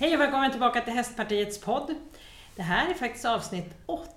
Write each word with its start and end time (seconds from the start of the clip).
Hej 0.00 0.14
och 0.14 0.20
välkommen 0.20 0.50
tillbaka 0.50 0.80
till 0.80 0.92
Hästpartiets 0.92 1.60
podd. 1.60 1.94
Det 2.56 2.62
här 2.62 2.90
är 2.90 2.94
faktiskt 2.94 3.24
avsnitt 3.24 3.74
80 3.86 4.10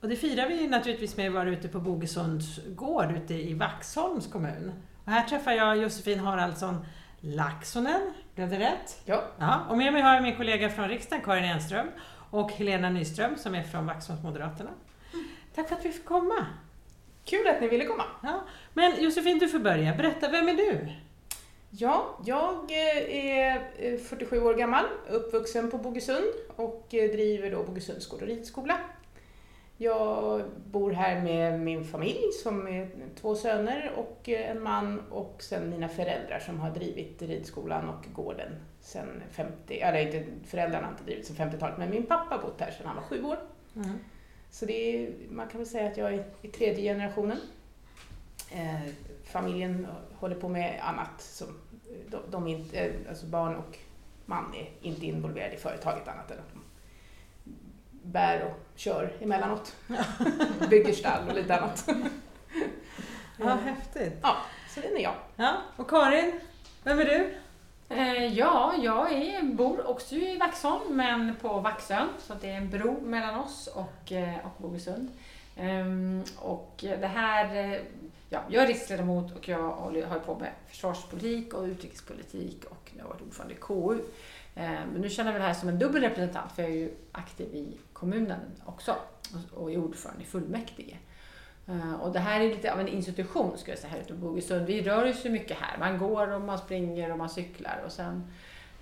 och 0.00 0.08
det 0.08 0.16
firar 0.16 0.48
vi 0.48 0.68
naturligtvis 0.68 1.16
med 1.16 1.28
att 1.28 1.34
vara 1.34 1.48
ute 1.48 1.68
på 1.68 1.80
Bogesunds 1.80 2.60
gård 2.66 3.12
ute 3.12 3.34
i 3.34 3.54
Vaxholms 3.54 4.26
kommun. 4.26 4.72
Och 5.04 5.12
här 5.12 5.28
träffar 5.28 5.52
jag 5.52 5.76
Josefin 5.76 6.18
Haraldsson 6.18 6.86
Laxonen, 7.20 8.12
blev 8.34 8.50
det 8.50 8.58
rätt? 8.58 9.02
Ja. 9.04 9.24
ja. 9.38 9.66
Och 9.68 9.78
med 9.78 9.92
mig 9.92 10.02
har 10.02 10.14
jag 10.14 10.22
min 10.22 10.36
kollega 10.36 10.70
från 10.70 10.88
riksdagen, 10.88 11.24
Karin 11.24 11.44
Enström, 11.44 11.86
och 12.30 12.52
Helena 12.52 12.90
Nyström 12.90 13.36
som 13.36 13.54
är 13.54 13.62
från 13.62 13.86
Vaxholmsmoderaterna. 13.86 14.70
Tack 15.54 15.68
för 15.68 15.76
att 15.76 15.84
vi 15.84 15.92
fick 15.92 16.04
komma. 16.04 16.46
Kul 17.24 17.48
att 17.48 17.60
ni 17.60 17.68
ville 17.68 17.84
komma. 17.84 18.04
Ja. 18.22 18.44
Men 18.74 19.02
Josefin, 19.02 19.38
du 19.38 19.48
får 19.48 19.58
börja. 19.58 19.94
Berätta, 19.94 20.28
vem 20.28 20.48
är 20.48 20.54
du? 20.54 20.88
Ja, 21.70 22.18
jag 22.24 22.72
är 22.72 23.98
47 23.98 24.40
år 24.42 24.54
gammal, 24.54 24.84
uppvuxen 25.10 25.70
på 25.70 25.78
Bogesund 25.78 26.32
och 26.56 26.86
driver 26.90 27.50
då 27.50 27.62
Bogesunds 27.62 28.06
gård 28.06 28.22
och 28.22 28.28
ridskola. 28.28 28.78
Jag 29.78 30.42
bor 30.66 30.90
här 30.90 31.22
med 31.22 31.60
min 31.60 31.84
familj 31.84 32.32
som 32.42 32.66
är 32.66 32.88
två 33.20 33.34
söner 33.34 33.92
och 33.96 34.28
en 34.28 34.62
man 34.62 35.00
och 35.10 35.42
sen 35.42 35.70
mina 35.70 35.88
föräldrar 35.88 36.38
som 36.38 36.60
har 36.60 36.70
drivit 36.70 37.22
ridskolan 37.22 37.88
och 37.88 38.14
gården 38.14 38.56
sen 38.80 39.22
50, 39.30 39.80
eller 39.80 39.98
inte, 39.98 40.24
föräldrarna 40.46 40.86
har 40.86 40.92
inte 40.92 41.04
drivit 41.04 41.26
sen 41.26 41.36
50-talet 41.36 41.78
men 41.78 41.90
min 41.90 42.06
pappa 42.06 42.34
har 42.34 42.42
bott 42.42 42.60
här 42.60 42.70
sedan 42.70 42.86
han 42.86 42.96
var 42.96 43.02
sju 43.02 43.24
år. 43.24 43.38
Mm. 43.76 43.98
Så 44.50 44.66
det 44.66 44.72
är, 44.96 45.10
man 45.30 45.48
kan 45.48 45.60
väl 45.60 45.68
säga 45.68 45.90
att 45.90 45.96
jag 45.96 46.14
är 46.14 46.24
i 46.42 46.48
tredje 46.48 46.94
generationen. 46.94 47.38
Eh, 49.26 49.32
familjen 49.32 49.86
håller 50.14 50.36
på 50.36 50.48
med 50.48 50.80
annat. 50.82 51.20
Som, 51.20 51.48
de, 52.08 52.18
de 52.30 52.46
inte, 52.46 52.78
eh, 52.78 52.92
alltså 53.08 53.26
barn 53.26 53.56
och 53.56 53.78
man 54.26 54.54
är 54.54 54.70
inte 54.88 55.06
involverade 55.06 55.54
i 55.54 55.58
företaget 55.58 56.08
annat 56.08 56.30
än 56.30 56.38
att 56.38 56.52
de 56.52 56.62
bär 58.02 58.44
och 58.44 58.60
kör 58.74 59.12
emellanåt. 59.20 59.76
Bygger 60.70 60.92
stall 60.92 61.28
och 61.28 61.34
lite 61.34 61.56
annat. 61.56 61.88
Ja, 63.38 63.46
häftigt. 63.46 64.18
Ja, 64.22 64.36
så 64.74 64.80
den 64.80 64.96
är 64.96 65.02
jag. 65.02 65.14
Ja, 65.36 65.56
och 65.76 65.90
Karin, 65.90 66.40
vem 66.82 66.98
är 66.98 67.04
du? 67.04 67.34
Eh, 67.88 68.26
ja, 68.26 68.74
jag 68.82 69.12
är, 69.12 69.42
bor 69.42 69.90
också 69.90 70.14
i 70.14 70.36
Vaxholm, 70.38 70.96
men 70.96 71.36
på 71.36 71.60
Vaxön. 71.60 72.08
Så 72.18 72.34
det 72.40 72.50
är 72.50 72.56
en 72.56 72.70
bro 72.70 73.00
mellan 73.00 73.40
oss 73.40 73.66
och, 73.66 74.12
eh, 74.12 74.36
och 74.44 74.62
Bogesund. 74.62 75.08
Um, 75.60 76.24
och 76.38 76.74
det 76.78 77.06
här, 77.06 77.72
eh, 77.72 77.80
ja, 78.28 78.40
jag 78.48 78.62
är 78.62 78.66
riksdagsledamot 78.66 79.36
och 79.36 79.48
jag 79.48 79.70
håller, 79.70 80.06
har 80.06 80.18
på 80.18 80.34
med 80.38 80.52
försvarspolitik 80.68 81.54
och 81.54 81.64
utrikespolitik 81.64 82.64
och 82.64 82.90
nu 82.96 83.02
har 83.02 83.08
jag 83.08 83.14
varit 83.14 83.22
ordförande 83.22 83.54
i 83.54 83.58
KU. 83.60 83.98
Eh, 84.54 84.70
men 84.92 85.00
nu 85.00 85.10
känner 85.10 85.32
jag 85.32 85.38
mig 85.38 85.48
här 85.48 85.54
som 85.54 85.68
en 85.68 85.78
dubbel 85.78 86.02
representant 86.02 86.52
för 86.52 86.62
jag 86.62 86.70
är 86.70 86.76
ju 86.76 86.94
aktiv 87.12 87.54
i 87.54 87.76
kommunen 87.92 88.40
också 88.64 88.96
och, 89.54 89.72
är 89.72 89.78
ordförande 89.78 90.22
i 90.22 90.26
fullmäktige. 90.26 90.96
Eh, 91.66 91.94
och 91.94 92.12
det 92.12 92.18
här 92.18 92.40
är 92.40 92.48
lite 92.48 92.72
av 92.72 92.80
en 92.80 92.88
institution 92.88 93.58
skulle 93.58 93.72
jag 93.72 93.78
säga 93.78 93.92
här 93.92 94.00
ute 94.00 94.12
på 94.12 94.18
Bogesund. 94.18 94.66
Vi 94.66 94.82
rör 94.82 95.10
oss 95.10 95.26
ju 95.26 95.30
mycket 95.30 95.56
här. 95.60 95.78
Man 95.78 95.98
går 95.98 96.32
och 96.32 96.40
man 96.40 96.58
springer 96.58 97.12
och 97.12 97.18
man 97.18 97.30
cyklar 97.30 97.82
och 97.86 97.92
sen 97.92 98.32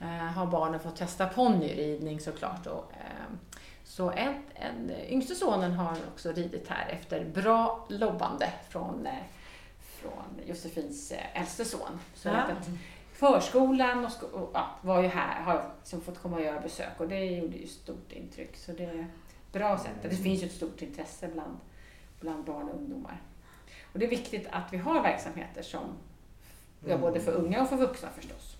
eh, 0.00 0.06
har 0.06 0.46
barnen 0.46 0.80
fått 0.80 0.96
testa 0.96 1.26
ponnyridning 1.26 2.20
såklart. 2.20 2.66
Och, 2.66 2.92
så 3.84 4.10
en, 4.10 4.34
en, 4.54 4.90
yngste 5.08 5.34
sonen 5.34 5.72
har 5.72 5.96
också 6.12 6.32
ridit 6.32 6.68
här 6.68 6.88
efter 6.88 7.24
bra 7.24 7.86
lobbande 7.88 8.46
från, 8.68 9.08
från 10.04 10.46
Josefins 10.46 11.12
äldste 11.34 11.64
son. 11.64 12.00
Så 12.14 12.28
ja. 12.28 12.34
att 12.34 12.68
förskolan 13.12 14.04
och, 14.04 14.22
och 14.22 14.50
ja, 14.54 14.78
var 14.82 15.02
ju 15.02 15.08
här, 15.08 15.42
har 15.42 15.70
liksom 15.78 16.00
fått 16.00 16.18
komma 16.18 16.36
och 16.36 16.42
göra 16.42 16.60
besök 16.60 17.00
och 17.00 17.08
det 17.08 17.24
gjorde 17.24 17.56
ju 17.56 17.66
stort 17.66 18.12
intryck. 18.12 18.56
Så 18.56 18.72
det 18.72 18.84
är 18.84 19.06
bra 19.52 19.78
sätt. 19.78 19.92
Det 20.02 20.16
finns 20.16 20.42
ju 20.42 20.46
ett 20.46 20.52
stort 20.52 20.82
intresse 20.82 21.28
bland, 21.32 21.56
bland 22.20 22.44
barn 22.44 22.68
och 22.68 22.76
ungdomar. 22.76 23.22
Och 23.92 23.98
det 23.98 24.04
är 24.04 24.10
viktigt 24.10 24.46
att 24.50 24.72
vi 24.72 24.76
har 24.76 25.02
verksamheter 25.02 25.62
som, 25.62 25.94
ja, 26.86 26.98
både 26.98 27.20
för 27.20 27.32
unga 27.32 27.62
och 27.62 27.68
för 27.68 27.76
vuxna 27.76 28.08
förstås. 28.10 28.56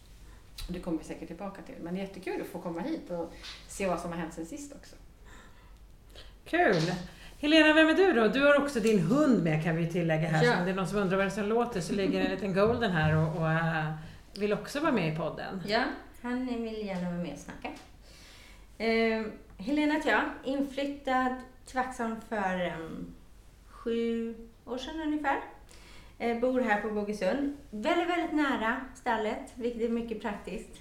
Det 0.69 0.81
kommer 0.81 0.99
vi 0.99 1.05
säkert 1.05 1.29
tillbaka 1.29 1.63
till. 1.63 1.75
Men 1.81 1.95
det 1.95 2.01
är 2.01 2.07
jättekul 2.07 2.41
att 2.41 2.47
få 2.47 2.61
komma 2.61 2.81
hit 2.81 3.11
och 3.11 3.33
se 3.69 3.87
vad 3.87 4.01
som 4.01 4.13
har 4.13 4.19
hänt 4.19 4.35
sen 4.35 4.47
sist 4.47 4.73
också. 4.73 4.97
Kul! 6.45 6.93
Helena, 7.45 7.73
vem 7.73 7.89
är 7.89 7.95
du 7.95 8.13
då? 8.13 8.29
Du 8.29 8.43
har 8.43 8.61
också 8.61 8.81
din 8.81 9.01
hund 9.01 9.45
med 9.45 9.65
kan 9.65 9.77
vi 9.77 9.87
tillägga 9.87 10.29
här. 10.29 10.45
Ja. 10.45 10.53
Så 10.53 10.59
om 10.59 10.65
det 10.65 10.71
är 10.71 10.75
någon 10.75 10.87
som 10.87 10.99
undrar 10.99 11.17
vad 11.17 11.27
det 11.27 11.31
som 11.31 11.47
låter 11.47 11.81
så 11.81 11.93
ligger 11.93 12.21
en 12.21 12.31
liten 12.31 12.55
golden 12.55 12.93
här 12.93 13.17
och, 13.17 13.37
och 13.37 13.49
uh, 13.49 13.93
vill 14.39 14.53
också 14.53 14.81
vara 14.81 14.93
med 14.93 15.13
i 15.13 15.17
podden. 15.17 15.63
Ja, 15.67 15.83
han 16.23 16.47
vill 16.47 16.87
gärna 16.87 17.11
vara 17.11 17.23
med 17.23 17.33
och 17.33 17.39
snacka. 17.39 17.71
Eh, 18.79 19.27
Helena 19.65 19.95
heter 19.95 20.11
jag, 20.11 20.23
inflyttad 20.45 21.35
till 21.67 21.77
Vaxholm 21.77 22.17
för 22.29 22.73
um, 22.81 23.15
sju 23.67 24.35
år 24.65 24.79
sedan 24.79 25.01
ungefär. 25.01 25.41
Eh, 26.19 26.39
bor 26.39 26.61
här 26.61 26.81
på 26.81 26.91
Bogesund. 26.91 27.57
Väldigt, 27.71 28.09
väldigt 28.09 28.33
nära 28.33 28.81
stallet, 28.95 29.53
vilket 29.55 29.83
är 29.83 29.89
mycket 29.89 30.23
praktiskt. 30.23 30.81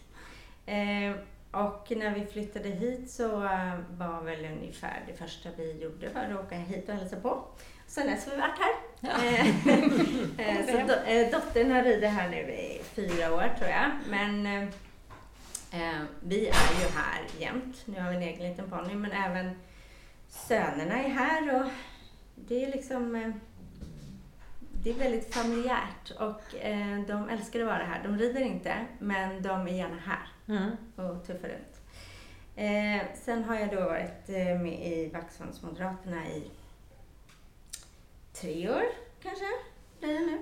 Eh, 1.53 1.59
och 1.59 1.91
när 1.97 2.15
vi 2.15 2.25
flyttade 2.25 2.69
hit 2.69 3.11
så 3.11 3.43
uh, 3.43 3.79
var 3.97 4.21
väl 4.21 4.45
ungefär 4.45 5.03
det 5.07 5.13
första 5.13 5.49
vi 5.57 5.83
gjorde 5.83 6.09
var 6.09 6.21
att 6.21 6.45
åka 6.45 6.55
hit 6.55 6.89
och 6.89 6.95
hälsa 6.95 7.15
på. 7.15 7.45
Sen 7.87 8.07
dess 8.07 8.25
har 8.25 8.35
vi 8.35 8.41
varit 8.41 8.59
här. 8.59 8.73
Ja. 8.99 9.09
eh, 10.43 10.65
så 10.65 10.87
do, 10.87 10.93
eh, 10.93 11.31
dottern 11.31 11.71
har 11.71 11.83
ridit 11.83 12.09
här 12.09 12.29
nu 12.29 12.37
i 12.37 12.81
fyra 12.83 13.33
år 13.33 13.55
tror 13.57 13.69
jag. 13.69 13.91
Men 14.09 14.45
eh, 14.45 16.01
vi 16.19 16.47
är 16.47 16.81
ju 16.81 16.89
här 16.95 17.23
jämt. 17.39 17.83
Nu 17.85 17.99
har 17.99 18.09
vi 18.09 18.15
en 18.15 18.21
egen 18.23 18.49
liten 18.49 18.69
ponny 18.69 18.95
men 18.95 19.11
även 19.11 19.55
sönerna 20.29 21.03
är 21.03 21.09
här 21.09 21.55
och 21.55 21.71
det 22.35 22.65
är 22.65 22.71
liksom 22.71 23.15
eh, 23.15 23.31
det 24.83 24.89
är 24.89 24.93
väldigt 24.93 25.33
familjärt 25.33 26.11
och 26.19 26.55
eh, 26.55 27.01
de 27.07 27.29
älskar 27.29 27.59
att 27.59 27.65
vara 27.65 27.83
här. 27.83 28.03
De 28.03 28.17
rider 28.17 28.41
inte 28.41 28.85
men 28.99 29.41
de 29.41 29.67
är 29.67 29.71
gärna 29.71 29.99
här 30.05 30.32
Mm. 30.47 30.71
och 30.95 31.25
tuffar 31.27 31.47
runt. 31.47 31.81
Eh, 32.55 33.01
sen 33.15 33.43
har 33.43 33.55
jag 33.55 33.69
då 33.71 33.79
varit 33.85 34.29
eh, 34.29 34.59
med 34.61 34.87
i 34.87 35.09
Vaxholmsmoderaterna 35.13 36.27
i 36.27 36.51
tre 38.33 38.69
år 38.69 38.83
kanske, 39.23 39.45
blir 39.99 40.13
det 40.13 40.19
nu. 40.25 40.39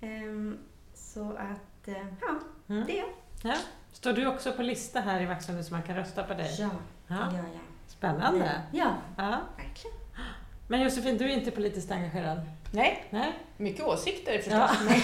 Ehm, 0.00 0.58
så 0.94 1.30
att, 1.32 1.88
eh, 1.88 2.06
ja, 2.20 2.38
Mm. 2.68 2.86
det 2.86 2.92
jag. 2.96 3.08
Ja. 3.42 3.56
Står 3.92 4.12
du 4.12 4.26
också 4.26 4.52
på 4.52 4.62
lista 4.62 5.00
här 5.00 5.20
i 5.20 5.26
Vaxholm 5.26 5.62
så 5.62 5.74
man 5.74 5.82
kan 5.82 5.96
rösta 5.96 6.22
på 6.24 6.34
dig? 6.34 6.56
Ja, 6.58 6.70
Ja. 7.06 7.16
ja, 7.32 7.38
ja. 7.54 7.60
Spännande! 7.86 8.62
Ja, 8.72 8.94
Ja. 9.16 9.40
verkligen. 9.56 9.96
Men 10.70 10.80
Josefin, 10.82 11.16
du 11.18 11.24
är 11.24 11.28
inte 11.28 11.50
politiskt 11.50 11.90
engagerad? 11.90 12.40
Nej, 12.72 13.04
Nej? 13.10 13.32
mycket 13.56 13.84
åsikter 13.84 14.32
förstås. 14.38 14.52
Ja. 14.52 14.70
Nej. 14.88 15.02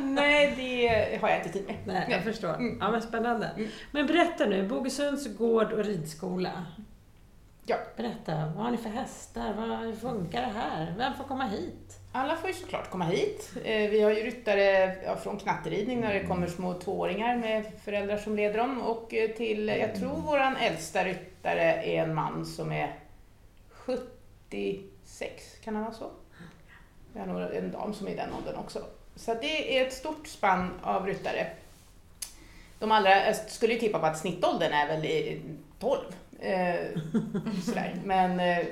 Nej, 0.00 0.54
det 0.56 1.18
har 1.20 1.28
jag 1.28 1.38
inte 1.38 1.48
tid 1.48 1.64
med. 1.66 1.76
Nej, 1.84 2.06
jag 2.10 2.22
förstår. 2.24 2.54
Mm. 2.54 2.78
Ja, 2.80 2.90
men 2.90 3.02
spännande. 3.02 3.46
Mm. 3.56 3.68
Men 3.92 4.06
berätta 4.06 4.46
nu, 4.46 4.68
Bogesunds 4.68 5.36
gård 5.36 5.72
och 5.72 5.84
ridskola. 5.84 6.50
Ja. 7.66 7.76
Berätta, 7.96 8.32
vad 8.56 8.64
har 8.64 8.70
ni 8.70 8.76
för 8.76 8.90
hästar? 8.90 9.54
Vad, 9.56 9.78
hur 9.78 9.96
funkar 9.96 10.40
det 10.40 10.52
här? 10.60 10.94
Vem 10.98 11.14
får 11.14 11.24
komma 11.24 11.44
hit? 11.44 11.98
Alla 12.12 12.36
får 12.36 12.48
ju 12.50 12.54
såklart 12.54 12.90
komma 12.90 13.04
hit. 13.04 13.52
Eh, 13.64 13.90
Vi 13.90 14.00
har 14.02 14.10
ju 14.10 14.22
ryttare 14.22 14.94
från 15.22 15.36
knatteridning 15.38 16.00
när 16.00 16.14
det 16.14 16.24
kommer 16.24 16.46
små 16.46 16.74
tvååringar 16.74 17.36
med 17.36 17.64
föräldrar 17.84 18.16
som 18.16 18.36
leder 18.36 18.58
dem 18.58 18.80
och 18.82 19.14
eh, 19.14 19.30
till, 19.30 19.68
jag 19.68 19.94
tror 19.94 20.16
våran 20.16 20.56
äldsta 20.56 21.04
ryttare 21.04 21.62
är 21.82 22.02
en 22.02 22.14
man 22.14 22.46
som 22.46 22.72
är 22.72 22.94
76, 23.88 25.44
kan 25.64 25.74
han 25.74 25.84
vara 25.84 25.94
så? 25.94 26.10
Vi 27.12 27.20
har 27.20 27.26
nog 27.26 27.54
en 27.54 27.70
dam 27.70 27.94
som 27.94 28.06
är 28.06 28.10
i 28.10 28.16
den 28.16 28.32
åldern 28.32 28.56
också. 28.56 28.84
Så 29.16 29.34
det 29.34 29.78
är 29.78 29.86
ett 29.86 29.92
stort 29.92 30.26
spann 30.26 30.70
av 30.82 31.06
ryttare. 31.06 31.46
De 32.78 32.92
allra, 32.92 33.26
jag 33.26 33.36
skulle 33.36 33.72
ju 33.72 33.80
tippa 33.80 33.98
på 33.98 34.06
att 34.06 34.18
snittåldern 34.18 34.72
är 34.72 34.86
väl 34.86 35.04
i 35.04 35.42
12. 35.78 35.98
Eh, 36.40 37.00
sådär. 37.64 37.94
Men, 38.04 38.40
eh, 38.40 38.66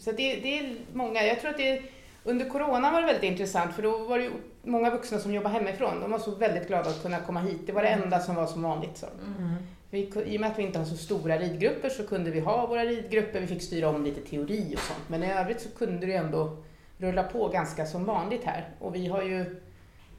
så 0.00 0.12
det, 0.12 0.36
det 0.36 0.58
är 0.58 0.76
många, 0.92 1.22
jag 1.22 1.40
tror 1.40 1.50
att 1.50 1.56
det 1.56 1.82
under 2.24 2.48
corona 2.48 2.90
var 2.90 3.00
det 3.00 3.06
väldigt 3.06 3.30
intressant 3.30 3.74
för 3.74 3.82
då 3.82 3.98
var 3.98 4.18
det 4.18 4.30
många 4.62 4.90
vuxna 4.90 5.18
som 5.18 5.34
jobbar 5.34 5.50
hemifrån. 5.50 6.00
De 6.00 6.10
var 6.10 6.18
så 6.18 6.30
väldigt 6.30 6.66
glada 6.66 6.90
att 6.90 7.02
kunna 7.02 7.20
komma 7.20 7.40
hit. 7.40 7.60
Det 7.66 7.72
var 7.72 7.82
det 7.82 7.88
enda 7.88 8.20
som 8.20 8.34
var 8.34 8.46
som 8.46 8.62
vanligt. 8.62 8.96
Så. 8.96 9.06
Mm. 9.06 9.54
Vi, 9.94 10.12
I 10.24 10.36
och 10.36 10.40
med 10.40 10.50
att 10.50 10.58
vi 10.58 10.62
inte 10.62 10.78
har 10.78 10.86
så 10.86 10.96
stora 10.96 11.38
ridgrupper 11.38 11.88
så 11.88 12.06
kunde 12.06 12.30
vi 12.30 12.40
ha 12.40 12.66
våra 12.66 12.84
ridgrupper. 12.84 13.40
Vi 13.40 13.46
fick 13.46 13.62
styra 13.62 13.88
om 13.88 14.04
lite 14.04 14.20
teori 14.20 14.74
och 14.76 14.80
sånt. 14.80 15.08
Men 15.08 15.22
i 15.22 15.32
övrigt 15.32 15.60
så 15.60 15.68
kunde 15.68 16.06
det 16.06 16.12
ändå 16.12 16.56
rulla 16.98 17.22
på 17.22 17.48
ganska 17.48 17.86
som 17.86 18.04
vanligt 18.04 18.44
här. 18.44 18.68
Och 18.78 18.94
vi 18.94 19.06
har 19.06 19.22
ju 19.22 19.60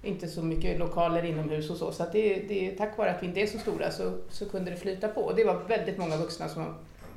inte 0.03 0.27
så 0.27 0.43
mycket 0.43 0.79
lokaler 0.79 1.25
inomhus 1.25 1.69
och 1.69 1.77
så. 1.77 1.91
Så 1.91 2.03
att 2.03 2.11
det, 2.11 2.35
det, 2.47 2.71
tack 2.71 2.97
vare 2.97 3.11
att 3.11 3.23
vi 3.23 3.27
inte 3.27 3.41
är 3.41 3.47
så 3.47 3.59
stora 3.59 3.91
så, 3.91 4.17
så 4.29 4.49
kunde 4.49 4.71
det 4.71 4.77
flyta 4.77 5.07
på. 5.07 5.21
Och 5.21 5.35
det 5.35 5.43
var 5.43 5.63
väldigt 5.67 5.97
många 5.97 6.17
vuxna 6.17 6.49
som 6.49 6.63
var 6.63 6.73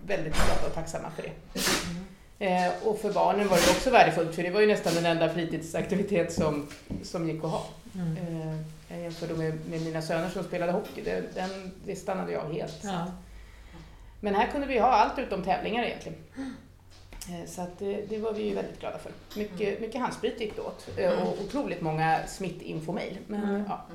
väldigt 0.06 0.34
glada 0.34 0.66
och 0.66 0.74
tacksamma 0.74 1.10
för 1.10 1.22
det. 1.22 1.32
Eh, 2.38 2.68
och 2.84 2.98
för 2.98 3.12
barnen 3.12 3.48
var 3.48 3.56
det 3.56 3.70
också 3.70 3.90
värdefullt 3.90 4.34
för 4.34 4.42
det 4.42 4.50
var 4.50 4.60
ju 4.60 4.66
nästan 4.66 4.94
den 4.94 5.06
enda 5.06 5.28
fritidsaktivitet 5.28 6.32
som, 6.32 6.66
som 7.02 7.28
gick 7.28 7.44
att 7.44 7.50
ha. 7.50 7.66
Mm. 7.94 8.16
Eh, 8.16 8.56
jag 8.88 9.00
jämförde 9.00 9.34
med, 9.34 9.58
med 9.70 9.80
mina 9.82 10.02
söner 10.02 10.28
som 10.28 10.44
spelade 10.44 10.72
hockey, 10.72 11.02
det, 11.04 11.34
den, 11.34 11.70
det 11.86 11.96
stannade 11.96 12.32
jag 12.32 12.44
helt. 12.52 12.78
Ja. 12.84 13.06
Men 14.20 14.34
här 14.34 14.46
kunde 14.46 14.66
vi 14.66 14.78
ha 14.78 14.88
allt 14.88 15.18
utom 15.18 15.42
tävlingar 15.42 15.84
egentligen. 15.84 16.18
Eh, 17.28 17.46
Så 17.48 17.60
att 17.62 17.78
det, 17.78 18.04
det 18.08 18.18
var 18.18 18.32
vi 18.32 18.42
ju 18.42 18.54
väldigt 18.54 18.80
glada 18.80 18.98
för. 18.98 19.12
Mycket, 19.38 19.80
mycket 19.80 20.00
handsprit 20.00 20.40
gick 20.40 20.56
det 20.56 20.62
åt 20.62 20.88
eh, 20.96 21.22
och 21.28 21.36
otroligt 21.42 21.80
många 21.80 22.18
smittinfomail. 22.26 23.18
Men, 23.26 23.42
Mm. 23.44 23.64
ja. 23.68 23.86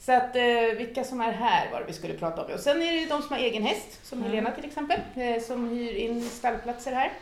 Så 0.00 0.12
att 0.12 0.36
eh, 0.36 0.76
vilka 0.78 1.04
som 1.04 1.20
är 1.20 1.32
här 1.32 1.72
var 1.72 1.80
det 1.80 1.86
vi 1.86 1.92
skulle 1.92 2.14
prata 2.14 2.44
om. 2.44 2.52
Och 2.52 2.60
sen 2.60 2.82
är 2.82 2.92
det 2.92 3.06
de 3.06 3.22
som 3.22 3.30
har 3.30 3.38
egen 3.38 3.62
häst, 3.62 4.00
som 4.06 4.18
Mm. 4.18 4.30
Helena 4.30 4.50
till 4.50 4.64
exempel, 4.64 5.00
eh, 5.14 5.42
som 5.42 5.68
hyr 5.68 5.94
in 5.94 6.22
stallplatser 6.30 6.92
här 6.92 7.12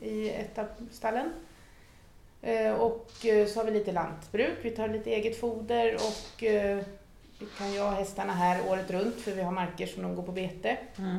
i 0.00 0.30
ett 0.30 0.58
av 0.58 0.66
stallen. 0.90 1.32
Eh, 2.42 2.72
Och 2.72 3.26
eh, 3.26 3.46
så 3.46 3.60
har 3.60 3.64
vi 3.64 3.70
lite 3.70 3.92
lantbruk, 3.92 4.58
vi 4.62 4.70
tar 4.70 4.88
lite 4.88 5.10
eget 5.10 5.40
foder 5.40 5.94
och 5.94 6.42
eh, 6.44 6.84
vi 7.38 7.46
kan 7.58 7.72
ju 7.72 7.80
ha 7.80 7.90
hästarna 7.90 8.32
här 8.32 8.60
året 8.70 8.90
runt 8.90 9.20
för 9.20 9.32
vi 9.32 9.42
har 9.42 9.52
marker 9.52 9.86
som 9.86 10.02
de 10.02 10.14
går 10.16 10.22
på 10.22 10.32
bete. 10.32 10.76
Mm. 10.98 11.18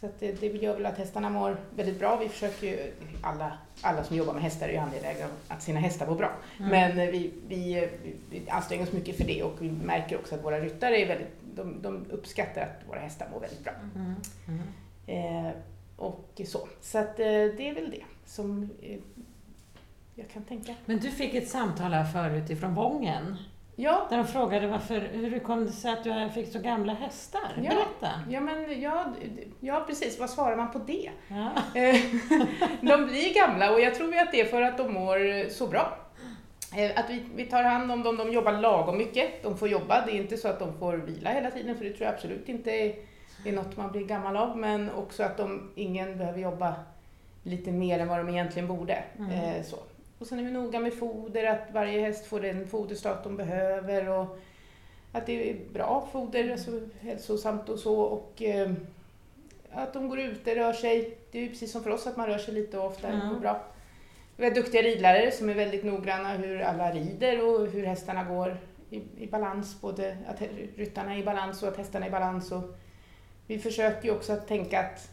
Så 0.00 0.08
det, 0.18 0.32
det 0.32 0.46
gör 0.46 0.74
väl 0.74 0.86
att 0.86 0.98
hästarna 0.98 1.30
mår 1.30 1.56
väldigt 1.76 1.98
bra. 1.98 2.16
Vi 2.16 2.28
försöker 2.28 2.66
ju, 2.66 2.92
alla, 3.22 3.58
alla 3.82 4.04
som 4.04 4.16
jobbar 4.16 4.32
med 4.34 4.42
hästar 4.42 4.68
är 4.68 4.72
ju 4.72 4.78
angelägna 4.78 5.26
att 5.48 5.62
sina 5.62 5.80
hästar 5.80 6.06
mår 6.06 6.14
bra. 6.14 6.32
Mm. 6.58 6.70
Men 6.70 7.12
vi, 7.12 7.32
vi, 7.48 7.88
vi 8.30 8.50
anstränger 8.50 8.82
oss 8.82 8.92
mycket 8.92 9.16
för 9.16 9.24
det 9.24 9.42
och 9.42 9.54
vi 9.60 9.70
märker 9.70 10.16
också 10.18 10.34
att 10.34 10.44
våra 10.44 10.60
ryttare 10.60 10.96
är 11.00 11.06
väldigt, 11.06 11.28
de, 11.54 11.82
de 11.82 12.06
uppskattar 12.10 12.62
att 12.62 12.88
våra 12.88 12.98
hästar 13.00 13.28
mår 13.32 13.40
väldigt 13.40 13.64
bra. 13.64 13.72
Mm. 13.94 14.14
Mm. 14.48 15.46
Eh, 15.46 15.52
och 16.02 16.40
så. 16.46 16.68
Så 16.80 16.98
att 16.98 17.18
eh, 17.18 17.26
det 17.26 17.68
är 17.68 17.74
väl 17.74 17.90
det 17.90 18.04
som 18.24 18.68
eh, 18.82 18.98
jag 20.14 20.28
kan 20.28 20.44
tänka. 20.44 20.74
Men 20.86 20.98
du 20.98 21.10
fick 21.10 21.34
ett 21.34 21.48
samtal 21.48 21.92
här 21.92 22.04
förut 22.04 22.50
ifrån 22.50 22.74
Vången. 22.74 23.36
Ja, 23.76 24.06
Där 24.10 24.16
de 24.16 24.26
frågade 24.26 24.66
varför, 24.66 25.00
hur 25.12 25.38
kom 25.38 25.64
det 25.66 25.72
sig 25.72 25.92
att 25.92 26.04
du 26.04 26.30
fick 26.34 26.52
så 26.52 26.58
gamla 26.58 26.94
hästar. 26.94 27.52
Ja. 27.56 27.70
Berätta. 27.70 28.10
ja, 28.30 28.40
men 28.40 28.80
ja, 28.80 29.12
ja, 29.60 29.84
precis. 29.86 30.20
Vad 30.20 30.30
svarar 30.30 30.56
man 30.56 30.70
på 30.70 30.78
det? 30.78 31.10
Ja. 31.28 31.52
Eh, 31.80 31.96
de 32.80 33.06
blir 33.06 33.34
gamla 33.34 33.72
och 33.72 33.80
jag 33.80 33.94
tror 33.94 34.16
att 34.16 34.32
det 34.32 34.40
är 34.40 34.44
för 34.44 34.62
att 34.62 34.78
de 34.78 34.92
mår 34.94 35.48
så 35.48 35.66
bra. 35.66 35.98
Att 36.96 37.10
vi, 37.10 37.22
vi 37.34 37.44
tar 37.44 37.62
hand 37.62 37.92
om 37.92 38.02
dem, 38.02 38.16
de 38.16 38.32
jobbar 38.32 38.52
lagom 38.52 38.98
mycket. 38.98 39.42
De 39.42 39.58
får 39.58 39.68
jobba, 39.68 40.06
det 40.06 40.12
är 40.12 40.16
inte 40.16 40.36
så 40.36 40.48
att 40.48 40.58
de 40.58 40.78
får 40.78 40.96
vila 40.96 41.30
hela 41.30 41.50
tiden 41.50 41.76
för 41.76 41.84
det 41.84 41.90
tror 41.90 42.04
jag 42.04 42.14
absolut 42.14 42.48
inte 42.48 42.94
är, 43.44 43.48
är 43.48 43.56
något 43.56 43.76
man 43.76 43.92
blir 43.92 44.04
gammal 44.04 44.36
av. 44.36 44.58
Men 44.58 44.90
också 44.90 45.22
att 45.22 45.36
de, 45.36 45.70
ingen 45.74 46.18
behöver 46.18 46.40
jobba 46.40 46.74
lite 47.42 47.72
mer 47.72 47.98
än 47.98 48.08
vad 48.08 48.18
de 48.18 48.28
egentligen 48.28 48.68
borde. 48.68 49.04
Mm. 49.18 49.30
Eh, 49.30 49.62
så. 49.62 49.76
Och 50.18 50.26
sen 50.26 50.38
är 50.38 50.44
vi 50.44 50.50
noga 50.50 50.80
med 50.80 50.94
foder, 50.94 51.44
att 51.44 51.68
varje 51.72 52.00
häst 52.00 52.26
får 52.26 52.40
den 52.40 52.68
foderstat 52.68 53.24
de 53.24 53.36
behöver 53.36 54.08
och 54.08 54.38
att 55.12 55.26
det 55.26 55.50
är 55.50 55.56
bra 55.72 56.08
foder, 56.12 56.52
alltså 56.52 56.80
hälsosamt 57.00 57.68
och 57.68 57.78
så. 57.78 58.00
Och, 58.00 58.42
eh, 58.42 58.72
att 59.72 59.92
de 59.92 60.08
går 60.08 60.20
ute, 60.20 60.56
rör 60.56 60.72
sig. 60.72 61.18
Det 61.30 61.38
är 61.38 61.42
ju 61.42 61.48
precis 61.48 61.72
som 61.72 61.82
för 61.82 61.90
oss 61.90 62.06
att 62.06 62.16
man 62.16 62.26
rör 62.26 62.38
sig 62.38 62.54
lite 62.54 62.78
och 62.78 62.86
ofta. 62.86 63.08
Mm. 63.08 63.34
Det 63.34 63.40
bra. 63.40 63.60
Vi 64.36 64.44
har 64.44 64.54
duktiga 64.54 64.82
ridlärare 64.82 65.30
som 65.30 65.48
är 65.48 65.54
väldigt 65.54 65.84
noggranna 65.84 66.32
hur 66.32 66.60
alla 66.60 66.90
rider 66.90 67.44
och 67.44 67.66
hur 67.66 67.86
hästarna 67.86 68.24
går 68.24 68.56
i, 68.90 69.02
i 69.18 69.26
balans. 69.26 69.80
Både 69.80 70.16
att 70.26 70.42
ryttarna 70.76 71.14
är 71.14 71.18
i 71.18 71.24
balans 71.24 71.62
och 71.62 71.68
att 71.68 71.76
hästarna 71.76 72.06
är 72.06 72.08
i 72.08 72.12
balans. 72.12 72.52
Och 72.52 72.62
vi 73.52 73.58
försöker 73.58 74.08
ju 74.08 74.14
också 74.14 74.32
att 74.32 74.48
tänka 74.48 74.80
att 74.80 75.08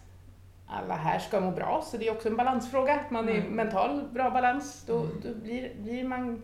alla 0.68 0.96
här 0.96 1.20
ska 1.20 1.40
må 1.40 1.52
bra, 1.52 1.84
så 1.86 1.98
det 1.98 2.08
är 2.08 2.12
också 2.12 2.30
en 2.30 2.36
balansfråga. 2.36 2.94
Att 2.96 3.12
man 3.12 3.30
är 3.30 3.34
Mm. 3.34 3.48
mental 3.56 4.04
bra 4.14 4.30
balans. 4.30 4.84
Då, 4.88 4.98
Mm. 5.00 5.22
då 5.24 5.34
blir, 5.44 5.72
blir, 5.78 6.04
man, 6.04 6.44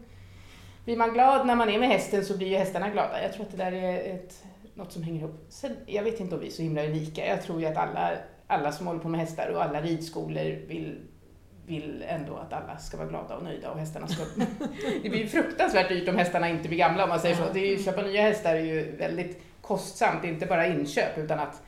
blir 0.86 0.98
man 0.98 1.14
glad 1.14 1.48
när 1.48 1.56
man 1.56 1.70
är 1.70 1.80
med 1.80 1.90
hästen 1.90 2.26
så 2.26 2.38
blir 2.38 2.48
ju 2.48 2.58
hästarna 2.58 2.90
glada. 2.90 3.22
Jag 3.22 3.34
tror 3.34 3.46
att 3.46 3.52
det 3.52 3.58
där 3.58 3.72
är 3.72 4.16
ett, 4.16 4.44
något 4.74 4.92
som 4.92 5.04
hänger 5.04 5.20
ihop. 5.20 5.46
Sen, 5.50 5.72
jag 5.86 6.04
vet 6.04 6.20
inte 6.20 6.36
om 6.36 6.42
vi 6.42 6.48
är 6.48 6.52
så 6.52 6.62
himla 6.62 6.84
unika. 6.86 7.26
Jag 7.28 7.44
tror 7.44 7.62
ju 7.62 7.66
att 7.68 7.78
alla, 7.78 8.12
alla 8.48 8.72
som 8.72 8.88
håller 8.88 9.00
på 9.00 9.10
med 9.10 9.20
hästar 9.20 9.50
och 9.50 9.64
alla 9.64 9.82
ridskolor 9.82 10.68
vill 10.68 11.00
vill 11.68 12.04
ändå 12.08 12.36
att 12.38 12.54
alla 12.54 12.78
ska 12.78 12.98
vara 12.98 13.08
glada 13.08 13.36
och 13.36 13.44
nöjda 13.44 13.72
och 13.72 13.80
hästarna 13.80 14.08
ska... 14.08 14.24
det 15.04 15.10
blir 15.10 15.20
ju 15.20 15.28
fruktansvärt 15.28 15.90
dyrt 15.90 16.10
om 16.10 16.16
hästarna 16.18 16.50
inte 16.50 16.68
blir 16.68 16.78
gamla 16.78 17.04
om 17.04 17.10
man 17.10 17.20
säger 17.20 17.36
så. 17.36 17.44
Det 17.54 17.60
är 17.60 17.78
ju, 17.78 17.84
köpa 17.84 18.02
nya 18.02 18.22
hästar 18.22 18.56
är 18.56 18.60
ju 18.60 18.96
väldigt 18.96 19.42
kostsamt, 19.62 20.24
inte 20.24 20.46
bara 20.46 20.68
inköp 20.68 21.18
utan 21.18 21.40
att 21.40 21.62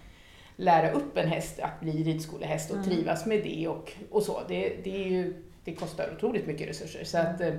lära 0.59 0.91
upp 0.91 1.17
en 1.17 1.27
häst 1.27 1.59
att 1.59 1.79
bli 1.79 2.03
ridskolehäst 2.03 2.69
och 2.71 2.77
Mm. 2.77 2.89
trivas 2.89 3.25
med 3.25 3.43
det 3.43 3.67
och, 3.67 3.93
och 4.11 4.23
så. 4.23 4.41
Det, 4.47 4.69
det, 4.83 5.03
är 5.03 5.07
ju, 5.07 5.43
det 5.63 5.75
kostar 5.75 6.13
otroligt 6.17 6.47
mycket 6.47 6.69
resurser. 6.69 7.03
Så 7.03 7.17
att, 7.17 7.41
eh, 7.41 7.53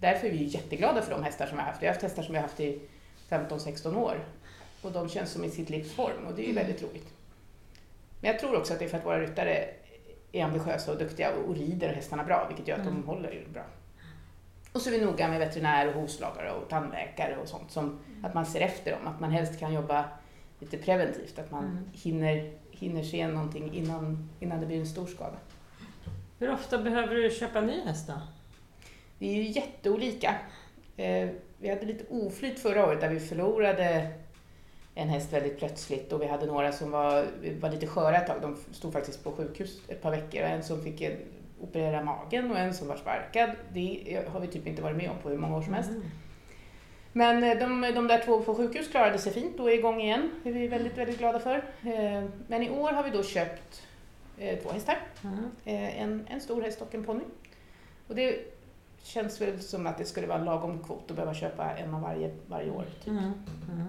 därför 0.00 0.26
är 0.26 0.30
vi 0.30 0.44
jätteglada 0.44 1.02
för 1.02 1.10
de 1.10 1.24
hästar 1.24 1.46
som 1.46 1.56
vi 1.56 1.62
har 1.62 1.68
haft. 1.70 1.82
Vi 1.82 1.86
har 1.86 1.92
haft 1.94 2.02
hästar 2.02 2.22
som 2.22 2.32
vi 2.32 2.38
har 2.38 2.42
haft 2.46 2.60
i 2.60 2.80
15-16 3.28 3.96
år 3.96 4.24
och 4.82 4.92
de 4.92 5.08
känns 5.08 5.30
som 5.30 5.44
i 5.44 5.50
sitt 5.50 5.70
livs 5.70 5.92
form 5.92 6.26
och 6.28 6.34
det 6.34 6.42
är 6.44 6.46
ju 6.48 6.54
väldigt 6.54 6.82
roligt. 6.82 7.08
Men 8.20 8.30
jag 8.30 8.40
tror 8.40 8.56
också 8.56 8.72
att 8.72 8.78
det 8.78 8.84
är 8.84 8.88
för 8.88 8.98
att 8.98 9.04
våra 9.06 9.20
ryttare 9.20 9.64
är 10.32 10.44
ambitiösa 10.44 10.92
och 10.92 10.98
duktiga 10.98 11.32
och 11.34 11.54
rider 11.56 11.92
hästarna 11.94 12.24
bra, 12.24 12.44
vilket 12.48 12.68
gör 12.68 12.76
att 12.76 12.86
Mm. 12.86 12.94
de 13.00 13.06
håller 13.06 13.32
ju 13.32 13.48
bra. 13.48 13.62
Och 14.72 14.80
så 14.80 14.90
är 14.90 14.98
vi 14.98 15.04
noga 15.04 15.28
med 15.28 15.38
veterinär 15.38 15.88
och 15.88 15.94
hovslagare 15.94 16.50
och 16.52 16.68
tandläkare 16.68 17.36
och 17.42 17.48
sånt, 17.48 17.70
som 17.70 17.98
att 18.22 18.34
man 18.34 18.46
ser 18.46 18.60
efter 18.60 18.90
dem, 18.92 19.06
att 19.06 19.20
man 19.20 19.30
helst 19.30 19.58
kan 19.60 19.72
jobba 19.72 20.04
lite 20.60 20.78
preventivt, 20.78 21.38
att 21.38 21.50
man 21.50 21.64
Mm. 21.64 21.78
hinner, 21.92 22.50
hinner 22.70 23.02
se 23.02 23.28
någonting 23.28 23.74
innan, 23.74 24.28
innan 24.40 24.60
det 24.60 24.66
blir 24.66 24.78
en 24.80 24.86
stor 24.86 25.06
skada. 25.06 25.36
Hur 26.38 26.52
ofta 26.52 26.78
behöver 26.78 27.14
du 27.14 27.30
köpa 27.30 27.60
ny 27.60 27.80
häst 27.80 28.06
då? 28.06 28.14
Det 29.18 29.26
är 29.26 29.34
ju 29.34 29.42
jätteolika. 29.50 30.34
Eh, 30.96 31.28
vi 31.58 31.68
hade 31.68 31.86
lite 31.86 32.04
oflyt 32.10 32.58
förra 32.60 32.86
året 32.86 33.00
där 33.00 33.08
vi 33.08 33.20
förlorade 33.20 34.10
en 34.94 35.08
häst 35.08 35.32
väldigt 35.32 35.58
plötsligt 35.58 36.12
och 36.12 36.22
vi 36.22 36.26
hade 36.26 36.46
några 36.46 36.72
som 36.72 36.90
var, 36.90 37.26
var 37.60 37.70
lite 37.70 37.86
sköra 37.86 38.16
ett 38.16 38.26
tag. 38.26 38.36
De 38.42 38.56
stod 38.72 38.92
faktiskt 38.92 39.24
på 39.24 39.32
sjukhus 39.32 39.80
ett 39.88 40.02
par 40.02 40.10
veckor 40.10 40.42
och 40.42 40.48
en 40.48 40.62
som 40.62 40.82
fick 40.82 41.00
en- 41.00 41.16
operera 41.60 42.04
magen 42.04 42.50
och 42.50 42.58
en 42.58 42.74
som 42.74 42.88
var 42.88 42.96
sparkad. 42.96 43.50
Det 43.72 44.22
har 44.32 44.40
vi 44.40 44.46
typ 44.46 44.66
inte 44.66 44.82
varit 44.82 44.96
med 44.96 45.10
om 45.10 45.16
på 45.22 45.28
hur 45.28 45.38
många 45.38 45.56
år 45.56 45.62
som 45.62 45.74
helst. 45.74 45.90
Mm. 45.90 46.02
Men 47.12 47.42
eh, 47.42 47.58
de, 47.58 47.80
de 47.94 48.06
där 48.06 48.22
två 48.24 48.40
på 48.40 48.54
sjukhus 48.54 48.88
klarade 48.88 49.18
sig 49.18 49.32
fint 49.32 49.60
och 49.60 49.70
är 49.70 49.74
igång 49.74 50.00
igen. 50.00 50.30
Det 50.42 50.48
är 50.48 50.54
vi 50.54 50.68
väldigt, 50.68 50.98
väldigt 50.98 51.18
glada 51.18 51.38
för. 51.38 51.56
Eh, 51.82 52.24
Men 52.46 52.62
i 52.62 52.70
år 52.70 52.92
har 52.92 53.02
vi 53.02 53.10
då 53.10 53.22
köpt 53.22 53.82
eh, 54.38 54.58
två 54.58 54.70
hästar. 54.70 54.98
Mm. 55.24 55.50
En, 55.64 56.26
en 56.30 56.40
stor 56.40 56.62
häst 56.62 56.82
och 56.82 56.94
en 56.94 57.04
ponny. 57.04 57.24
Och 58.08 58.14
det 58.14 58.38
känns 59.02 59.40
väl 59.40 59.60
som 59.60 59.86
att 59.86 59.98
det 59.98 60.04
skulle 60.04 60.26
vara 60.26 60.38
en 60.38 60.44
lagom 60.44 60.84
kvot 60.84 61.10
att 61.10 61.16
behöva 61.16 61.34
köpa 61.34 61.76
en 61.76 61.94
av 61.94 62.00
varje, 62.00 62.34
varje 62.46 62.70
år. 62.70 62.84
Typ. 63.04 63.08
Mm. 63.08 63.32
Mm. 63.72 63.86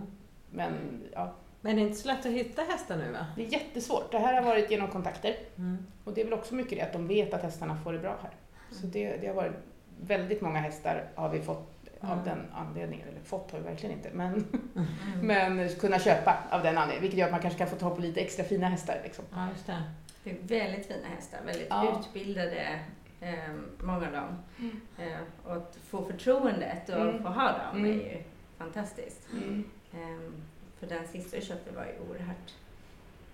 Men 0.49 0.73
ja, 1.13 1.33
Men 1.61 1.75
det 1.75 1.81
är 1.81 1.83
inte 1.83 1.97
så 1.97 2.07
lätt 2.07 2.25
att 2.25 2.31
hitta 2.31 2.61
hästar 2.61 2.97
nu 2.97 3.11
va? 3.11 3.25
det 3.35 3.45
är 3.45 3.47
jättesvårt. 3.47 4.11
Det 4.11 4.19
här 4.19 4.33
har 4.33 4.49
varit 4.49 4.71
genom 4.71 4.87
kontakter. 4.87 5.35
Mm. 5.57 5.77
Och 6.03 6.13
det 6.13 6.21
är 6.21 6.25
väl 6.25 6.33
också 6.33 6.55
mycket 6.55 6.77
det 6.77 6.81
att 6.81 6.93
de 6.93 7.07
vet 7.07 7.33
att 7.33 7.41
hästarna 7.41 7.77
får 7.83 7.93
det 7.93 7.99
bra 7.99 8.17
här. 8.21 8.31
Så 8.71 8.87
det, 8.87 9.17
det 9.17 9.27
har 9.27 9.33
varit 9.33 9.53
väldigt 10.01 10.41
många 10.41 10.59
hästar 10.59 11.09
har 11.15 11.29
vi 11.29 11.41
fått 11.41 11.80
av 12.01 12.11
Mm. 12.13 12.25
den 12.25 12.45
anledningen. 12.53 13.07
Eller 13.07 13.19
fått 13.21 13.51
har 13.51 13.59
vi 13.59 13.65
verkligen 13.65 13.95
inte. 13.97 14.09
Men, 14.13 14.45
Mm. 14.75 14.87
men 15.57 15.69
kunna 15.75 15.99
köpa 15.99 16.37
av 16.51 16.63
den 16.63 16.77
anledningen. 16.77 17.01
Vilket 17.01 17.19
gör 17.19 17.25
att 17.25 17.31
man 17.31 17.41
kanske 17.41 17.57
kan 17.59 17.67
få 17.67 17.75
ta 17.75 17.95
på 17.95 18.01
lite 18.01 18.19
extra 18.21 18.43
fina 18.45 18.67
hästar. 18.67 18.99
Liksom. 19.03 19.25
Ja, 19.33 19.47
just 19.53 19.65
det. 19.67 19.83
Det 20.23 20.29
är 20.31 20.37
väldigt 20.41 20.85
fina 20.87 21.07
hästar, 21.15 21.39
väldigt 21.45 21.67
Ja. 21.69 21.99
utbildade, 21.99 22.79
eh, 23.21 23.33
många 23.79 24.07
av 24.07 24.13
dem. 24.13 24.37
Mm. 24.59 24.81
Eh, 24.97 25.19
och 25.43 25.53
att 25.55 25.77
få 25.89 26.03
förtroendet 26.05 26.89
och 26.89 27.01
Mm. 27.01 27.23
få 27.23 27.29
ha 27.29 27.47
dem 27.51 27.77
Mm. 27.77 27.91
är 27.91 28.03
ju 28.03 28.23
fantastiskt. 28.57 29.27
Mm. 29.33 29.63
Eh, 29.93 30.31
för 30.79 30.87
den 30.87 31.07
sista 31.07 31.37
vi 31.37 31.45
köpte 31.45 31.71
var 31.75 31.85
ju 31.85 32.09
oerhört 32.09 32.53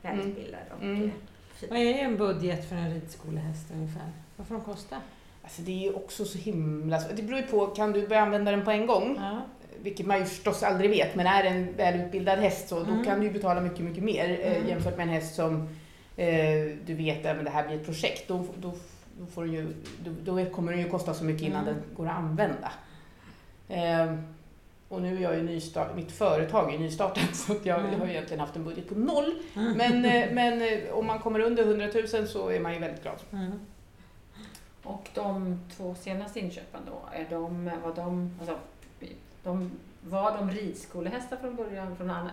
Mm. 0.03 0.17
välutbildad 0.19 0.61
och 0.77 0.83
Mm. 0.83 1.11
fin. 1.53 1.69
Vad 1.69 1.79
är 1.79 1.93
en 1.93 2.17
budget 2.17 2.69
för 2.69 2.75
en 2.75 2.93
ridskolehäst 2.93 3.71
ungefär? 3.73 4.11
Vad 4.35 4.47
får 4.47 4.55
de 4.55 4.63
kosta? 4.63 5.01
Alltså 5.47 5.61
det 5.61 5.71
är 5.71 5.89
ju 5.89 5.93
också 5.93 6.25
så 6.25 6.37
himla. 6.37 6.99
Det 7.15 7.23
beror 7.23 7.39
ju 7.39 7.47
på, 7.47 7.67
kan 7.67 7.91
du 7.91 8.07
börja 8.07 8.21
använda 8.21 8.51
den 8.51 8.65
på 8.65 8.71
en 8.71 8.87
gång? 8.87 9.15
Ja. 9.19 9.41
Vilket 9.81 10.05
man 10.05 10.19
ju 10.19 10.25
förstås 10.25 10.63
aldrig 10.63 10.89
vet, 10.89 11.15
men 11.15 11.27
är 11.27 11.43
det 11.43 11.49
en 11.49 11.73
välutbildad 11.77 12.39
häst 12.39 12.67
så 12.69 12.79
då 12.83 12.91
Mm. 12.91 13.05
kan 13.05 13.19
du 13.19 13.25
ju 13.27 13.33
betala 13.33 13.61
mycket, 13.61 13.79
mycket 13.79 14.03
mer 14.03 14.39
eh, 14.41 14.55
Mm. 14.57 14.67
jämfört 14.69 14.97
med 14.97 15.03
en 15.07 15.13
häst 15.13 15.35
som 15.35 15.61
eh, 16.17 16.27
du 16.85 16.93
vet 16.93 17.25
att 17.25 17.43
det 17.45 17.49
här 17.49 17.67
blir 17.67 17.75
ett 17.77 17.85
projekt. 17.85 18.27
Då, 18.27 18.45
då, 18.57 18.73
då, 19.19 19.25
får 19.25 19.43
du 19.43 19.51
ju, 19.51 19.67
då, 20.03 20.11
då 20.37 20.45
kommer 20.45 20.71
den 20.71 20.81
ju 20.81 20.89
kosta 20.89 21.13
så 21.13 21.23
mycket 21.23 21.41
innan 21.47 21.61
Mm. 21.67 21.73
den 21.75 21.83
går 21.95 22.05
att 22.07 22.15
använda. 22.17 22.71
Eh, 23.69 24.13
och 24.89 25.01
nu 25.01 25.17
är 25.17 25.21
jag 25.21 25.35
ju 25.35 25.43
nystart, 25.43 25.95
mitt 25.95 26.11
företag 26.11 26.73
är 26.73 26.79
nystartat 26.79 27.35
så 27.35 27.55
jag, 27.63 27.79
Mm. 27.79 27.91
jag 27.91 27.99
har 27.99 28.05
ju 28.05 28.11
egentligen 28.11 28.39
haft 28.39 28.55
en 28.55 28.63
budget 28.63 28.89
på 28.89 28.95
noll. 28.95 29.33
Mm. 29.55 29.77
Men, 29.77 30.05
eh, 30.05 30.25
men 30.33 30.61
eh, 30.61 30.93
om 30.93 31.05
man 31.05 31.19
kommer 31.19 31.39
under 31.39 31.63
100 31.63 31.87
000 32.13 32.27
så 32.27 32.49
är 32.49 32.59
man 32.59 32.73
ju 32.73 32.79
väldigt 32.79 33.01
glad. 33.03 33.15
Mm. 33.31 33.51
Och 34.87 35.09
de 35.13 35.59
två 35.77 35.95
senaste 35.95 36.39
inköpen 36.39 36.81
då, 36.85 36.99
är 37.13 37.25
de, 37.29 37.71
var 37.83 37.95
de, 37.95 38.31
alltså, 38.39 38.57
de 39.43 39.71
Var 40.09 40.37
de 40.37 40.51
ridskolehästar 40.51 41.37
från 41.37 41.55
början? 41.55 41.95
Från 41.95 42.09
anna, 42.09 42.31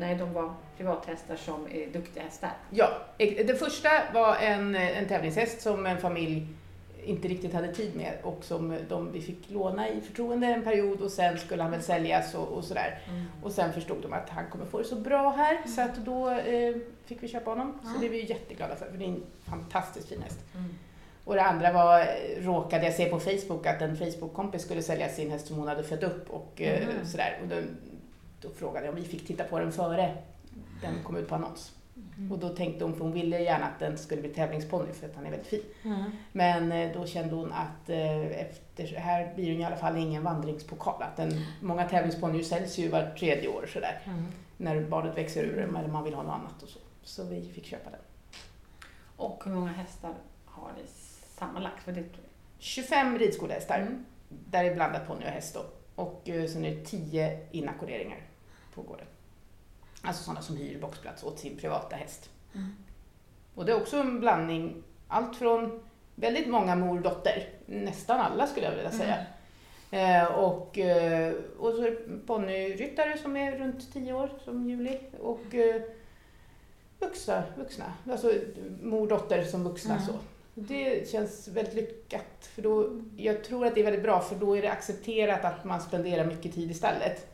nej, 0.00 0.16
de 0.16 0.32
var 0.32 0.52
privathästar 0.76 1.36
som 1.36 1.66
är 1.70 1.86
duktiga 1.92 2.22
hästar. 2.22 2.50
Ja, 2.70 2.88
ex- 3.18 3.46
det 3.46 3.54
första 3.54 3.88
var 4.14 4.36
en, 4.36 4.74
en 4.74 5.08
tävlingshäst 5.08 5.60
som 5.62 5.86
en 5.86 5.98
familj 5.98 6.46
inte 7.04 7.28
riktigt 7.28 7.52
hade 7.54 7.74
tid 7.74 7.96
med 7.96 8.12
och 8.22 8.44
som 8.44 8.78
de, 8.88 9.12
vi 9.12 9.20
fick 9.20 9.50
låna 9.50 9.88
i 9.88 10.00
förtroende 10.00 10.46
en 10.46 10.62
period 10.64 11.00
och 11.00 11.10
sen 11.10 11.38
skulle 11.38 11.62
han 11.62 11.70
väl 11.72 11.82
säljas 11.82 12.34
och, 12.34 12.48
och 12.48 12.64
sådär. 12.64 12.98
Och 13.42 13.52
sen 13.52 13.72
förstod 13.72 14.02
de 14.02 14.12
att 14.12 14.28
han 14.30 14.44
kommer 14.50 14.64
få 14.66 14.78
det 14.78 14.84
så 14.84 14.96
bra 14.96 15.30
här 15.30 15.58
så 15.68 15.80
att 15.80 15.96
då 15.96 16.30
eh, 16.30 16.76
fick 17.04 17.22
vi 17.22 17.28
köpa 17.28 17.50
honom. 17.50 17.78
Så 17.82 17.88
Ja. 17.94 18.00
det 18.00 18.06
är 18.06 18.10
vi 18.10 18.24
jätteglada 18.26 18.76
för, 18.76 18.86
för 18.90 18.98
det 18.98 19.04
är 19.04 19.08
en 19.08 19.22
fantastiskt 19.50 20.08
fin 20.08 20.22
häst. 20.22 20.38
Mm. 21.26 21.28
Och 21.28 21.34
det 21.34 21.42
andra 21.42 21.72
var, 21.72 22.06
råkade 22.40 22.84
jag 22.84 22.94
se 22.94 23.06
på 23.06 23.20
Facebook 23.20 23.66
att 23.66 23.82
en 23.82 23.96
Facebook-kompis 23.96 24.62
skulle 24.62 24.82
sälja 24.82 25.08
sin 25.08 25.30
häst 25.30 25.46
som 25.46 25.56
hon 25.56 25.68
hade 25.68 25.82
fött 25.82 26.02
upp 26.02 26.30
och 26.30 26.60
Mhm. 26.60 27.06
sådär. 27.06 27.38
Och 27.42 27.48
då, 27.48 27.56
då 28.40 28.48
frågade 28.54 28.86
jag 28.86 28.94
om 28.94 29.00
vi 29.00 29.06
fick 29.08 29.26
titta 29.26 29.44
på 29.44 29.58
den 29.58 29.72
före 29.72 30.14
den 30.82 30.94
kom 31.04 31.16
ut 31.16 31.28
på 31.28 31.34
annons. 31.34 31.72
Och 32.32 32.38
då 32.38 32.48
tänkte 32.48 32.84
hon, 32.84 32.94
för 32.94 33.00
hon 33.04 33.12
ville 33.12 33.38
gärna 33.42 33.66
att 33.66 33.78
den 33.78 33.98
skulle 33.98 34.20
bli 34.20 34.30
tävlingsponny 34.30 34.92
för 34.92 35.06
att 35.08 35.16
han 35.16 35.26
är 35.26 35.30
väldigt 35.30 35.48
fin. 35.48 35.62
Mm. 35.84 36.02
Men 36.32 36.72
eh, 36.72 36.92
då 37.00 37.06
kände 37.06 37.34
hon 37.34 37.52
att 37.52 37.88
eh, 37.90 38.40
efter, 38.40 38.86
här 38.96 39.32
blir 39.34 39.46
det 39.46 39.60
i 39.60 39.64
alla 39.64 39.76
fall 39.76 39.96
ingen 39.96 40.22
vandringspokal. 40.22 41.02
Att 41.02 41.16
den, 41.16 41.32
många 41.60 41.88
tävlingsponnyer 41.88 42.42
säljs 42.42 42.78
ju 42.78 42.88
var 42.88 43.14
tredje 43.18 43.48
år 43.48 43.66
sådär. 43.72 44.00
Mm. 44.04 44.24
När 44.56 44.80
barnet 44.80 45.16
växer 45.18 45.42
ur 45.44 45.62
dem 45.66 45.76
eller 45.76 45.88
man 45.88 46.04
vill 46.04 46.14
ha 46.14 46.22
något 46.22 46.32
annat 46.34 46.62
och 46.62 46.68
så. 46.68 46.78
Så 47.02 47.24
vi 47.24 47.48
fick 47.54 47.66
köpa 47.66 47.90
den. 47.90 48.00
Och 49.16 49.42
hur 49.44 49.52
många 49.52 49.72
hästar 49.72 50.12
har 50.44 50.68
ni 50.76 50.82
sammanlagt? 51.38 51.82
För 51.82 51.92
det, 51.92 52.04
25 52.58 53.18
ridskolehästar. 53.18 53.78
Mm. 53.78 54.04
Där 54.28 54.64
är 54.64 54.74
blandat 54.74 55.06
ponny 55.06 55.24
och 55.24 55.30
häst 55.30 55.54
då. 55.54 55.64
Och 56.02 56.28
eh, 56.28 56.46
sen 56.46 56.64
är 56.64 56.70
det 56.70 56.84
10 56.84 57.46
inackorderingar 57.50 58.20
på 58.74 58.82
gården. 58.82 59.06
Alltså 60.02 60.22
sådana 60.22 60.42
som 60.42 60.56
hyr 60.56 60.80
boxplats 60.80 61.24
åt 61.24 61.38
sin 61.38 61.56
privata 61.56 61.96
häst. 61.96 62.30
Mm. 62.54 62.76
Och 63.54 63.64
det 63.64 63.72
är 63.72 63.76
också 63.76 63.96
en 63.96 64.20
blandning, 64.20 64.82
allt 65.08 65.36
från 65.36 65.82
väldigt 66.14 66.48
många 66.48 66.76
mor 66.76 66.96
och 66.96 67.02
dotter, 67.02 67.48
nästan 67.66 68.20
alla 68.20 68.46
skulle 68.46 68.66
jag 68.66 68.74
vilja 68.74 68.90
säga. 68.90 69.26
Eh, 69.90 70.24
och, 70.24 70.78
eh, 70.78 71.34
och 71.58 71.72
så 71.72 71.82
är 71.82 71.90
det 71.90 72.26
ponnyryttare 72.26 73.18
som 73.18 73.36
är 73.36 73.58
runt 73.58 73.92
10 73.92 74.12
år, 74.12 74.30
som 74.44 74.68
Juli. 74.68 74.98
Och 75.20 75.54
eh, 75.54 75.82
vuxna, 76.98 77.42
vuxna, 77.56 77.92
alltså 78.10 78.32
mor 78.82 79.02
och 79.02 79.08
dotter 79.08 79.44
som 79.44 79.64
vuxna. 79.64 79.94
Mm. 79.94 80.06
Så. 80.06 80.12
Det 80.54 81.08
känns 81.10 81.48
väldigt 81.48 81.74
lyckat. 81.74 82.50
För 82.54 82.62
då, 82.62 83.00
jag 83.16 83.44
tror 83.44 83.66
att 83.66 83.74
det 83.74 83.80
är 83.80 83.84
väldigt 83.84 84.02
bra 84.02 84.20
för 84.20 84.36
då 84.36 84.56
är 84.56 84.62
det 84.62 84.70
accepterat 84.72 85.44
att 85.44 85.64
man 85.64 85.80
spenderar 85.80 86.24
mycket 86.26 86.54
tid 86.54 86.70
i 86.70 86.74
stallet 86.74 87.26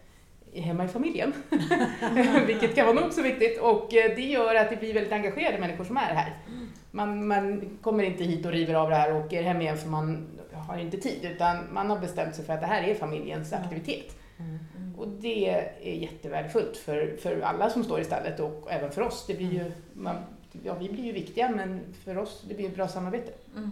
hemma 0.54 0.84
i 0.84 0.88
familjen. 0.88 1.32
Vilket 2.46 2.74
kan 2.74 2.86
vara 2.86 3.00
nog 3.00 3.12
så 3.12 3.22
viktigt 3.22 3.60
och 3.60 3.94
eh, 3.94 4.16
det 4.16 4.22
gör 4.22 4.54
att 4.54 4.70
det 4.70 4.76
blir 4.76 4.94
väldigt 4.94 5.12
engagerade 5.12 5.58
människor 5.58 5.84
som 5.84 5.96
är 5.96 6.14
här. 6.14 6.36
Man, 6.90 7.26
man 7.26 7.78
kommer 7.82 8.04
inte 8.04 8.24
hit 8.24 8.46
och 8.46 8.52
river 8.52 8.74
av 8.74 8.90
det 8.90 8.96
här 8.96 9.12
och 9.14 9.24
åker 9.24 9.42
hem 9.42 9.60
igen 9.60 9.78
för 9.78 9.88
man 9.88 10.26
har 10.52 10.78
inte 10.78 10.96
tid 10.96 11.28
utan 11.34 11.72
man 11.72 11.90
har 11.90 11.98
bestämt 11.98 12.34
sig 12.34 12.44
för 12.44 12.52
att 12.52 12.60
det 12.60 12.66
här 12.66 12.82
är 12.82 12.94
familjens 12.94 13.52
Mm. 13.52 13.64
aktivitet. 13.64 14.16
Mm. 14.38 14.94
Och 14.98 15.08
det 15.08 15.48
är 15.48 15.92
jättevärdefullt 15.94 16.76
för, 16.76 17.16
för 17.16 17.40
alla 17.40 17.70
som 17.70 17.84
står 17.84 18.00
i 18.00 18.04
stallet 18.04 18.40
och 18.40 18.68
även 18.70 18.90
för 18.90 19.02
oss. 19.02 19.24
Det 19.26 19.34
blir 19.34 19.52
ju, 19.52 19.72
man, 19.92 20.16
ja, 20.62 20.74
vi 20.74 20.88
blir 20.88 21.04
ju 21.04 21.12
viktiga 21.12 21.50
men 21.50 21.80
för 22.04 22.18
oss 22.18 22.42
det 22.48 22.54
blir 22.54 22.68
ett 22.68 22.74
bra 22.74 22.88
samarbete. 22.88 23.32
Mm. 23.56 23.70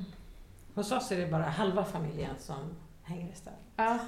Hos 0.75 0.93
oss 0.93 1.13
är 1.13 1.17
det 1.17 1.27
bara 1.27 1.43
halva 1.43 1.85
familjen 1.85 2.35
som 2.39 2.77
hänger 3.03 3.33
i 3.33 3.37
stall. 3.37 3.55
Ja, 3.77 3.99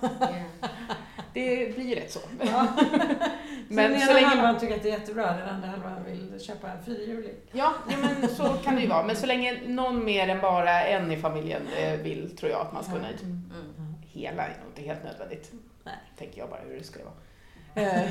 det 1.34 1.74
blir 1.76 1.96
rätt 1.96 2.12
så. 2.12 2.20
Ja. 2.40 2.66
Men 3.68 3.90
den 3.90 4.00
så 4.00 4.06
ena 4.06 4.12
länge 4.12 4.26
halvan 4.26 4.58
tycker 4.58 4.76
att 4.76 4.82
det 4.82 4.90
är 4.90 4.98
jättebra, 4.98 5.36
den 5.36 5.48
andra 5.48 5.68
halvan 5.68 6.04
vill 6.04 6.40
köpa 6.40 6.70
en 6.70 6.84
fyrhjuling. 6.84 7.34
Ja, 7.52 7.74
ja 7.90 7.96
men 7.98 8.28
så 8.28 8.44
kan 8.44 8.74
det 8.74 8.80
ju 8.80 8.88
vara. 8.88 9.06
Men 9.06 9.16
så 9.16 9.26
länge 9.26 9.60
någon 9.66 10.04
mer 10.04 10.28
än 10.28 10.40
bara 10.40 10.82
en 10.82 11.12
i 11.12 11.16
familjen 11.16 11.62
eh, 11.76 12.00
vill 12.00 12.36
tror 12.36 12.50
jag 12.52 12.60
att 12.60 12.72
man 12.72 12.84
ska 12.84 12.92
vara 12.92 13.02
nöjd. 13.02 13.20
Mm. 13.22 13.50
Mm. 13.54 13.94
Hela 14.12 14.42
är 14.42 14.48
nog 14.48 14.68
inte 14.70 14.82
helt 14.82 15.04
nödvändigt. 15.04 15.52
Nej. 15.84 15.94
Tänker 16.18 16.38
jag 16.38 16.50
bara 16.50 16.60
hur 16.60 16.78
det 16.78 16.84
skulle 16.84 17.04
vara. 17.04 17.14
Eh, 17.74 18.02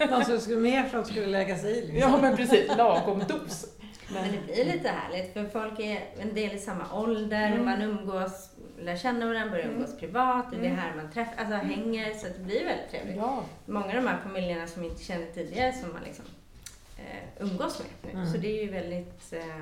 Någon 0.10 0.24
som 0.24 0.40
skulle, 0.40 0.60
mer 0.60 0.88
som 0.88 1.04
skulle 1.04 1.26
lägga 1.26 1.58
sig 1.58 1.70
i. 1.78 1.80
Liksom. 1.80 1.96
ja 1.98 2.18
men 2.22 2.36
precis, 2.36 2.76
lagom 2.76 3.22
dos. 3.28 3.66
Men 4.12 4.32
det 4.32 4.38
blir 4.54 4.64
lite 4.72 4.88
härligt 4.88 5.32
för 5.32 5.44
folk 5.48 5.80
är 5.80 6.00
en 6.18 6.34
del 6.34 6.54
i 6.54 6.58
samma 6.58 6.92
ålder, 7.00 7.46
Mm. 7.46 7.64
man 7.64 7.82
umgås, 7.82 8.50
lär 8.78 8.96
känna 8.96 9.26
varandra, 9.26 9.50
börjar 9.50 9.64
Mm. 9.64 9.76
umgås 9.76 9.98
privat, 9.98 10.46
det 10.50 10.56
är 10.56 10.60
Mm. 10.60 10.76
här 10.76 10.94
man 10.96 11.10
träffar, 11.12 11.32
alltså 11.38 11.54
hänger, 11.54 12.14
så 12.14 12.26
det 12.26 12.38
blir 12.38 12.64
väldigt 12.64 12.90
trevligt. 12.90 13.16
Ja, 13.16 13.44
Många 13.66 13.86
av 13.86 13.92
de 13.94 14.06
här 14.06 14.18
familjerna 14.22 14.66
som 14.66 14.84
inte 14.84 15.04
känner 15.04 15.26
tidigare 15.26 15.72
som 15.72 15.92
man 15.92 16.02
liksom 16.04 16.24
eh, 16.98 17.42
umgås 17.42 17.78
med 17.78 17.88
nu. 18.14 18.20
Mm. 18.20 18.32
Så 18.32 18.38
det 18.38 18.58
är 18.58 18.62
ju 18.64 18.70
väldigt, 18.70 19.32
eh, 19.32 19.56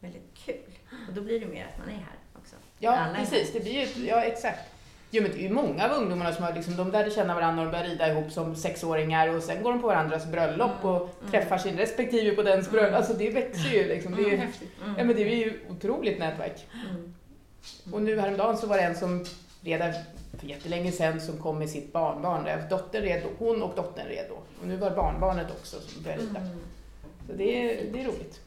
väldigt 0.00 0.34
kul. 0.34 0.78
Och 1.08 1.14
då 1.14 1.20
blir 1.20 1.40
det 1.40 1.46
mer 1.46 1.64
att 1.72 1.78
man 1.78 1.88
är 1.88 1.92
här 1.98 2.16
också. 2.42 2.56
ja 2.78 3.06
precis. 3.16 3.52
Det 3.52 3.60
blir 3.60 3.72
ju, 3.96 4.06
ja 4.06 4.22
exakt. 4.22 4.71
Jo, 5.14 5.22
men 5.22 5.30
det 5.32 5.38
är 5.38 5.42
ju 5.42 5.50
många 5.54 5.84
av 5.84 5.90
ungdomarna 6.02 6.32
som 6.32 6.44
har 6.44 6.52
liksom, 6.52 6.76
de 6.76 6.90
lärde 6.90 7.10
känna 7.10 7.34
varandra 7.34 7.62
och 7.62 7.66
de 7.66 7.70
började 7.72 7.88
rida 7.94 8.08
ihop 8.12 8.32
som 8.32 8.56
sexåringar 8.56 9.28
och 9.36 9.42
sen 9.42 9.62
går 9.62 9.72
de 9.72 9.80
på 9.80 9.86
varandras 9.86 10.26
bröllop 10.26 10.84
och 10.84 10.96
Mm. 11.20 11.30
träffar 11.30 11.58
sin 11.58 11.76
respektive 11.76 12.36
på 12.36 12.42
dens 12.42 12.70
bröllop. 12.70 12.94
Alltså 12.94 13.12
det 13.14 13.30
växer 13.30 13.70
ju 13.70 13.88
liksom. 13.88 14.14
Det 14.16 14.22
är, 14.22 14.30
ju- 14.30 14.36
häftigt. 14.36 14.70
Mm. 14.84 14.94
ja, 14.98 15.04
men 15.04 15.16
det 15.16 15.22
är 15.22 15.36
ju 15.36 15.60
otroligt 15.70 16.18
nätverk. 16.18 16.66
Mm. 16.90 17.14
Och 17.92 18.02
nu 18.02 18.20
häromdagen 18.20 18.56
så 18.56 18.66
var 18.66 18.76
det 18.76 18.82
en 18.82 18.94
som 18.96 19.24
redan 19.60 19.92
för 20.38 20.46
jättelänge 20.46 20.92
sedan 20.92 21.20
som 21.20 21.38
kom 21.38 21.58
med 21.58 21.70
sitt 21.70 21.92
barnbarn. 21.92 22.44
Där 22.44 22.66
Dottern 22.70 23.02
red 23.02 23.22
då, 23.22 23.46
hon 23.46 23.62
och 23.62 23.72
dottern 23.76 24.06
red 24.06 24.26
då. 24.28 24.34
Och 24.60 24.66
nu 24.68 24.76
var 24.76 24.90
barnbarnet 24.90 25.46
också 25.50 25.76
som 25.80 26.02
började 26.02 26.22
rida. 26.22 26.40
Mm. 26.40 26.58
Så 27.26 27.32
det 27.32 27.44
är, 27.72 27.92
det 27.92 28.00
är 28.00 28.04
roligt. 28.04 28.40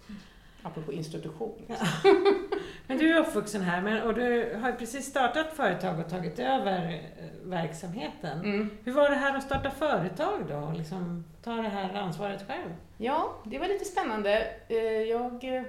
Apropå 0.65 0.93
institution. 0.93 1.53
liksom. 1.67 1.87
Men 2.87 2.97
du 2.97 3.13
är 3.13 3.19
uppvuxen 3.19 3.61
här 3.61 3.81
men, 3.81 4.01
och 4.03 4.13
du 4.13 4.55
har 4.61 4.71
precis 4.71 5.05
startat 5.05 5.47
företag 5.53 5.99
och 5.99 6.09
tagit 6.09 6.39
över 6.39 6.93
eh, 6.93 7.25
verksamheten. 7.49 8.39
Mm. 8.39 8.69
Hur 8.83 8.91
var 8.93 9.09
det 9.09 9.15
här 9.15 9.37
att 9.37 9.43
starta 9.43 9.71
företag 9.71 10.43
då? 10.49 10.55
och 10.55 10.73
Liksom, 10.73 11.25
ta 11.43 11.51
det 11.51 11.69
här 11.69 11.93
ansvaret 11.93 12.47
själv? 12.47 12.69
Ja, 12.97 13.35
det 13.45 13.59
var 13.59 13.67
lite 13.67 13.85
spännande. 13.85 14.47
Eh, 14.67 14.77
Jag 14.83 15.43
eh, 15.57 15.63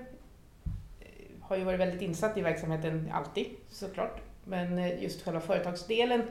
har 1.41 1.57
ju 1.57 1.65
varit 1.65 1.81
väldigt 1.81 2.03
insatt 2.03 2.37
i 2.37 2.41
verksamheten 2.41 3.11
alltid 3.15 3.47
såklart. 3.69 4.21
Men 4.45 5.01
just 5.01 5.25
själva 5.25 5.41
företagsdelen 5.41 6.23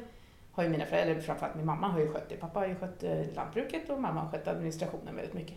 har 0.51 0.63
ju 0.63 0.69
mina 0.69 0.85
föräldrar, 0.85 1.11
eller 1.11 1.21
framförallt 1.21 1.55
min 1.55 1.65
mamma 1.65 1.87
har 1.87 1.99
ju 1.99 2.07
skött 2.07 2.29
det. 2.29 2.35
Pappa 2.35 2.59
har 2.59 2.67
ju 2.67 2.75
skött 2.75 3.03
lantbruket 3.35 3.89
och 3.89 4.01
mamma 4.01 4.21
har 4.21 4.31
skött 4.31 4.47
administrationen 4.47 5.15
väldigt 5.15 5.33
mycket. 5.33 5.55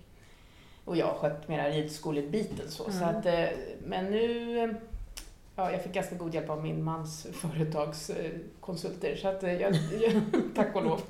Och 0.88 0.96
jag 0.96 1.06
har 1.06 1.14
skött 1.14 1.48
mera 1.48 1.68
ridskolebiten 1.70 2.70
så. 2.70 2.90
så 2.92 3.04
Mm. 3.04 3.16
att, 3.16 3.26
eh, 3.26 3.44
men 3.84 4.04
nu, 4.10 4.58
eh, 4.58 4.70
ja 5.56 5.72
jag 5.72 5.82
fick 5.82 5.92
ganska 5.92 6.14
god 6.14 6.34
hjälp 6.34 6.50
av 6.50 6.62
min 6.62 6.82
mans 6.84 7.26
företagskonsulter 7.32 9.16
så 9.16 9.28
att 9.28 9.42
eh, 9.42 9.52
jag, 9.52 9.74
jag 10.00 10.22
tack 10.54 10.76
och 10.76 10.84
lov. 10.84 11.00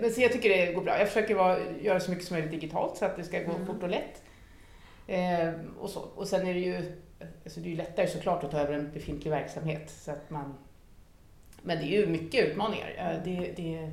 Men 0.00 0.10
så 0.10 0.20
jag 0.20 0.32
tycker 0.32 0.48
det 0.48 0.72
går 0.72 0.82
bra. 0.82 0.98
Jag 0.98 1.08
försöker 1.08 1.34
vara, 1.34 1.58
göra 1.80 2.00
så 2.00 2.10
mycket 2.10 2.26
som 2.26 2.34
möjligt 2.34 2.50
digitalt 2.60 2.96
så 2.96 3.04
att 3.04 3.16
det 3.16 3.24
ska 3.24 3.38
gå 3.42 3.52
Mm. 3.52 3.66
fort 3.66 3.82
och 3.82 3.88
lätt. 3.88 4.22
Och, 5.78 5.90
så. 5.90 6.00
och 6.00 6.28
sen 6.28 6.46
är 6.46 6.54
det 6.54 6.60
ju 6.60 6.92
alltså 7.44 7.60
det 7.60 7.72
är 7.72 7.76
lättare 7.76 8.06
såklart 8.06 8.44
att 8.44 8.50
ta 8.50 8.58
över 8.58 8.72
en 8.72 8.90
befintlig 8.92 9.30
verksamhet. 9.30 9.90
Så 9.90 10.10
att 10.10 10.30
man, 10.30 10.54
men 11.62 11.78
det 11.78 11.84
är 11.84 12.00
ju 12.00 12.06
mycket 12.06 12.44
utmaningar. 12.48 13.20
Det, 13.24 13.52
det, 13.56 13.90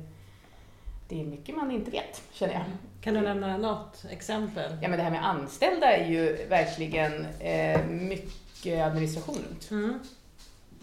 det 1.08 1.20
är 1.20 1.24
mycket 1.24 1.56
man 1.56 1.70
inte 1.70 1.90
vet, 1.90 2.22
känner 2.32 2.52
jag. 2.54 2.62
Kan 3.00 3.14
du 3.14 3.20
nämna 3.20 3.56
något 3.56 4.04
exempel? 4.10 4.72
Ja, 4.82 4.88
men 4.88 4.98
det 4.98 5.04
här 5.04 5.10
med 5.10 5.26
anställda 5.26 5.96
är 5.96 6.10
ju 6.10 6.46
verkligen 6.48 7.26
eh, 7.40 7.84
mycket 7.86 8.86
administration 8.86 9.36
runt. 9.48 9.70
Mm. 9.70 9.98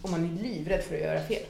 Och 0.02 0.10
man 0.10 0.24
är 0.24 0.42
livrädd 0.42 0.82
för 0.82 0.94
att 0.94 1.00
göra 1.00 1.20
fel. 1.20 1.42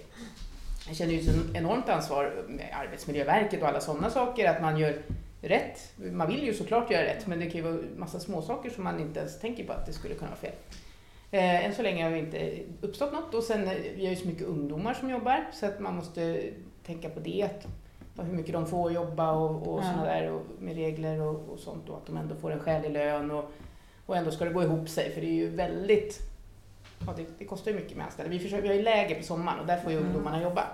Jag 0.86 0.96
känner 0.96 1.12
ju 1.12 1.18
ett 1.18 1.54
enormt 1.54 1.88
ansvar 1.88 2.44
med 2.48 2.74
Arbetsmiljöverket 2.80 3.62
och 3.62 3.68
alla 3.68 3.80
sådana 3.80 4.10
saker, 4.10 4.50
att 4.50 4.62
man 4.62 4.78
gör 4.78 5.02
rätt. 5.42 5.92
Man 6.12 6.28
vill 6.28 6.42
ju 6.42 6.54
såklart 6.54 6.90
göra 6.90 7.04
rätt, 7.04 7.26
men 7.26 7.38
det 7.38 7.46
kan 7.46 7.56
ju 7.56 7.62
vara 7.62 7.82
massa 7.96 8.20
små 8.20 8.42
saker 8.42 8.70
som 8.70 8.84
man 8.84 9.00
inte 9.00 9.20
ens 9.20 9.40
tänker 9.40 9.64
på 9.64 9.72
att 9.72 9.86
det 9.86 9.92
skulle 9.92 10.14
kunna 10.14 10.30
vara 10.30 10.40
fel. 10.40 10.52
Eh, 11.30 11.64
än 11.64 11.74
så 11.74 11.82
länge 11.82 12.04
har 12.04 12.10
det 12.10 12.18
inte 12.18 12.58
uppstått 12.80 13.12
något 13.12 13.34
och 13.34 13.42
sen, 13.42 13.68
eh, 13.68 13.76
vi 13.96 14.04
har 14.04 14.10
ju 14.10 14.16
så 14.16 14.28
mycket 14.28 14.46
ungdomar 14.46 14.94
som 14.94 15.10
jobbar 15.10 15.46
så 15.52 15.66
att 15.66 15.80
man 15.80 15.96
måste 15.96 16.42
tänka 16.86 17.08
på 17.08 17.20
det, 17.20 17.42
att, 17.42 17.66
hur 18.24 18.32
mycket 18.32 18.52
de 18.52 18.66
får 18.66 18.92
jobba 18.92 19.30
och, 19.32 19.74
och 19.74 19.80
Ja. 19.84 20.04
där 20.04 20.30
och 20.32 20.42
med 20.58 20.74
regler 20.74 21.20
och, 21.20 21.48
och 21.52 21.58
sånt 21.58 21.88
och 21.88 21.96
att 21.96 22.06
de 22.06 22.16
ändå 22.16 22.34
får 22.34 22.50
en 22.52 22.60
skälig 22.60 22.90
lön 22.90 23.30
och, 23.30 23.50
och 24.06 24.16
ändå 24.16 24.30
ska 24.30 24.44
det 24.44 24.50
gå 24.50 24.62
ihop 24.62 24.88
sig 24.88 25.10
för 25.10 25.20
det 25.20 25.26
är 25.26 25.34
ju 25.34 25.48
väldigt 25.50 26.20
Ja, 27.06 27.14
det, 27.16 27.26
det 27.38 27.44
kostar 27.44 27.70
ju 27.70 27.76
mycket 27.76 27.96
med 27.96 28.06
anställda. 28.06 28.30
Vi, 28.30 28.38
försöker, 28.38 28.62
vi 28.62 28.68
har 28.68 28.74
ju 28.74 28.82
läger 28.82 29.14
på 29.16 29.22
sommaren 29.22 29.60
och 29.60 29.66
där 29.66 29.76
får 29.80 29.92
ju 29.92 29.98
Mm. 29.98 30.08
ungdomarna 30.10 30.42
jobba. 30.42 30.64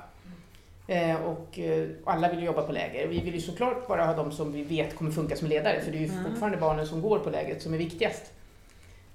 Eh, 0.87 1.17
och 1.17 1.59
eh, 1.59 1.89
alla 2.05 2.29
vill 2.31 2.39
ju 2.39 2.45
jobba 2.47 2.63
på 2.63 2.73
läger. 2.73 3.09
Vi 3.09 3.21
vill 3.21 3.35
ju 3.35 3.41
såklart 3.41 3.89
bara 3.89 4.05
ha 4.07 4.15
de 4.15 4.33
som 4.33 4.53
vi 4.53 4.63
vet 4.65 4.97
kommer 4.97 5.11
funka 5.11 5.37
som 5.37 5.49
ledare 5.49 5.81
för 5.81 5.91
det 5.93 5.97
är 5.99 6.01
ju 6.01 6.09
Mm. 6.13 6.25
fortfarande 6.25 6.59
barnen 6.59 6.87
som 6.87 7.03
går 7.03 7.19
på 7.19 7.31
lägret 7.31 7.63
som 7.63 7.75
är 7.75 7.79
viktigast. 7.79 8.33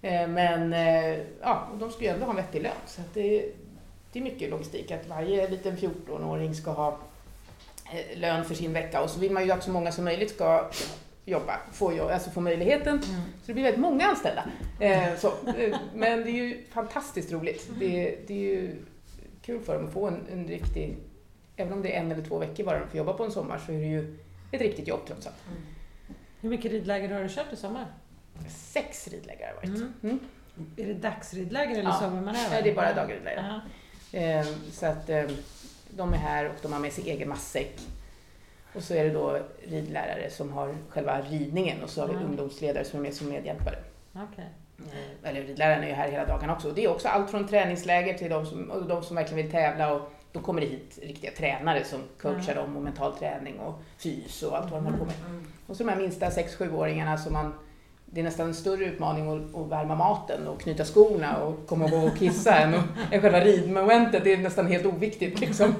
Eh, 0.02 0.28
men 0.28 0.74
eh, 0.74 1.18
ja, 1.42 1.68
och 1.74 1.78
de 1.78 1.90
ska 1.92 2.04
ju 2.04 2.10
ändå 2.10 2.26
ha 2.26 2.30
en 2.32 2.36
vettig 2.38 2.62
lön. 2.62 2.72
Så 2.86 3.02
det, 3.14 3.52
det 4.12 4.20
är 4.20 4.24
mycket 4.24 4.50
logistik 4.50 4.92
att 4.92 5.08
varje 5.08 5.48
liten 5.50 5.78
14-åring 5.78 6.56
ska 6.56 6.72
ha 6.72 6.98
lön 8.16 8.46
för 8.46 8.56
sin 8.56 8.74
vecka 8.74 9.02
och 9.02 9.10
så 9.10 9.20
vill 9.20 9.32
man 9.32 9.46
ju 9.46 9.52
att 9.52 9.64
så 9.64 9.72
många 9.72 9.92
som 9.92 10.06
möjligt 10.06 10.30
ska 10.30 10.70
jobba, 11.26 11.60
få, 11.72 12.10
alltså 12.10 12.30
få 12.30 12.42
möjligheten. 12.42 12.94
Mm. 12.94 13.22
Så 13.22 13.46
det 13.46 13.54
blir 13.54 13.64
väldigt 13.64 13.82
många 13.82 14.06
anställda. 14.08 14.46
Eh, 14.80 15.16
så, 15.18 15.28
eh, 15.28 15.78
men 15.94 16.24
det 16.24 16.30
är 16.30 16.34
ju 16.34 16.64
fantastiskt 16.72 17.32
roligt. 17.32 17.70
Det, 17.80 18.18
det 18.28 18.34
är 18.34 18.56
ju 18.56 18.76
kul 19.42 19.62
för 19.62 19.76
dem 19.76 19.86
att 19.88 19.94
få 19.94 20.08
en, 20.08 20.26
en 20.32 20.48
riktig, 20.48 20.98
även 21.56 21.74
om 21.74 21.82
det 21.82 21.96
är 21.96 22.00
en 22.02 22.12
eller 22.12 22.24
två 22.24 22.38
veckor 22.38 22.64
bara 22.64 22.80
de 22.80 22.88
får 22.88 22.98
jobba 22.98 23.14
på 23.14 23.24
en 23.24 23.32
sommar 23.32 23.62
så 23.66 23.72
är 23.72 23.78
det 23.80 23.86
ju 23.86 24.18
ett 24.52 24.62
riktigt 24.62 24.88
jobb 24.88 25.00
trots 25.08 25.28
allt. 25.28 25.36
Hur 26.42 26.50
mycket 26.50 26.72
ridläger 26.72 27.10
har 27.10 27.22
du 27.24 27.30
kört 27.30 27.54
i 27.54 27.56
sommar? 27.56 27.86
Sex 28.50 29.08
ridläger 29.08 29.48
har 29.48 29.62
det 29.62 29.68
varit. 29.68 29.82
Mm. 29.82 29.94
Mm. 30.04 30.20
Är 30.78 30.86
det 30.86 30.94
dagsridläger 30.94 31.72
eller 31.72 31.90
Ja. 31.90 32.00
sover 32.00 32.22
man 32.22 32.36
över? 32.36 32.50
Nej, 32.50 32.64
det 32.64 32.70
är 32.70 32.76
bara 32.76 32.94
dagridläger. 32.94 33.62
Ja. 34.12 34.20
Eh, 34.20 34.46
så 34.72 34.86
att 34.86 35.10
eh, 35.10 35.24
de 35.90 36.14
är 36.14 36.18
här 36.18 36.46
och 36.46 36.56
de 36.62 36.74
har 36.74 36.80
med 36.80 36.94
sig 36.94 37.10
egen 37.10 37.30
matsäck. 37.30 37.80
Och 38.76 38.84
så 38.84 38.94
är 38.94 39.04
det 39.04 39.10
då 39.10 39.40
ridlärare 39.68 40.30
som 40.30 40.54
har 40.54 40.76
själva 40.90 41.22
ridningen 41.22 41.84
och 41.84 41.90
så 41.90 42.02
har 42.02 42.08
vi 42.08 42.14
Mm. 42.14 42.26
ungdomsledare 42.26 42.86
som 42.86 43.00
är 43.00 43.04
med 43.04 43.14
som 43.14 43.30
medhjälpare. 43.30 43.76
Okej. 44.14 44.46
Eh, 44.80 45.30
Eller 45.30 45.42
ridlärarna 45.44 45.84
är 45.84 45.88
ju 45.90 45.94
här 45.94 46.10
hela 46.12 46.26
dagarna 46.26 46.54
också. 46.54 46.68
Och 46.70 46.76
det 46.76 46.84
är 46.84 46.90
också 46.92 47.08
allt 47.08 47.32
från 47.32 47.48
träningsläger 47.48 48.14
till 48.18 48.30
de 48.30 48.46
som, 48.46 48.86
de 48.88 49.04
som 49.04 49.16
verkligen 49.16 49.44
vill 49.44 49.52
tävla. 49.52 49.94
Och 49.94 50.12
då 50.32 50.40
kommer 50.40 50.62
det 50.62 50.68
hit 50.68 51.00
riktiga 51.04 51.32
tränare 51.32 51.84
som 51.84 52.00
coachar 52.22 52.56
dem 52.56 52.78
och 52.78 52.84
mental 52.84 53.16
träning 53.18 53.60
och 53.60 53.74
fys 53.98 54.44
och 54.44 54.58
allt 54.58 54.72
vad 54.72 54.82
de 54.82 54.86
håller 54.86 54.98
på 54.98 55.06
med. 55.06 55.16
Mm. 55.30 55.48
Och 55.68 55.76
så 55.78 55.84
de 55.84 55.90
här 55.90 55.98
minsta 55.98 56.30
6-7-åringarna 56.30 57.18
som 57.18 57.34
man 57.34 57.54
det 58.12 58.20
är 58.20 58.24
nästan 58.24 58.48
en 58.48 58.54
större 58.54 58.86
utmaning 58.86 59.28
att, 59.28 59.56
att 59.56 59.72
värma 59.72 59.96
maten 59.96 60.48
och 60.48 60.62
knyta 60.62 60.86
skorna 60.86 61.44
och 61.44 61.68
komma 61.68 61.88
ihåg 61.90 62.08
att 62.08 62.20
kissa 62.20 62.56
än, 62.56 62.74
och, 62.74 62.84
än 63.12 63.22
själva 63.22 63.40
ridmomentet. 63.40 64.24
Det 64.24 64.34
är 64.34 64.38
nästan 64.38 64.68
helt 64.68 64.86
oviktigt 64.86 65.40
liksom. 65.40 65.76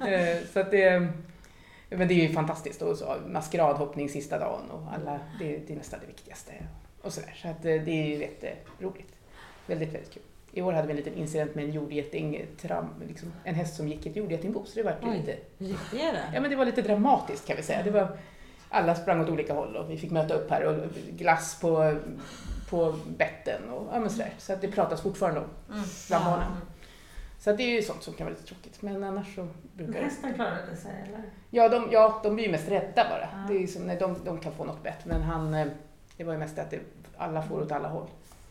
Eh, 0.00 0.46
så 0.52 0.60
att 0.60 0.70
det, 0.70 1.08
men 1.88 2.08
det 2.08 2.14
är 2.14 2.28
ju 2.28 2.32
fantastiskt. 2.32 2.82
Och 2.82 2.96
så 2.96 3.16
maskeradhoppning 3.26 4.08
sista 4.08 4.38
dagen 4.38 4.70
och 4.70 4.82
alla, 4.94 5.20
det, 5.38 5.58
det 5.66 5.72
är 5.72 5.76
nästan 5.76 6.00
det 6.00 6.06
viktigaste. 6.06 6.52
Och 7.02 7.12
så 7.12 7.20
där. 7.20 7.38
så 7.42 7.48
att 7.48 7.64
eh, 7.64 7.82
det 7.82 7.90
är 7.90 8.06
ju 8.06 8.18
jätteroligt. 8.18 9.14
Väldigt, 9.66 9.94
väldigt 9.94 10.14
kul. 10.14 10.22
I 10.52 10.62
år 10.62 10.72
hade 10.72 10.86
vi 10.86 10.90
en 10.90 10.96
liten 10.96 11.14
incident 11.14 11.54
med 11.54 11.64
en 11.64 11.72
jordgeting, 11.72 12.46
tram, 12.60 12.88
liksom, 13.08 13.32
en 13.44 13.54
häst 13.54 13.76
som 13.76 13.88
gick 13.88 14.06
i 14.06 14.08
ett 14.08 14.16
jordgetingbo. 14.16 14.64
Så 14.64 14.74
det 14.74 14.82
var 14.82 14.96
Oj. 15.02 15.16
lite 15.16 15.36
Hur 15.58 15.66
gick 15.66 15.90
det 15.90 16.12
då? 16.12 16.18
Ja, 16.34 16.40
men 16.40 16.50
det 16.50 16.56
var 16.56 16.64
lite 16.64 16.82
dramatiskt 16.82 17.46
kan 17.46 17.56
vi 17.56 17.62
säga. 17.62 17.82
Det 17.82 17.90
var, 17.90 18.18
alla 18.70 18.94
sprang 18.94 19.20
åt 19.20 19.28
olika 19.28 19.54
håll 19.54 19.76
och 19.76 19.90
vi 19.90 19.96
fick 19.98 20.10
möta 20.10 20.34
upp 20.34 20.50
här 20.50 20.64
och 20.64 20.74
glass 21.10 21.60
på, 21.60 21.96
på 22.70 22.94
betten 23.16 23.70
och 23.70 23.88
ja, 23.92 24.00
men 24.00 24.10
sådär. 24.10 24.30
Så 24.38 24.52
att 24.52 24.60
det 24.60 24.68
pratas 24.68 25.00
fortfarande 25.02 25.40
om 25.40 25.46
Mm. 25.70 25.82
bland 26.08 26.24
barnen. 26.24 26.52
Så 27.38 27.50
att 27.50 27.56
det 27.56 27.62
är 27.62 27.70
ju 27.70 27.82
sånt 27.82 28.02
som 28.02 28.14
kan 28.14 28.26
vara 28.26 28.34
lite 28.36 28.46
tråkigt. 28.48 28.82
Men 28.82 29.04
annars 29.04 29.34
så 29.34 29.48
brukar 29.74 29.92
det... 29.92 29.98
Hästen 30.04 30.34
klarade 30.34 30.76
sig 30.76 30.90
eller? 31.08 31.22
Ja, 31.50 31.68
de, 31.68 31.88
ja, 31.92 32.20
de 32.22 32.34
blir 32.34 32.44
ju 32.46 32.50
mest 32.52 32.68
rädda 32.68 33.06
bara. 33.10 33.28
Ja. 33.32 33.54
Det 33.54 33.62
är 33.62 33.66
som, 33.66 33.82
nej, 33.82 33.96
de, 34.00 34.16
de 34.24 34.38
kan 34.40 34.52
få 34.52 34.64
något 34.64 34.82
bett. 34.82 35.04
Men 35.04 35.22
han, 35.22 35.54
eh, 35.54 35.66
det 36.16 36.24
var 36.24 36.32
ju 36.32 36.38
mest 36.38 36.58
att 36.58 36.70
det, 36.70 36.78
alla 37.16 37.42
får 37.42 37.60
åt 37.62 37.72
alla 37.72 37.88
håll. 37.88 38.06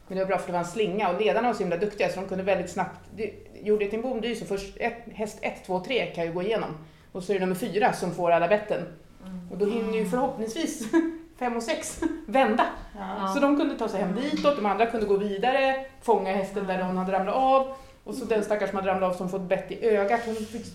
Men 0.08 0.18
det 0.18 0.24
var 0.24 0.28
bra 0.30 0.38
för 0.38 0.48
det 0.48 0.52
var 0.54 0.60
en 0.60 0.66
slinga 0.66 1.10
och 1.10 1.22
ledarna 1.22 1.48
var 1.48 1.54
så 1.54 1.60
himla 1.60 1.78
duktiga 1.78 2.10
så 2.10 2.20
de 2.20 2.28
kunde 2.30 2.44
väldigt 2.44 2.72
snabbt... 2.72 3.00
Det, 3.16 3.34
gjorde 3.64 3.86
det 3.86 3.90
till 3.90 4.00
en 4.00 4.04
bom, 4.04 4.22
det 4.22 4.28
är 4.28 4.30
ju 4.30 4.36
så 4.36 4.46
först 4.46 4.78
ett, 4.80 4.94
häst 5.14 5.40
1, 5.42 5.66
2, 5.66 5.80
3 5.80 6.06
kan 6.06 6.26
ju 6.26 6.34
gå 6.34 6.42
igenom. 6.44 6.78
Och 7.12 7.24
så 7.24 7.32
är 7.32 7.34
det 7.34 7.40
nummer 7.40 7.56
4 7.56 7.94
som 7.94 8.12
får 8.12 8.32
alla 8.32 8.48
betten. 8.48 8.82
Mm. 9.26 9.40
Och 9.52 9.58
då 9.58 9.66
hinner 9.66 9.94
ju 9.98 10.06
förhoppningsvis 10.06 10.88
5 11.40 11.56
och 11.58 11.64
6 11.64 12.02
vända. 12.26 12.66
Ja. 13.00 13.32
Så 13.34 13.40
de 13.40 13.58
kunde 13.58 13.78
ta 13.78 13.88
sig 13.90 14.02
hem 14.02 14.16
ditåt, 14.16 14.56
de 14.56 14.66
andra 14.66 14.86
kunde 14.86 15.06
gå 15.06 15.18
vidare, 15.18 15.86
fånga 16.02 16.34
hästen 16.34 16.68
där 16.68 16.82
hon 16.84 16.98
hade 16.98 17.12
ramlat 17.12 17.36
av. 17.36 17.74
Och 18.04 18.16
så 18.16 18.26
den 18.26 18.44
stackars 18.44 18.70
som 18.70 18.76
hade 18.80 18.88
ramlat 18.92 19.12
av 19.14 19.18
som 19.18 19.30
fått 19.30 19.42
bett 19.42 19.72
i 19.72 19.86
ögat, 19.86 20.22
hon 20.26 20.36
fick 20.36 20.66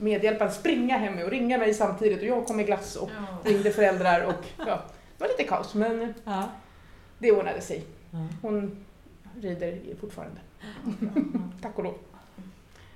medhjälparen 0.00 0.52
springa 0.52 0.96
hem 0.98 1.18
och 1.22 1.30
ringa 1.30 1.58
mig 1.58 1.74
samtidigt 1.74 2.18
och 2.20 2.24
jag 2.26 2.46
kom 2.46 2.56
med 2.56 2.66
glass 2.66 2.96
och 2.96 3.10
Ja. 3.44 3.50
ringde 3.50 3.70
föräldrar 3.80 4.24
och 4.26 4.44
ja, 4.58 4.64
det 5.18 5.24
var 5.24 5.28
lite 5.28 5.44
kaos 5.44 5.74
men 5.74 6.14
Ja. 6.24 6.42
det 7.18 7.32
ordnade 7.32 7.60
sig. 7.60 7.84
Hon 8.42 8.84
rider 9.40 9.78
fortfarande, 10.00 10.36
tack 11.62 11.78
och 11.78 11.84
lov. 11.84 11.94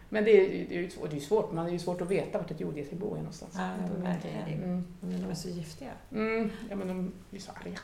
Men 0.08 0.24
det 0.24 0.30
är, 0.30 0.68
det 0.68 0.76
är 0.76 0.80
ju 0.82 0.90
svårt, 0.90 1.10
det 1.10 1.16
är 1.16 1.20
svårt, 1.20 1.52
man 1.52 1.66
är 1.66 1.70
ju 1.70 1.78
svårt 1.78 2.00
att 2.00 2.10
veta 2.10 2.38
vart 2.38 2.50
ett 2.50 2.60
jordgetingbo 2.60 3.12
är 3.14 3.18
någonstans. 3.18 3.54
Ja, 3.58 3.70
verkligen. 4.02 4.62
Mm. 4.62 4.84
Men 5.00 5.22
de 5.22 5.30
är 5.30 5.34
så 5.34 5.48
giftiga. 5.48 5.90
Mm, 6.12 6.50
ja 6.70 6.76
men 6.76 6.88
de 6.88 7.12
är 7.36 7.40
så 7.40 7.50
arga. 7.52 7.78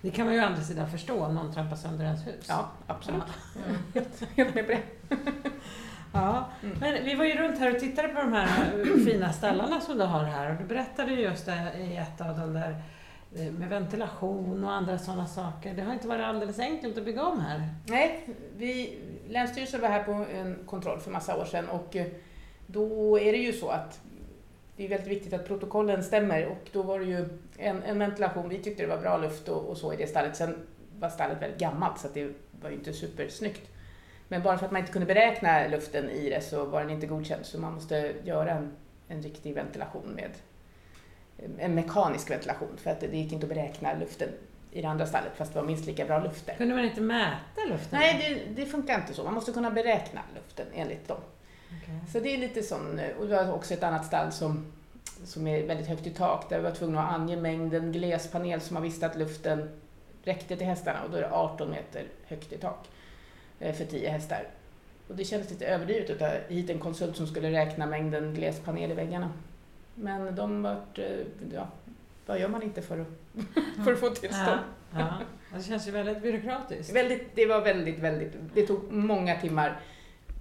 Det 0.00 0.10
kan 0.10 0.26
man 0.26 0.34
ju 0.34 0.40
å 0.40 0.44
andra 0.44 0.60
sidan 0.62 0.90
förstå 0.90 1.24
om 1.24 1.34
någon 1.34 1.52
trampar 1.54 1.76
sönder 1.76 2.04
ens 2.04 2.26
hus. 2.26 2.46
Ja, 2.48 2.70
absolut. 2.86 3.22
Ja. 3.94 4.00
Helt 4.36 4.54
med 4.54 4.66
på 4.66 4.72
det. 4.72 4.82
Ja, 6.14 6.48
Mm. 6.62 6.76
men 6.80 7.04
vi 7.04 7.14
var 7.14 7.24
ju 7.24 7.34
runt 7.34 7.58
här 7.58 7.74
och 7.74 7.80
tittade 7.80 8.08
på 8.08 8.20
de 8.20 8.32
här 8.32 8.84
fina 9.04 9.32
stallarna 9.32 9.80
som 9.80 9.98
du 9.98 10.04
har 10.04 10.24
här 10.24 10.50
och 10.52 10.56
du 10.56 10.64
berättade 10.64 11.12
ju 11.12 11.20
just 11.20 11.46
det 11.46 11.72
i 11.78 11.96
ett 11.96 12.20
av 12.20 12.38
dem 12.38 12.52
där 12.52 12.70
eh, 12.70 12.76
Eh, 13.36 13.52
med 13.52 13.68
ventilation 13.68 14.64
och 14.64 14.72
andra 14.72 14.98
sådana 14.98 15.26
saker. 15.26 15.74
Det 15.74 15.82
har 15.82 15.92
inte 15.92 16.08
varit 16.08 16.24
alldeles 16.24 16.58
enkelt 16.58 16.98
att 16.98 17.04
bygga 17.04 17.24
om 17.24 17.40
här. 17.40 17.68
Nej, 17.86 18.28
vi, 18.56 18.98
Länsstyrelsen 19.28 19.80
var 19.80 19.88
här 19.88 20.02
på 20.02 20.12
en 20.12 20.58
kontroll 20.66 21.00
för 21.00 21.10
massa 21.10 21.36
år 21.36 21.44
sedan 21.44 21.68
och 21.68 21.96
eh, 21.96 22.06
då 22.66 23.18
är 23.18 23.32
det 23.32 23.38
ju 23.38 23.52
så 23.52 23.68
att 23.68 24.00
det 24.76 24.84
är 24.84 24.88
väldigt 24.88 25.08
viktigt 25.08 25.32
att 25.32 25.46
protokollen 25.46 26.04
stämmer 26.04 26.46
och 26.46 26.68
då 26.72 26.82
var 26.82 26.98
det 27.00 27.04
ju 27.04 27.28
en, 27.56 27.82
en 27.82 27.98
ventilation, 27.98 28.48
vi 28.48 28.58
tyckte 28.58 28.82
det 28.82 28.88
var 28.88 28.98
bra 28.98 29.16
luft 29.16 29.48
och, 29.48 29.68
och 29.68 29.76
så 29.76 29.92
i 29.92 29.96
det 29.96 30.06
stallet. 30.06 30.36
Sen 30.36 30.66
var 30.98 31.08
stallet 31.08 31.42
väldigt 31.42 31.60
gammalt 31.60 31.98
så 31.98 32.06
att 32.06 32.14
det 32.14 32.32
var 32.60 32.70
ju 32.70 32.76
inte 32.76 32.92
supersnyggt. 32.92 33.70
Men 34.28 34.42
bara 34.42 34.58
för 34.58 34.66
att 34.66 34.72
man 34.72 34.80
inte 34.80 34.92
kunde 34.92 35.06
beräkna 35.06 35.68
luften 35.68 36.10
i 36.10 36.30
det 36.30 36.40
så 36.40 36.64
var 36.64 36.80
den 36.80 36.90
inte 36.90 37.06
godkänd 37.06 37.46
så 37.46 37.60
man 37.60 37.74
måste 37.74 38.14
göra 38.24 38.50
en, 38.50 38.72
en 39.08 39.22
riktig 39.22 39.54
ventilation 39.54 40.12
med 40.14 40.30
en 41.58 41.74
mekanisk 41.74 42.30
ventilation 42.30 42.76
för 42.76 42.90
att 42.90 43.00
det 43.00 43.16
gick 43.16 43.32
inte 43.32 43.46
att 43.46 43.52
beräkna 43.54 43.94
luften 43.94 44.28
i 44.70 44.82
det 44.82 44.88
andra 44.88 45.06
stallet 45.06 45.32
fast 45.36 45.52
det 45.52 45.60
var 45.60 45.66
minst 45.66 45.86
lika 45.86 46.04
bra 46.04 46.24
luft 46.24 46.46
där. 46.46 46.54
Kunde 46.54 46.74
man 46.74 46.84
inte 46.84 47.00
mäta 47.00 47.60
luften? 47.68 47.98
Nej, 47.98 48.44
det, 48.54 48.62
det 48.62 48.66
funkar 48.66 49.00
inte 49.00 49.14
så. 49.14 49.24
Man 49.24 49.34
måste 49.34 49.52
kunna 49.52 49.70
beräkna 49.70 50.20
luften 50.34 50.66
enligt 50.74 51.08
dem. 51.08 51.20
Okej. 51.82 52.00
Så 52.12 52.20
det 52.20 52.34
är 52.34 52.38
lite 52.38 52.62
sån, 52.62 53.00
och 53.18 53.26
det 53.26 53.36
var 53.44 53.52
också 53.52 53.74
ett 53.74 53.82
annat 53.82 54.06
stall 54.06 54.32
som, 54.32 54.72
som 55.24 55.46
är 55.46 55.66
väldigt 55.66 55.86
högt 55.86 56.06
i 56.06 56.10
tak 56.10 56.48
där 56.48 56.56
vi 56.56 56.64
var 56.64 56.70
tvungna 56.70 57.02
att 57.02 57.14
ange 57.14 57.36
mängden 57.36 57.92
glespanel 57.92 58.60
som 58.60 58.76
har 58.76 58.82
visst 58.82 59.02
att 59.02 59.16
luften 59.16 59.70
räckte 60.24 60.56
till 60.56 60.66
hästarna 60.66 61.02
och 61.04 61.10
då 61.10 61.16
är 61.16 61.22
det 61.22 61.32
18 61.32 61.70
meter 61.70 62.04
högt 62.26 62.52
i 62.52 62.58
tak 62.58 62.88
eh, 63.60 63.74
för 63.74 63.84
10 63.84 64.08
hästar. 64.08 64.48
Och 65.08 65.16
det 65.16 65.24
kändes 65.24 65.50
lite 65.50 65.66
överdrivet 65.66 66.10
att 66.10 66.18
ta 66.18 66.54
hit 66.54 66.70
en 66.70 66.78
konsult 66.78 67.16
som 67.16 67.26
skulle 67.26 67.50
räkna 67.50 67.86
mängden 67.86 68.34
glespanel 68.34 68.90
i 68.90 68.94
väggarna. 68.94 69.30
Men 70.02 70.34
de 70.34 70.62
vart, 70.62 70.98
eh, 70.98 71.04
ja, 71.54 71.68
vad 72.26 72.40
gör 72.40 72.48
man 72.48 72.62
inte 72.62 72.82
för 72.82 72.98
att, 73.00 73.08
för 73.84 73.92
att 73.92 74.00
få 74.00 74.08
tillstånd? 74.08 74.60
Ja, 74.90 74.98
ja. 74.98 75.18
Det 75.56 75.62
känns 75.62 75.88
ju 75.88 75.90
väldigt 75.90 76.22
byråkratiskt. 76.22 76.96
Väldigt, 76.96 77.34
det 77.34 77.46
var 77.46 77.60
väldigt, 77.60 77.98
väldigt, 77.98 78.32
det 78.54 78.66
tog 78.66 78.92
många 78.92 79.40
timmar, 79.40 79.80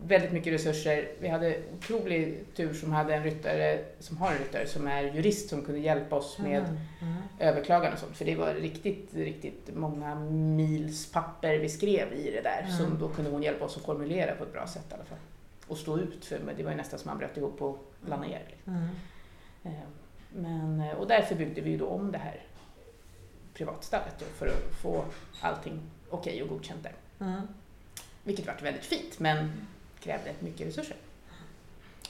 väldigt 0.04 0.32
mycket 0.32 0.54
resurser. 0.54 1.12
Vi 1.20 1.28
hade 1.28 1.58
otrolig 1.78 2.46
tur 2.56 2.74
som 2.74 2.92
hade 2.92 3.16
en 3.16 3.24
ryttare, 3.24 3.80
som 4.00 4.18
har 4.18 4.32
en 4.32 4.38
ryttare 4.38 4.68
som 4.68 4.88
är 4.88 5.04
jurist 5.04 5.50
som 5.50 5.62
kunde 5.62 5.80
hjälpa 5.80 6.16
oss 6.16 6.40
med 6.40 6.64
Mm, 6.64 6.78
mm. 7.02 7.24
överklagan 7.40 7.94
och 7.94 8.00
sånt. 8.00 8.18
För 8.18 8.26
det 8.26 8.36
var 8.36 8.54
riktigt, 8.54 9.10
riktigt 9.14 9.70
många 9.76 10.16
mils 10.56 11.12
papper 11.12 11.58
vi 11.58 11.70
skrev 11.70 12.14
i 12.14 12.32
det 12.32 12.42
där. 12.42 12.62
Mm. 12.62 12.78
Som 12.78 13.00
då 13.00 13.10
kunde 13.10 13.32
hon 13.32 13.44
hjälpa 13.44 13.66
oss 13.66 13.78
att 13.78 13.84
formulera 13.84 14.36
på 14.36 14.44
ett 14.44 14.54
bra 14.54 14.68
sätt 14.68 14.86
i 14.92 14.94
alla 14.94 15.04
fall. 15.04 15.18
Och 15.68 15.78
stå 15.78 15.98
ut 15.98 16.26
för, 16.26 16.40
men 16.40 16.58
det 16.58 16.64
var 16.64 16.72
ju 16.72 16.78
nästan 16.78 17.00
som 17.00 17.10
man 17.10 17.18
bröt 17.18 17.38
ihop 17.38 17.62
och 17.62 17.94
la 18.06 18.18
ner. 18.18 18.42
Mm. 18.68 18.88
Eh, 19.64 19.72
Men, 20.34 20.82
eh, 20.82 20.94
och 20.94 21.08
därför 21.08 21.36
byggde 21.36 21.62
vi 21.62 21.78
då 21.78 21.88
om 21.88 22.12
det 22.12 22.18
här 22.18 22.42
privatstallet 23.54 24.24
för 24.36 24.48
att 24.48 24.76
få 24.82 25.06
allting 25.42 25.82
okej 26.10 26.44
och 26.44 26.50
godkänt 26.50 26.84
där. 26.84 26.94
Mm. 27.20 27.42
Vilket 28.24 28.48
vart 28.48 28.62
väldigt 28.62 28.86
fint 28.86 29.20
men 29.20 29.52
krävde 30.00 30.34
mycket 30.40 30.68
resurser. 30.68 30.98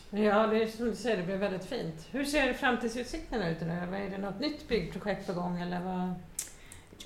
Ja, 0.10 0.48
det 0.48 0.64
är 0.64 0.68
som 0.68 0.86
du 0.86 0.96
säger, 0.96 1.18
det 1.18 1.24
blev 1.24 1.38
väldigt 1.40 1.66
fint. 1.66 2.08
Hur 2.12 2.26
ser 2.26 2.54
framtidsutsikterna 2.54 3.50
ut? 3.50 3.62
Vad 3.62 4.00
Är 4.02 4.10
det 4.10 4.18
något 4.18 4.40
nytt 4.40 4.68
byggprojekt 4.68 5.28
på 5.28 5.34
gång 5.34 5.62
eller 5.62 5.80
vad? 5.80 6.14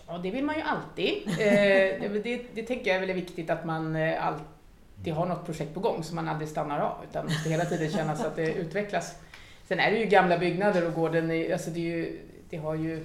Ja, 0.07 0.17
det 0.17 0.31
vill 0.31 0.43
man 0.43 0.55
ju 0.55 0.61
alltid. 0.61 1.27
Eh, 1.27 1.35
det, 2.01 2.21
det, 2.23 2.45
det 2.53 2.63
tänker 2.63 2.87
jag 2.87 2.95
är 2.95 2.99
väldigt 2.99 3.17
viktigt 3.17 3.49
att 3.49 3.65
man 3.65 3.95
alltid 3.95 5.13
har 5.13 5.25
något 5.25 5.45
projekt 5.45 5.73
på 5.73 5.79
gång 5.79 6.03
så 6.03 6.15
man 6.15 6.27
aldrig 6.27 6.49
stannar 6.49 6.79
av 6.79 7.03
utan 7.09 7.25
måste 7.25 7.49
hela 7.49 7.65
tiden 7.65 7.91
känna 7.91 8.15
så 8.15 8.27
att 8.27 8.35
det 8.35 8.53
utvecklas. 8.53 9.15
Sen 9.67 9.79
är 9.79 9.91
det 9.91 9.97
ju 9.97 10.05
gamla 10.05 10.37
byggnader 10.37 10.87
och 10.87 10.93
gården, 10.93 11.31
är, 11.31 11.53
alltså 11.53 11.69
det, 11.69 11.79
är 11.79 11.97
ju, 11.97 12.19
det 12.49 12.57
har 12.57 12.75
ju, 12.75 13.03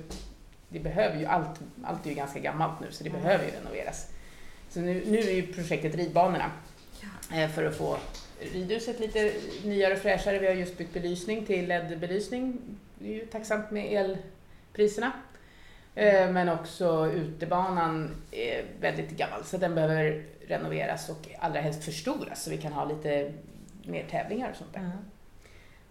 det 0.68 0.80
behöver 0.80 1.18
ju, 1.18 1.26
allt, 1.26 1.60
allt 1.84 2.06
är 2.06 2.10
ju 2.10 2.16
ganska 2.16 2.38
gammalt 2.38 2.80
nu 2.80 2.86
så 2.90 3.04
det 3.04 3.10
Mm. 3.10 3.22
behöver 3.22 3.44
ju 3.44 3.50
renoveras. 3.50 4.06
Så 4.68 4.80
nu, 4.80 5.02
nu 5.06 5.18
är 5.18 5.32
ju 5.32 5.52
projektet 5.52 5.94
ridbanorna 5.94 6.50
eh, 7.34 7.48
för 7.50 7.64
att 7.64 7.76
få 7.76 7.96
ridhuset 8.52 9.00
lite 9.00 9.32
nyare 9.64 9.92
och 9.94 9.98
fräschare. 10.00 10.38
Vi 10.38 10.46
har 10.46 10.54
just 10.54 10.78
bytt 10.78 10.94
belysning 10.94 11.46
till 11.46 11.68
LED-belysning. 11.68 12.58
Det 12.98 13.08
är 13.08 13.14
ju 13.14 13.26
tacksamt 13.26 13.70
med 13.70 13.92
elpriserna. 13.92 15.12
Eh, 15.94 16.30
Men 16.30 16.48
också 16.48 17.10
utebanan 17.14 18.10
är 18.30 18.64
väldigt 18.80 19.10
gammal 19.10 19.44
så 19.44 19.56
den 19.56 19.74
behöver 19.74 20.24
renoveras 20.48 21.08
och 21.08 21.28
allra 21.38 21.60
helst 21.60 21.84
förstoras 21.84 22.44
så 22.44 22.50
vi 22.50 22.58
kan 22.58 22.72
ha 22.72 22.84
lite 22.84 23.32
mer 23.84 24.04
tävlingar 24.10 24.50
och 24.50 24.56
sånt 24.56 24.72
där. 24.72 24.80
Mm. 24.80 24.92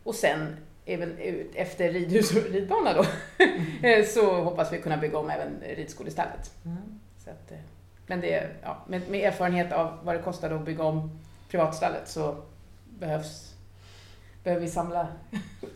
Och 0.10 0.16
sen 0.16 0.58
även 0.86 1.18
ut 1.18 1.52
efter 1.56 1.92
ridhus 1.94 2.32
och 2.36 2.44
ridbana 2.52 2.94
då, 2.94 3.06
eh, 3.88 4.06
så 4.06 4.42
hoppas 4.42 4.74
vi 4.74 4.82
kunna 4.82 4.98
bygga 4.98 5.18
om 5.18 5.30
även 5.30 5.62
ridskolestallet. 5.76 6.52
Mm. 6.66 6.78
Så 7.24 7.30
att, 7.30 7.52
eh, 7.52 7.58
men 8.08 8.22
det, 8.22 8.50
ja, 8.64 8.86
med, 8.88 9.10
med 9.10 9.28
erfarenhet 9.28 9.72
av 9.72 10.00
vad 10.04 10.16
det 10.16 10.22
kostade 10.22 10.56
att 10.56 10.66
bygga 10.66 10.84
om 10.84 11.20
privatstallet 11.50 12.08
så 12.10 12.36
behövs, 13.00 13.54
behöver 14.44 14.62
vi 14.66 14.72
samla, 14.72 15.08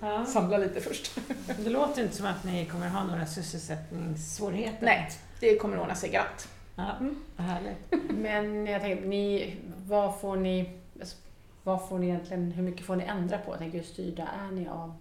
Ja. 0.02 0.26
samla 0.34 0.58
lite 0.58 0.82
först. 0.82 1.20
Det 1.58 1.70
låter 1.70 2.04
inte 2.04 2.16
som 2.16 2.26
att 2.26 2.44
ni 2.44 2.66
kommer 2.66 2.88
ha 2.88 3.04
några 3.04 3.26
sysselsättningssvårigheter. 3.26 4.86
Nej, 4.86 5.10
det 5.40 5.56
kommer 5.58 5.80
ordna 5.80 5.96
sig 5.96 6.10
galant. 6.10 6.48
Ja, 6.76 6.92
Mm. 7.00 7.16
härligt. 7.38 7.94
Men 8.10 8.66
jag 8.68 8.82
tänker, 8.82 9.06
ni, 9.08 9.56
vad 9.88 10.20
får 10.20 10.36
ni, 10.36 10.70
vad 11.64 11.88
får 11.90 12.00
ni 12.00 12.08
egentligen, 12.08 12.52
hur 12.52 12.64
mycket 12.64 12.86
får 12.86 12.96
ni 12.96 13.04
ändra 13.04 13.38
på? 13.38 13.52
Jag 13.52 13.60
tänker, 13.60 13.78
hur 13.78 13.86
styrda 13.86 14.24
är 14.48 14.52
ni 14.52 14.68
av 14.68 14.94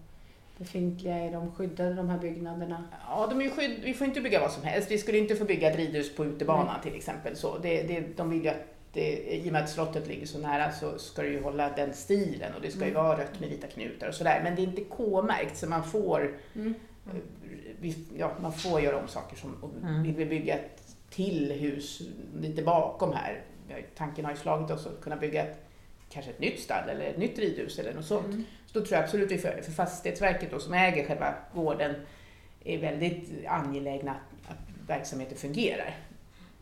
befintliga? 0.58 1.16
Är 1.18 1.32
de 1.32 1.52
skyddade 1.52 1.94
de 1.94 2.08
här 2.08 2.18
byggnaderna? 2.18 2.84
Ja, 3.08 3.26
de 3.30 3.40
är 3.42 3.50
skydd, 3.50 3.80
vi 3.84 3.94
får 3.94 4.06
inte 4.06 4.20
bygga 4.20 4.40
vad 4.40 4.52
som 4.52 4.62
helst. 4.62 4.90
Vi 4.90 4.98
skulle 4.98 5.18
inte 5.18 5.36
få 5.36 5.44
bygga 5.44 5.70
ett 5.70 5.76
ridhus 5.76 6.16
på 6.16 6.24
utebanan 6.24 6.80
till 6.82 6.94
exempel. 6.94 7.36
Så 7.36 7.58
det, 7.58 7.82
det, 7.82 8.16
de 8.16 8.30
vill 8.30 8.42
ju 8.44 8.48
att 8.48 8.56
det, 8.92 9.34
I 9.36 9.48
och 9.48 9.52
med 9.52 9.62
att 9.62 9.70
slottet 9.70 10.06
ligger 10.06 10.26
så 10.26 10.38
nära 10.38 10.72
så 10.72 10.98
ska 10.98 11.22
det 11.22 11.28
ju 11.28 11.42
hålla 11.42 11.70
den 11.70 11.94
stilen 11.94 12.54
och 12.54 12.60
det 12.62 12.70
ska 12.70 12.80
ju 12.84 12.90
Mm. 12.90 13.04
vara 13.04 13.18
rött 13.18 13.40
med 13.40 13.48
vita 13.48 13.66
knutar 13.66 14.08
och 14.08 14.14
sådär. 14.14 14.40
Men 14.44 14.54
det 14.56 14.62
är 14.62 14.64
inte 14.66 14.84
K-märkt 14.84 15.56
så 15.56 15.68
man 15.68 15.84
får, 15.84 16.36
Mm. 16.54 16.74
eh, 17.06 17.16
vi, 17.80 17.96
ja, 18.18 18.32
man 18.42 18.52
får 18.52 18.80
göra 18.80 18.98
om 18.98 19.08
saker. 19.08 19.36
Som, 19.36 19.56
Mm. 19.82 20.02
Vill 20.02 20.14
vi 20.14 20.26
bygga 20.26 20.54
ett 20.54 20.82
till 21.10 21.52
hus 21.52 22.02
lite 22.40 22.62
bakom 22.62 23.12
här, 23.12 23.40
tanken 23.96 24.24
har 24.24 24.32
ju 24.32 24.38
slagit 24.38 24.70
oss 24.70 24.86
att 24.86 25.00
kunna 25.00 25.16
bygga 25.16 25.42
ett, 25.42 25.64
kanske 26.12 26.30
ett 26.30 26.40
nytt 26.40 26.60
stall 26.60 26.88
eller 26.88 27.04
ett 27.04 27.18
nytt 27.18 27.38
ridhus 27.38 27.78
eller 27.78 27.94
något 27.94 28.06
sånt. 28.06 28.26
Mm. 28.26 28.44
Så 28.66 28.78
då 28.78 28.84
tror 28.84 28.96
jag 28.96 29.04
absolut 29.04 29.30
vi 29.30 29.36
det. 29.36 29.62
För 29.62 29.72
Fastighetsverket 29.72 30.50
då, 30.50 30.58
som 30.58 30.74
äger 30.74 31.06
själva 31.06 31.34
gården 31.54 31.94
är 32.64 32.78
väldigt 32.78 33.46
angelägna 33.46 34.10
att, 34.10 34.50
att 34.50 34.88
verksamheten 34.88 35.38
fungerar. 35.38 35.96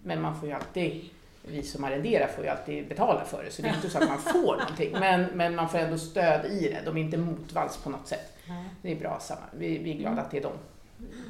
Men 0.03 0.21
man 0.23 0.41
får 0.41 0.49
ju 0.49 0.55
alltid, 0.55 1.05
vi 1.43 1.63
som 1.63 1.85
arrenderar 1.85 2.29
får 2.29 2.45
ju 2.45 2.51
alltid 2.51 2.89
betala 2.89 3.25
för 3.25 3.45
det. 3.45 3.51
Så 3.51 3.63
det 3.63 3.69
är 3.69 3.75
inte 3.75 3.91
så 3.91 3.99
att 3.99 4.09
man 4.09 4.19
får 4.33 4.57
någonting. 4.57 4.93
Men, 4.93 5.25
men 5.35 5.55
man 5.55 5.69
får 5.69 5.79
ändå 5.79 5.99
stöd 5.99 6.47
i 6.47 6.69
det. 6.69 6.83
De 6.85 6.97
är 6.97 7.01
inte 7.01 7.17
motvalls 7.17 7.77
på 7.77 7.91
något 7.91 8.09
sätt. 8.09 8.37
Det 8.83 8.93
är 8.93 8.97
bra 8.97 9.19
samma. 9.21 9.41
Vi, 9.53 9.79
vi 9.79 9.91
är 9.91 9.97
glada 9.97 10.23
att 10.23 10.31
det 10.31 10.37
är 10.37 10.43
de. 10.43 10.53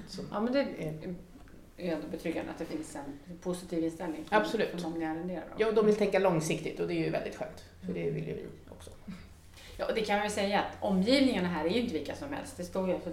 Som, 0.09 0.25
Ja, 0.33 0.41
men 0.41 0.53
det 0.53 0.61
är 0.61 1.15
är 1.89 1.95
ändå 1.95 2.07
betryggande 2.09 2.51
att 2.51 2.59
det 2.59 2.65
finns 2.65 2.97
en 2.97 3.39
positiv 3.43 3.85
inställning 3.85 4.25
från, 4.25 4.39
Absolut. 4.39 4.71
från 4.71 4.93
de 4.93 4.99
ni 4.99 5.05
arrenderar. 5.05 5.45
ja, 5.57 5.73
de 5.73 5.87
vill 5.87 5.97
tänka 5.97 6.19
långsiktigt 6.19 6.81
och 6.81 6.89
det 6.89 6.95
är 6.95 7.05
ju 7.05 7.11
väldigt 7.11 7.37
skönt. 7.37 7.65
För 7.87 7.93
det 7.93 8.11
vill 8.11 8.27
ju 8.29 8.35
vi 8.35 8.47
också. 8.69 8.91
Ja, 9.77 9.87
och 9.87 9.95
det 9.95 10.01
kan 10.01 10.15
man 10.15 10.23
väl 10.23 10.31
säga 10.31 10.61
att 10.61 10.77
omgivningarna 10.81 11.49
här 11.49 11.65
är 11.65 11.69
ju 11.71 11.81
inte 11.81 11.95
vilka 11.95 12.17
som 12.17 12.33
helst. 12.33 12.57
Det 12.57 12.65
står 12.65 12.89
ju 12.89 12.99
för 12.99 13.13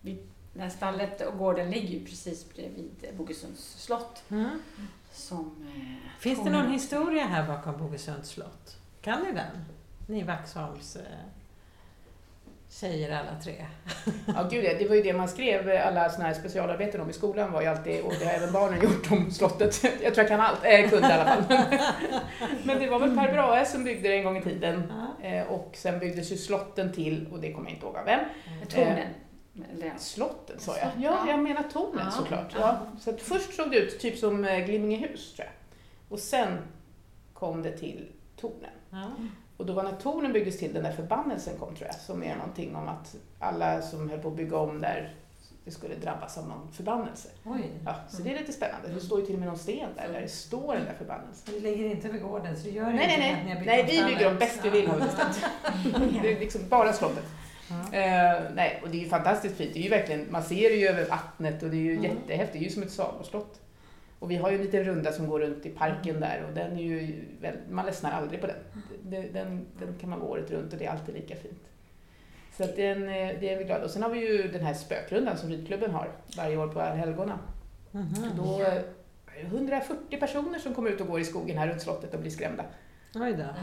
vi, 0.00 0.18
det 0.54 0.60
här 0.60 0.70
stallet 0.70 1.20
och 1.20 1.38
gården 1.38 1.70
ligger 1.70 1.88
ju 1.88 2.04
precis 2.04 2.54
bredvid 2.54 2.90
Bogesunds 3.16 3.82
slott. 3.84 4.22
Mm. 4.28 4.62
Som, 5.12 5.66
eh, 5.76 6.20
Finns 6.20 6.44
det 6.44 6.50
någon 6.50 6.72
historia 6.72 7.24
här 7.24 7.46
bakom 7.48 7.78
Bogesunds 7.78 8.28
slott? 8.28 8.76
Kan 9.00 9.22
ni 9.22 9.32
den? 9.32 9.64
Ni 10.06 10.22
Vaxholms 10.22 10.96
eh, 12.72 12.80
tjejer 12.80 13.10
alla 13.18 13.40
tre. 13.44 13.66
Ja, 14.26 14.48
gud 14.50 14.64
ja, 14.64 14.70
det 14.78 14.88
var 14.88 14.96
ju 14.96 15.02
det 15.02 15.12
man 15.12 15.28
skrev 15.28 15.80
alla 15.86 16.10
såna 16.10 16.24
här 16.26 16.34
specialarbeten 16.34 17.00
om 17.00 17.10
i 17.10 17.12
skolan 17.12 17.52
var 17.52 17.60
ju 17.62 17.66
alltid, 17.66 18.00
och 18.04 18.12
det 18.18 18.24
har 18.24 18.32
även 18.32 18.52
barnen 18.52 18.82
gjort 18.82 19.12
om 19.12 19.30
slottet. 19.30 19.84
Jag 19.84 20.14
tror 20.14 20.16
jag 20.16 20.28
kan 20.28 20.40
allt, 20.40 20.64
äh, 20.64 20.88
kunde 20.90 21.08
i 21.08 21.12
alla 21.12 21.24
fall. 21.24 21.44
Men 22.64 22.78
det 22.80 22.86
var 22.90 22.98
väl 22.98 23.16
Per 23.16 23.32
Brahe 23.32 23.64
som 23.66 23.84
byggde 23.84 24.08
det 24.08 24.14
en 24.16 24.24
gång 24.24 24.36
i 24.36 24.42
tiden. 24.42 24.92
Ja. 25.20 25.26
Eh, 25.28 25.46
Och 25.46 25.70
sen 25.76 25.98
byggdes 25.98 26.32
ju 26.32 26.36
slotten 26.36 26.92
till, 26.92 27.28
och 27.32 27.40
det 27.40 27.52
kommer 27.52 27.70
jag 27.70 27.74
inte 27.76 27.86
ihåg 27.86 27.96
av 27.96 28.04
vem. 28.04 28.20
Tornen. 28.68 29.08
Eller- 29.72 29.92
Slotten 29.98 30.60
sa 30.60 30.76
jag. 30.78 30.86
Ja, 30.86 30.92
ja. 31.26 31.30
jag 31.30 31.38
menar 31.42 31.62
tornen 31.72 32.04
Ja, 32.04 32.10
såklart. 32.10 32.54
ja. 32.58 32.78
Så 33.00 33.10
att 33.10 33.20
först 33.20 33.54
såg 33.54 33.70
det 33.70 33.76
ut 33.76 34.00
typ 34.00 34.18
som 34.18 34.44
eh, 34.44 34.58
Glimmingehus 34.64 35.34
tror 35.34 35.46
jag. 35.46 35.52
Och 36.08 36.18
sen 36.18 36.58
kom 37.32 37.62
det 37.62 37.72
till 37.78 38.08
tornen. 38.40 38.70
Ja. 38.90 39.10
Och 39.62 39.68
då 39.68 39.72
var 39.72 39.82
när 39.82 39.92
tornen 39.92 40.32
byggdes 40.32 40.58
till 40.58 40.74
den 40.74 40.82
där 40.82 40.92
förbannelsen 40.92 41.58
kom 41.58 41.74
tror 41.74 41.86
jag, 41.86 41.94
som 42.00 42.22
är 42.22 42.36
någonting 42.36 42.76
om 42.76 42.88
att 42.88 43.14
alla 43.38 43.82
som 43.82 44.10
höll 44.10 44.18
på 44.18 44.28
att 44.28 44.36
bygga 44.36 44.56
om 44.58 44.80
där, 44.80 45.14
det 45.64 45.70
skulle 45.70 45.94
drabbas 45.94 46.38
av 46.38 46.48
någon 46.48 46.72
förbannelse. 46.72 47.28
Oj. 47.44 47.70
Ja, 47.84 47.94
så 48.08 48.22
det 48.22 48.34
är 48.34 48.38
lite 48.38 48.52
spännande. 48.52 48.88
Det 48.94 49.00
står 49.00 49.20
ju 49.20 49.26
till 49.26 49.34
och 49.34 49.38
med 49.40 49.48
någon 49.48 49.58
sten 49.58 49.88
där, 49.96 50.12
där 50.12 50.20
det 50.20 50.28
står 50.28 50.74
den 50.74 50.84
där 50.84 50.94
förbannelsen. 50.98 51.54
Det 51.54 51.60
ligger 51.60 51.84
inte 51.90 52.08
vid 52.08 52.22
gården 52.22 52.56
så 52.56 52.62
det 52.64 52.70
gör 52.70 52.84
Nej, 52.84 52.92
inte 53.04 53.06
nej, 53.18 53.32
att 53.32 53.44
ni 53.44 53.50
har 53.54 53.60
nej. 53.60 53.66
Nej, 53.66 54.06
vi 54.08 54.14
bygger 54.14 54.28
dem 54.30 54.38
bäst 54.38 54.60
vi 54.62 54.70
vill 54.70 54.86
har 54.88 54.96
vi 54.96 55.02
bestämt. 55.02 55.44
Det 56.22 56.32
är 56.32 56.40
liksom 56.40 56.60
bara 56.68 56.92
slottet. 56.92 57.24
Ja. 57.68 57.98
Eh, 57.98 58.42
nej, 58.54 58.80
och 58.82 58.88
det 58.90 58.96
är 58.96 59.00
ju 59.02 59.08
fantastiskt 59.08 59.56
fint. 59.56 59.74
Det 59.74 59.80
är 59.80 59.82
ju 59.84 59.88
verkligen, 59.90 60.26
man 60.30 60.42
ser 60.42 60.70
det 60.70 60.76
ju 60.76 60.86
över 60.88 61.04
vattnet 61.08 61.62
och 61.62 61.70
det 61.70 61.76
är 61.76 61.80
ju 61.80 61.92
Mm. 61.96 62.04
jättehäftigt. 62.04 62.52
Det 62.52 62.58
är 62.58 62.64
ju 62.64 62.70
som 62.70 62.82
ett 62.82 62.92
sagoslott. 62.92 63.60
Och 64.22 64.30
vi 64.30 64.36
har 64.36 64.50
ju 64.50 64.56
en 64.56 64.62
liten 64.62 64.84
runda 64.84 65.12
som 65.12 65.28
går 65.28 65.40
runt 65.40 65.66
i 65.66 65.70
parken 65.70 66.20
där 66.20 66.44
och 66.48 66.54
den 66.54 66.78
är 66.78 66.82
ju, 66.82 67.24
man 67.70 67.86
ledsnar 67.86 68.10
aldrig 68.10 68.40
på 68.40 68.46
den. 68.46 68.56
Den, 69.02 69.32
den. 69.32 69.66
den 69.78 69.98
kan 70.00 70.10
man 70.10 70.20
gå 70.20 70.26
året 70.26 70.50
runt 70.50 70.72
och 70.72 70.78
det 70.78 70.86
är 70.86 70.90
alltid 70.90 71.14
lika 71.14 71.36
fint. 71.36 71.62
Så 72.56 72.64
att 72.64 72.76
den, 72.76 73.02
eh, 73.02 73.40
det 73.40 73.52
är 73.52 73.58
vi 73.58 73.64
glada 73.64 73.84
Och 73.84 73.90
sen 73.90 74.02
har 74.02 74.10
vi 74.10 74.18
ju 74.18 74.48
den 74.48 74.62
här 74.62 74.74
spökrundan 74.74 75.36
som 75.36 75.50
ridklubben 75.50 75.90
har 75.90 76.10
varje 76.36 76.56
år 76.56 76.68
på 76.68 76.80
allhelgona. 76.80 77.38
Mhm. 77.90 78.30
Då 78.36 78.60
eh, 78.60 78.66
är 78.66 78.84
det 79.34 79.46
140 79.46 80.20
personer 80.20 80.58
som 80.58 80.74
kommer 80.74 80.90
ut 80.90 81.00
och 81.00 81.06
går 81.06 81.20
i 81.20 81.24
skogen 81.24 81.58
här 81.58 81.68
runt 81.68 81.82
slottet 81.82 82.14
och 82.14 82.20
blir 82.20 82.30
skrämda. 82.30 82.64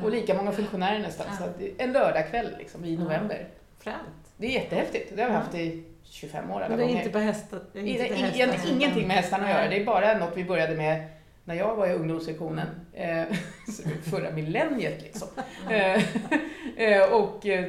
Då. 0.02 0.06
Och 0.06 0.12
lika 0.12 0.34
många 0.34 0.52
funktionärer 0.52 1.00
nästan. 1.00 1.28
Så 1.38 1.44
en 1.78 1.94
lördagkväll 1.94 2.50
liksom, 2.58 2.86
i 2.86 2.98
november. 2.98 3.48
Fränt. 3.80 4.34
Det 4.38 4.48
är 4.48 4.52
jättehäftigt. 4.52 5.16
Det 5.16 5.22
har 5.22 5.30
vi 5.30 5.36
haft 5.36 5.56
i 5.56 5.84
25 6.10 6.52
år 6.52 6.56
alla 6.62 6.70
Men 6.70 6.78
det 6.78 6.84
är 6.84 6.88
gånger. 6.88 7.00
inte 7.00 7.10
på 7.12 7.20
hästar? 7.20 7.60
Inte 7.74 7.90
egentligen 7.90 8.50
hästar, 8.50 8.72
ingenting 8.72 9.08
med 9.08 9.16
hästarna 9.18 9.44
att 9.46 9.50
göra. 9.52 9.70
Det 9.70 9.82
är 9.82 9.86
bara 9.86 10.18
något 10.18 10.38
vi 10.38 10.44
började 10.44 10.76
med 10.76 11.08
när 11.44 11.56
jag 11.56 11.76
var 11.76 11.88
i 11.88 11.94
ungdomssektionen, 11.94 12.68
eh, 12.94 13.24
förra 14.12 14.32
millenniet 14.32 15.02
liksom. 15.02 15.28
Eh, 15.70 16.04
eh, 16.78 17.14
och 17.14 17.46
eh, 17.46 17.66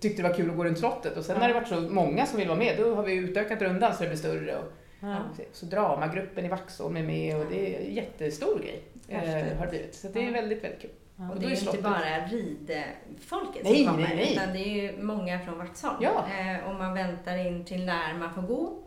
tyckte 0.00 0.22
det 0.22 0.28
var 0.28 0.34
kul 0.36 0.50
att 0.50 0.56
gå 0.56 0.64
runt 0.64 0.78
slottet. 0.78 1.16
Och 1.16 1.24
sen 1.24 1.38
när 1.40 1.48
det 1.48 1.54
varit 1.54 1.68
så 1.68 1.80
många 1.80 2.26
som 2.26 2.38
vill 2.38 2.48
vara 2.48 2.58
med, 2.58 2.74
då 2.78 2.94
har 2.94 3.02
vi 3.02 3.14
utökat 3.14 3.62
rundan 3.62 3.94
så 3.94 4.02
det 4.02 4.08
blir 4.08 4.18
större. 4.18 4.56
Och, 4.56 4.72
Ja. 5.04 5.16
så 5.52 5.66
dramagruppen 5.66 6.44
i 6.44 6.48
Vaxholm 6.48 6.96
är 6.96 7.02
med 7.02 7.36
och 7.36 7.44
det 7.50 7.74
är 7.76 7.80
en 7.88 7.94
jättestor 7.94 8.58
grej. 8.58 8.82
Eh, 9.08 9.20
har 9.58 9.64
det 9.66 9.70
blivit. 9.70 9.94
Så 9.94 10.08
det 10.08 10.20
är 10.28 10.32
väldigt, 10.32 10.64
väldigt 10.64 10.80
kul. 10.82 10.90
Ja. 11.16 11.30
Och 11.30 11.40
det 11.40 11.46
är 11.46 11.50
ju 11.50 11.56
inte 11.56 11.82
bara 11.82 12.26
ridfolket 12.26 13.64
Nej, 13.64 13.84
som 13.84 13.92
kommer, 13.94 14.08
nej, 14.08 14.16
nej. 14.16 14.32
utan 14.32 14.52
det 14.52 14.58
är 14.58 14.82
ju 14.92 15.02
många 15.02 15.38
från 15.40 15.58
Vaxholm. 15.58 15.96
Ja. 16.00 16.24
Eh, 16.38 16.68
och 16.68 16.74
man 16.74 16.94
väntar 16.94 17.46
in 17.46 17.64
till 17.64 17.84
när 17.86 18.14
man 18.14 18.34
får 18.34 18.42
gå. 18.42 18.78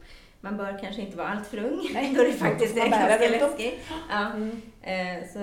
Man 0.41 0.57
bör 0.57 0.79
kanske 0.81 1.01
inte 1.01 1.17
vara 1.17 1.27
allt 1.27 1.47
för 1.47 1.57
ung, 1.57 1.87
Nej, 1.93 2.13
då 2.15 2.21
är 2.21 2.25
det 2.25 2.33
faktiskt 2.33 2.77
är 2.77 2.89
ganska 2.89 3.29
läskigt. 3.29 3.79
Ja. 4.09 4.31
Mm. 4.31 4.61
Eh, 4.81 5.27
så 5.33 5.39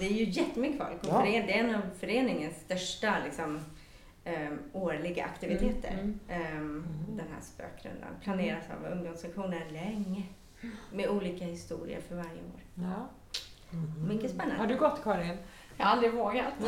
det 0.00 0.06
är 0.06 0.12
ju 0.12 0.24
jättemycket 0.24 0.78
folk 0.78 1.02
och 1.02 1.08
Ja. 1.08 1.22
det 1.24 1.36
är 1.52 1.58
en 1.64 1.74
av 1.74 1.80
föreningens 2.00 2.60
största 2.60 3.14
liksom, 3.24 3.60
eh, 4.24 4.48
årliga 4.72 5.24
aktiviteter. 5.24 5.92
Mm, 5.92 6.18
Eh, 6.28 6.38
Den 7.16 7.26
här 7.34 7.40
spökrundan 7.42 8.10
planeras 8.22 8.64
av 8.78 8.92
ungdomssektionen 8.92 9.62
länge 9.72 10.22
med 10.92 11.08
olika 11.08 11.44
historier 11.44 12.00
för 12.08 12.14
varje 12.14 12.30
år. 12.30 12.60
Ja. 12.74 13.08
Mycket 14.08 14.30
spännande. 14.30 14.56
Har 14.60 14.66
du 14.66 14.76
gått 14.76 15.02
Karin? 15.04 15.36
Jag 15.78 15.84
har 15.86 15.92
aldrig 15.92 16.12
vågat. 16.12 16.44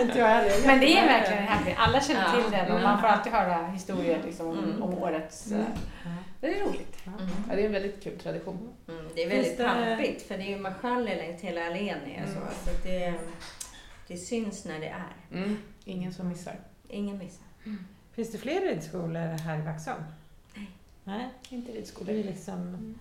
inte 0.00 0.18
jag 0.18 0.26
heller. 0.26 0.66
Men 0.66 0.80
det 0.80 0.96
är 0.98 1.06
verkligen 1.06 1.42
häftigt. 1.42 1.74
Alla 1.78 2.00
känner 2.00 2.20
Ja. 2.36 2.42
till 2.42 2.50
den 2.50 2.72
och 2.72 2.82
man 2.82 3.00
får 3.00 3.06
alltid 3.08 3.32
höra 3.32 3.66
historier 3.66 4.22
liksom, 4.26 4.46
om, 4.48 4.58
Mm. 4.58 4.82
om 4.82 4.94
årets... 4.94 5.46
Mm. 5.50 5.60
eh, 5.60 5.66
Det 6.40 6.46
är 6.60 6.64
roligt. 6.64 7.06
Mm. 7.06 7.18
Ja, 7.48 7.56
det 7.56 7.62
är 7.62 7.66
en 7.66 7.72
väldigt 7.72 8.04
kul 8.04 8.18
tradition. 8.18 8.68
Mm, 8.88 9.08
det 9.14 9.22
är 9.24 9.28
väldigt 9.28 9.58
det- 9.58 9.64
pampigt 9.64 10.22
för 10.28 10.38
det 10.38 10.42
är 10.44 10.48
ju 10.48 10.58
marschaller 10.58 11.16
längs 11.16 11.40
hela 11.42 11.66
allén. 11.66 11.98
är 12.06 12.26
Så, 12.26 12.32
Mm. 12.32 12.48
så 12.64 12.70
att 12.70 12.82
det, 12.82 13.14
det 14.06 14.16
syns 14.16 14.64
när 14.64 14.80
det 14.80 14.88
är. 14.88 15.38
Mm. 15.42 15.58
Ingen 15.84 16.14
som 16.14 16.28
missar. 16.28 16.54
Ingen 16.88 17.18
missar. 17.18 17.44
Finns 18.14 18.32
det 18.32 18.38
fler 18.38 18.60
ridskolor 18.60 19.38
här 19.38 19.58
i 19.58 19.62
Vaxholm? 19.62 20.02
Nej. 20.54 20.68
Nej, 21.04 21.28
Inte 21.50 21.72
det 21.72 21.78
ridskolor. 21.78 22.10
är 22.14 22.24
liksom 22.24 22.94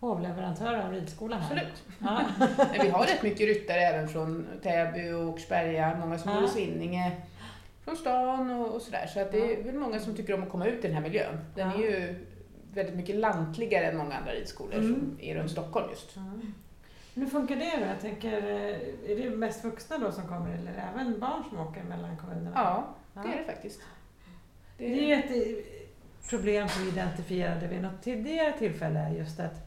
hovleverantör 0.00 0.74
av 0.78 0.92
ridskola 0.92 1.36
här. 1.36 1.44
Absolut. 1.56 1.82
Ja. 1.98 2.20
Men 2.72 2.82
vi 2.82 2.88
har 2.88 3.06
rätt 3.06 3.22
mycket 3.22 3.40
ryttare 3.46 3.80
även 3.80 4.08
från 4.08 4.46
Täby 4.62 5.10
och 5.12 5.28
Åkersberga, 5.28 5.96
många 6.00 6.18
som 6.18 6.30
Ja. 6.32 6.36
bor 6.40 6.48
i 6.48 6.52
Svinninge, 6.52 7.12
från 7.84 7.96
stan 7.96 8.50
och, 8.50 8.74
och 8.74 8.82
sådär. 8.82 9.06
Så 9.06 9.20
att 9.20 9.32
det 9.32 9.38
är 9.58 9.62
väl 9.64 9.74
många 9.74 9.98
som 10.00 10.14
tycker 10.16 10.34
om 10.34 10.42
att 10.42 10.50
komma 10.50 10.66
ut 10.66 10.84
i 10.84 10.86
den 10.86 10.94
här 10.96 11.02
miljön. 11.02 11.38
Den 11.54 11.70
Ja. 11.70 11.74
är 11.76 11.78
ju 11.78 12.26
väldigt 12.72 12.94
mycket 12.96 13.16
lantligare 13.16 13.84
än 13.86 13.96
många 13.96 14.14
andra 14.14 14.32
ridskolor 14.32 14.74
Mm. 14.74 14.94
som 14.94 15.18
är 15.22 15.34
runt 15.34 15.50
Stockholm 15.50 15.86
just. 15.90 16.16
Ja. 16.16 16.22
Hur 17.14 17.26
funkar 17.26 17.56
det 17.56 17.76
då? 17.80 17.86
Jag 17.86 18.00
tänker, 18.00 18.32
eh, 18.42 19.10
är 19.10 19.16
det 19.30 19.30
mest 19.36 19.64
vuxna 19.64 19.98
då 19.98 20.12
som 20.12 20.28
kommer 20.28 20.50
eller 20.50 20.72
även 20.92 21.20
barn 21.20 21.42
som 21.50 21.58
åker 21.60 21.82
mellan 21.82 22.16
kommunerna? 22.16 22.50
Ja, 22.54 22.86
Ja. 23.14 23.22
det 23.22 23.28
är 23.34 23.38
det 23.38 23.44
faktiskt. 23.52 23.80
Det 24.78 24.92
är 24.92 25.06
ju 25.06 25.14
ett 25.14 25.30
eh, 25.30 25.64
problem 26.30 26.68
som 26.68 26.82
vi 26.82 26.88
identifierade 26.88 27.66
vid 27.68 27.82
något 27.82 28.02
tidigare 28.02 28.52
tillfälle, 28.58 29.14
just 29.18 29.40
att 29.40 29.63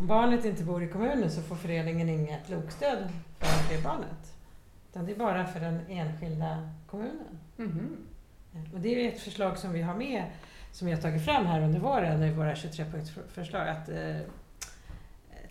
om 0.00 0.06
barnet 0.06 0.44
inte 0.44 0.64
bor 0.64 0.82
i 0.82 0.88
kommunen 0.88 1.30
så 1.30 1.42
får 1.42 1.56
föreningen 1.56 2.08
inget 2.08 2.48
lokstöd 2.48 3.08
för 3.38 3.74
det 3.74 3.82
barnet. 3.82 4.34
Utan 4.90 5.06
det 5.06 5.12
är 5.12 5.16
bara 5.16 5.46
för 5.46 5.60
den 5.60 5.80
enskilda 5.88 6.70
kommunen. 6.86 7.38
Mhm. 7.56 7.96
Och 8.74 8.80
det 8.80 8.88
är 8.88 9.08
ett 9.08 9.20
förslag 9.20 9.58
som 9.58 9.72
vi 9.72 9.82
har 9.82 9.94
med, 9.94 10.24
som 10.72 10.86
vi 10.86 10.92
har 10.92 11.00
tagit 11.00 11.24
fram 11.24 11.46
här 11.46 11.62
under 11.62 11.80
våren 11.80 12.22
i 12.22 12.32
våra 12.32 12.54
23-punktsförslag, 12.54 13.68
att 13.68 13.88
eh, 13.88 14.26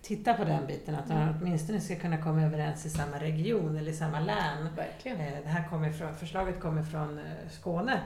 titta 0.09 0.33
på 0.33 0.43
den 0.43 0.67
biten, 0.67 0.95
att 0.95 1.09
man 1.09 1.35
åtminstone 1.41 1.79
ska 1.81 1.95
kunna 1.95 2.17
komma 2.17 2.41
överens 2.43 2.85
i 2.85 2.89
samma 2.89 3.19
region 3.19 3.77
eller 3.77 3.91
i 3.91 3.93
samma 3.93 4.19
län. 4.19 4.69
Verkligen. 4.75 5.19
Eh, 5.19 5.39
Det 5.43 5.49
här 5.49 5.69
kommer 5.69 5.91
från, 5.91 6.13
förslaget 6.15 6.59
kommer 6.59 6.83
från 6.83 7.17
eh, 7.19 7.23
Skåne 7.49 7.99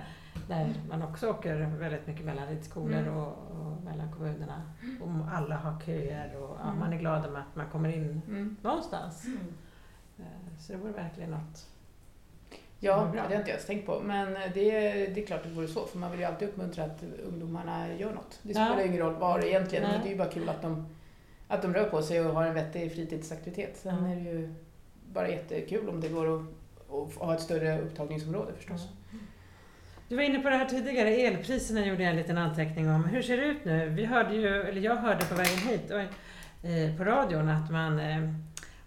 där 0.48 0.74
man 0.89 1.02
också 1.04 1.30
åker 1.30 1.56
väldigt 1.80 2.08
mycket 2.08 2.26
mellan 2.26 2.48
ridskolor 2.48 3.00
Mm. 3.00 3.18
och, 3.18 3.28
och 3.52 3.84
mellan 3.84 4.12
kommunerna. 4.12 4.62
Och 5.02 5.38
alla 5.38 5.56
har 5.56 5.80
köer 5.86 6.36
och 6.44 6.58
ja, 6.60 6.68
Mm. 6.68 6.80
man 6.80 6.94
är 6.94 6.98
glad 6.98 7.26
om 7.26 7.36
att 7.36 7.56
man 7.56 7.66
kommer 7.70 7.89
in 7.89 8.22
Mm. 8.28 8.56
någonstans. 8.62 9.26
Mm. 9.26 9.39
Eh, 10.20 10.58
Så 10.60 10.72
det 10.74 10.78
vore 10.80 10.92
verkligen 10.92 11.32
något. 11.32 11.68
Ja, 12.80 13.10
det 13.13 13.20
har 13.20 13.30
jag 13.30 13.39
inte 13.42 13.52
ens 13.52 13.66
tänkt 13.66 13.86
på. 13.86 14.00
Men 14.04 14.34
det, 14.34 14.52
det 15.08 15.22
är 15.22 15.26
klart 15.26 15.39
att 15.42 15.48
det 15.48 15.54
vore 15.56 15.68
så, 15.68 15.86
för 15.86 15.98
man 15.98 16.12
vill 16.12 16.20
ju 16.20 16.26
alltid 16.26 16.48
uppmuntra 16.50 16.84
att 16.84 17.04
ungdomarna 17.28 17.94
gör 17.94 18.13
något. 18.13 18.39
Det 18.42 18.54
Ja. 18.54 18.66
spelar 18.66 18.82
ju 18.82 18.88
ingen 18.88 19.00
roll 19.00 19.13
var 19.16 19.46
egentligen, 19.46 19.84
Nej. 19.84 19.92
men 19.92 20.02
det 20.02 20.08
är 20.08 20.12
ju 20.12 20.18
bara 20.18 20.30
kul 20.30 20.50
att 20.50 20.62
de, 20.62 20.88
att 21.47 21.62
de 21.62 21.73
rör 21.73 21.89
på 21.89 22.01
sig 22.01 22.21
och 22.21 22.34
har 22.36 22.45
en 22.45 22.53
vettig 22.53 22.91
fritidsaktivitet. 22.93 23.77
Sen 23.77 23.95
Ja. 24.06 24.12
är 24.12 24.15
det 24.15 24.21
ju 24.21 24.53
bara 25.13 25.29
jättekul 25.29 25.89
om 25.89 26.01
det 26.01 26.08
går 26.10 26.36
att, 26.36 26.41
att 26.91 27.15
ha 27.15 27.34
ett 27.36 27.41
större 27.41 27.82
upptagningsområde 27.82 28.53
förstås. 28.58 28.88
Du 30.10 30.15
var 30.15 30.23
inne 30.23 30.39
på 30.39 30.49
det 30.49 30.56
här 30.56 30.65
tidigare, 30.65 31.10
elpriserna 31.10 31.86
gjorde 31.86 32.03
jag 32.03 32.10
en 32.12 32.17
liten 32.17 32.38
anteckning 32.38 32.89
om. 32.89 33.03
Hur 33.03 33.21
ser 33.21 33.38
det 33.38 33.43
ut 33.45 33.65
nu? 33.65 33.89
Vi 33.89 34.06
hörde 34.06 34.36
ju, 34.36 34.47
eller 34.62 34.82
jag 34.82 34.95
hörde 34.95 35.25
på 35.25 35.36
vägen 35.36 35.58
hit 35.58 35.91
oj, 35.91 36.08
eh, 36.71 36.97
på 36.97 37.03
radion 37.03 37.49
att 37.49 37.71
man 37.71 37.99
eh, 37.99 38.17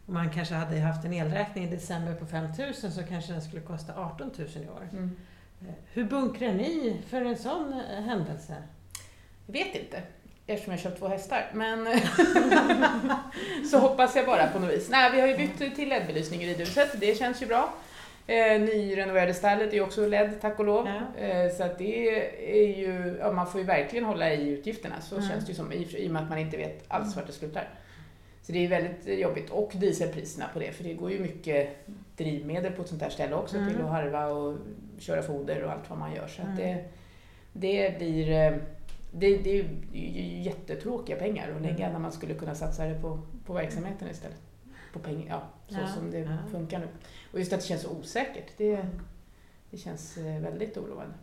om 0.07 0.15
man 0.15 0.31
kanske 0.31 0.55
hade 0.55 0.81
haft 0.81 1.05
en 1.05 1.13
elräkning 1.13 1.65
i 1.65 1.71
december 1.71 2.15
på 2.15 2.27
5 2.27 2.47
000 2.59 2.75
så 2.75 3.03
kanske 3.03 3.33
den 3.33 3.43
skulle 3.43 3.63
kosta 3.63 3.95
18 3.97 4.31
000 4.39 4.49
i 4.65 4.69
år. 4.69 4.89
Mm. 4.93 5.17
Eh, 5.61 5.75
Hur 5.93 6.05
bunkrar 6.05 6.53
ni 6.53 7.01
för 7.09 7.21
en 7.25 7.37
sån 7.37 7.73
händelse? 7.89 8.55
Jag 9.47 9.53
vet 9.53 9.75
inte, 9.75 10.03
eftersom 10.47 10.73
jag 10.73 10.81
köpt 10.81 10.99
två 10.99 11.09
hästar. 11.09 11.51
Men 11.53 11.87
så 13.71 13.79
hoppas 13.79 14.17
jag 14.17 14.27
bara 14.27 14.47
på 14.47 14.59
något 14.59 14.71
vis. 14.73 14.89
Nej, 14.91 15.11
vi 15.13 15.21
har 15.21 15.29
ju 15.29 15.37
bytt 15.37 15.77
till 15.77 15.89
LED-belysning 15.89 16.43
i 16.43 16.47
ridhuset, 16.49 17.01
det 17.01 17.19
känns 17.19 17.43
ju 17.43 17.47
bra. 17.47 17.75
Eh, 18.27 18.61
nyrenoverade 18.61 19.35
stallet 19.35 19.71
är 19.71 19.75
ju 19.75 19.81
också 19.83 20.07
LED, 20.07 20.41
tack 20.41 20.59
och 20.59 20.65
lov. 20.65 20.89
Ja. 21.17 21.23
Eh, 21.25 21.53
så 21.57 21.63
att 21.65 21.79
det 21.79 22.09
är 22.63 22.79
ju, 22.79 23.17
ja, 23.21 23.33
man 23.33 23.47
får 23.47 23.61
ju 23.61 23.67
verkligen 23.67 24.05
hålla 24.05 24.33
i 24.33 24.49
utgifterna, 24.49 25.01
så 25.01 25.17
Mm. 25.17 25.29
känns 25.29 25.45
det 25.47 25.51
ju 25.53 25.57
som, 25.57 25.73
i, 25.73 25.77
i 25.99 26.09
och 26.09 26.13
med 26.13 26.23
att 26.23 26.29
man 26.29 26.39
inte 26.39 26.57
vet 26.57 26.85
alls 26.89 27.17
vart 27.17 27.27
det 27.27 27.33
slutar. 27.33 27.69
Så 28.43 28.53
det 28.53 28.65
är 28.65 28.69
väldigt 28.69 29.19
jobbigt. 29.19 29.51
Och 29.51 29.73
dieselpriserna 29.75 30.45
på 30.53 30.59
det, 30.59 30.73
för 30.73 30.85
det 30.85 30.95
går 30.95 31.11
ju 31.13 31.19
mycket 31.19 31.87
drivmedel 32.17 32.73
på 32.73 32.83
ett 32.83 32.89
sånt 32.89 33.03
här 33.03 33.11
ställe 33.11 33.35
också 33.35 33.57
Mm. 33.57 33.71
till 33.73 33.83
att 33.83 33.91
harva 33.91 34.27
och 34.27 34.57
köra 34.99 35.23
foder 35.23 35.63
och 35.65 35.73
allt 35.73 35.91
vad 35.91 35.99
man 35.99 36.15
gör. 36.15 36.27
Så 36.29 36.43
Mm. 36.43 36.57
det, 36.57 36.85
det 37.53 37.99
blir 37.99 38.31
eh, 38.33 38.53
det, 39.19 39.37
det 39.39 39.51
är 39.51 39.65
ju 39.93 40.43
jättetråkiga 40.43 41.17
pengar 41.17 41.51
att 41.57 41.63
lägga 41.63 41.77
Mm. 41.85 41.93
när 41.93 41.99
man 41.99 42.13
skulle 42.13 42.35
kunna 42.35 42.55
satsa 42.55 42.85
det 42.85 43.01
på, 43.01 43.19
på 43.47 43.53
verksamheten 43.53 44.09
istället. 44.11 44.41
På 44.93 44.99
pengar, 44.99 45.27
ja, 45.29 45.43
så 45.69 45.81
Ja, 45.81 45.87
som 45.87 46.11
det 46.11 46.19
ja. 46.19 46.37
funkar 46.51 46.79
nu. 46.79 46.89
Och 47.33 47.39
just 47.39 47.53
att 47.53 47.61
det 47.61 47.67
känns 47.67 47.83
så 47.83 47.91
osäkert, 47.91 48.53
det, 48.57 48.87
det 49.71 49.77
känns 49.77 50.17
eh, 50.19 50.41
väldigt 50.43 50.77
oroande. 50.77 51.15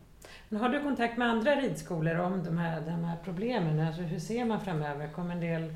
Men 0.50 0.62
har 0.62 0.70
du 0.70 0.84
kontakt 0.84 1.18
med 1.18 1.28
andra 1.30 1.56
ridskolor 1.56 2.16
om 2.20 2.44
de 2.44 2.58
här, 2.58 2.82
de 2.82 3.04
här 3.04 3.18
problemen? 3.24 3.80
Alltså 3.88 4.02
hur 4.02 4.20
ser 4.20 4.46
man 4.46 4.62
framöver? 4.62 5.08
Kommer 5.08 5.32
en 5.36 5.42
del 5.42 5.76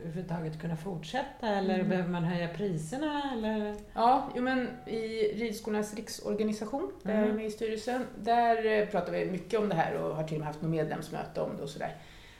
överhuvudtaget 0.00 0.60
kunna 0.60 0.76
fortsätta 0.76 1.48
eller 1.48 1.74
Mm. 1.74 1.88
behöver 1.88 2.08
man 2.08 2.24
höja 2.24 2.48
priserna? 2.48 3.30
Eller? 3.32 3.74
Ja, 3.94 4.28
jo, 4.36 4.42
men 4.42 4.68
i 4.86 5.32
Ridskolornas 5.36 5.94
riksorganisation, 5.94 6.92
där 7.02 7.10
jag 7.12 7.20
är 7.20 7.24
Mm. 7.24 7.36
med 7.36 7.46
i 7.46 7.50
styrelsen, 7.50 8.06
där 8.22 8.66
eh, 8.66 8.86
pratar 8.86 9.12
vi 9.12 9.26
mycket 9.30 9.60
om 9.60 9.68
det 9.68 9.74
här 9.74 9.94
och 9.94 10.16
har 10.16 10.24
till 10.24 10.34
och 10.34 10.38
med 10.40 10.46
haft 10.46 10.62
något 10.62 10.70
medlemsmöte 10.70 11.40
om 11.40 11.56
det 11.56 11.62
och 11.62 11.68
sådär. 11.68 11.94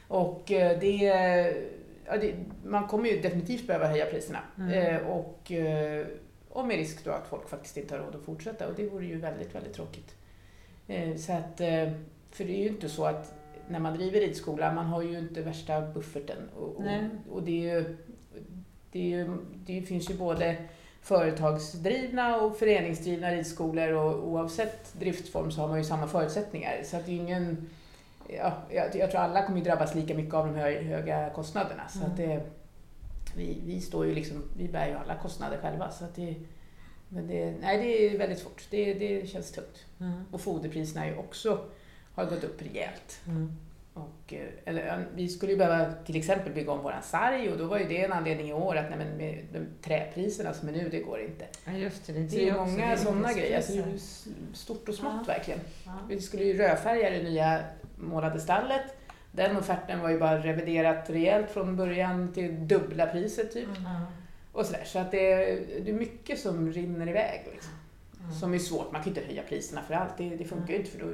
Och 0.07 0.51
eh, 0.51 0.79
det, 0.79 0.95
ja, 2.05 2.17
det, 2.17 2.33
man 2.65 2.87
kommer 2.87 3.09
ju 3.09 3.21
definitivt 3.21 3.67
behöva 3.67 3.87
höja 3.87 4.05
priserna. 4.05 4.39
Mm. 4.57 4.69
Eh, 4.95 5.07
och, 5.07 5.51
och 6.49 6.67
med 6.67 6.77
risk 6.77 7.03
då 7.05 7.11
att 7.11 7.27
folk 7.27 7.49
faktiskt 7.49 7.77
inte 7.77 7.95
har 7.95 8.03
råd 8.05 8.15
att 8.15 8.21
fortsätta 8.25 8.67
och 8.67 8.73
det 8.75 8.89
vore 8.89 9.05
ju 9.05 9.17
väldigt, 9.19 9.55
väldigt 9.55 9.73
tråkigt. 9.73 10.15
Så 11.17 11.33
att, 11.33 11.57
för 12.31 12.43
det 12.43 12.51
är 12.57 12.61
ju 12.63 12.67
inte 12.67 12.89
så 12.89 13.05
att 13.05 13.33
när 13.69 13.79
man 13.79 13.93
driver 13.93 14.19
ridskola, 14.19 14.73
man 14.73 14.85
har 14.85 15.01
ju 15.01 15.19
inte 15.19 15.41
värsta 15.41 15.81
bufferten. 15.81 16.37
Och, 16.55 16.75
och, 16.75 16.83
och 17.35 17.43
det, 17.43 17.69
är 17.69 17.75
ju, 17.75 17.97
det, 18.91 18.99
är 18.99 19.17
ju, 19.17 19.37
det 19.65 19.81
finns 19.81 20.09
ju 20.09 20.13
både 20.13 20.55
företagsdrivna 21.01 22.41
och 22.41 22.57
föreningsdrivna 22.57 23.31
ridskolor 23.31 23.91
och 23.91 24.27
oavsett 24.27 24.93
driftsform 24.93 25.51
så 25.51 25.61
har 25.61 25.67
man 25.67 25.77
ju 25.77 25.83
samma 25.83 26.07
förutsättningar. 26.07 26.81
Så 26.83 26.97
att 26.97 27.05
det 27.05 27.11
är 27.11 27.15
ingen, 27.15 27.69
ja, 28.27 28.53
jag, 28.69 28.95
jag 28.95 29.11
tror 29.11 29.21
alla 29.21 29.45
kommer 29.45 29.57
ju 29.59 29.63
drabbas 29.63 29.95
lika 29.95 30.15
mycket 30.15 30.33
av 30.33 30.45
de 30.47 30.55
hö, 30.55 30.81
höga 30.81 31.29
kostnaderna. 31.29 31.87
Så 31.89 31.99
Mm. 31.99 32.11
att 32.11 32.17
det, 32.17 32.41
vi, 33.37 33.57
vi 33.65 33.81
står 33.81 34.05
ju 34.05 34.15
liksom, 34.15 34.43
vi 34.57 34.67
bär 34.67 34.87
ju 34.87 34.93
alla 34.93 35.15
kostnader 35.15 35.57
själva. 35.57 35.91
Så 35.91 36.05
att 36.05 36.15
det, 36.15 36.35
men 37.09 37.27
det, 37.27 37.53
nej, 37.61 37.77
det 37.77 38.05
är 38.15 38.17
väldigt 38.17 38.39
svårt. 38.39 38.67
Det, 38.69 38.93
det 38.93 39.29
känns 39.29 39.51
tungt. 39.51 39.85
Mm. 39.99 40.23
Och 40.31 40.41
foderpriserna 40.41 41.05
är 41.05 41.09
ju 41.09 41.17
också, 41.17 41.59
har 42.15 42.25
gått 42.25 42.43
upp 42.43 42.61
rejält. 42.61 43.21
Mm. 43.27 43.51
Och, 43.93 44.33
eh, 44.33 44.47
eller, 44.65 45.05
vi 45.15 45.27
skulle 45.29 45.51
ju 45.51 45.57
behöva 45.57 45.93
till 46.05 46.15
exempel 46.15 46.53
bygga 46.53 46.71
om 46.71 46.83
våran 46.83 47.03
sarg 47.03 47.51
och 47.51 47.57
då 47.57 47.65
var 47.65 47.79
ju 47.79 47.87
det 47.87 48.03
en 48.05 48.13
anledning 48.13 48.49
i 48.49 48.53
år 48.53 48.75
att 48.75 48.89
nej, 48.89 48.97
men 48.97 49.17
med 49.17 49.45
de 49.53 49.59
träpriserna 49.81 50.53
som 50.53 50.69
är 50.69 50.73
nu, 50.73 50.89
det 50.89 50.99
går 50.99 51.19
inte. 51.21 51.45
Ja 51.65 51.71
just 51.71 52.07
det, 52.07 52.13
det 52.13 52.19
det 52.19 52.49
är 52.49 52.53
många 52.53 52.97
sådana 52.97 53.33
grejer. 53.33 53.57
Alltså, 53.57 53.83
stort 54.53 54.89
och 54.89 54.95
smått 54.95 55.13
Ja. 55.27 55.33
verkligen. 55.33 55.59
Ja. 55.85 55.91
Vi 56.09 56.21
skulle 56.21 56.43
ju 56.43 56.57
rödfärga 56.57 57.09
det 57.09 57.23
nya 57.23 57.59
målade 57.95 58.39
stallet. 58.39 58.97
Den 59.31 59.57
offerten 59.57 59.99
var 59.99 60.09
ju 60.09 60.19
bara 60.19 60.37
reviderat 60.37 61.09
rejält 61.09 61.49
från 61.51 61.77
början 61.77 62.33
till 62.33 62.67
dubbla 62.67 63.05
priset 63.05 63.53
typ. 63.53 63.67
Ja. 63.83 64.05
Och 64.51 64.65
sådär. 64.65 64.83
Så 64.85 64.99
att 64.99 65.11
det, 65.11 65.35
det 65.83 65.89
är 65.91 65.93
mycket 65.93 66.39
som 66.39 66.71
rinner 66.71 67.09
iväg. 67.09 67.41
Liksom. 67.51 67.73
Ja. 68.23 68.31
Som 68.39 68.53
är 68.53 68.59
svårt. 68.59 68.91
Man 68.91 69.03
kan 69.03 69.13
ju 69.13 69.19
inte 69.19 69.29
höja 69.31 69.43
priserna 69.43 69.81
för 69.87 69.93
allt. 69.93 70.17
Det, 70.17 70.29
det 70.29 70.45
funkar 70.45 70.73
ju 70.73 70.79
inte 70.79 70.91
för 70.91 70.99
då, 70.99 71.11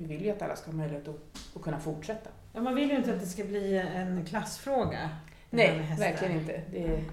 vi 0.00 0.06
vill 0.06 0.24
ju 0.24 0.30
att 0.30 0.42
alla 0.42 0.56
ska 0.56 0.70
ha 0.70 0.76
möjlighet 0.76 1.08
att, 1.08 1.16
att 1.56 1.62
kunna 1.62 1.80
fortsätta. 1.80 2.30
Ja, 2.52 2.60
man 2.60 2.74
vill 2.74 2.90
ju 2.90 2.96
inte 2.96 3.14
att 3.14 3.20
det 3.20 3.26
ska 3.26 3.44
bli 3.44 3.78
en 3.78 4.24
klassfråga. 4.24 5.10
Nej, 5.50 5.96
verkligen 5.98 6.40
inte. 6.40 6.62
Det, 6.72 7.04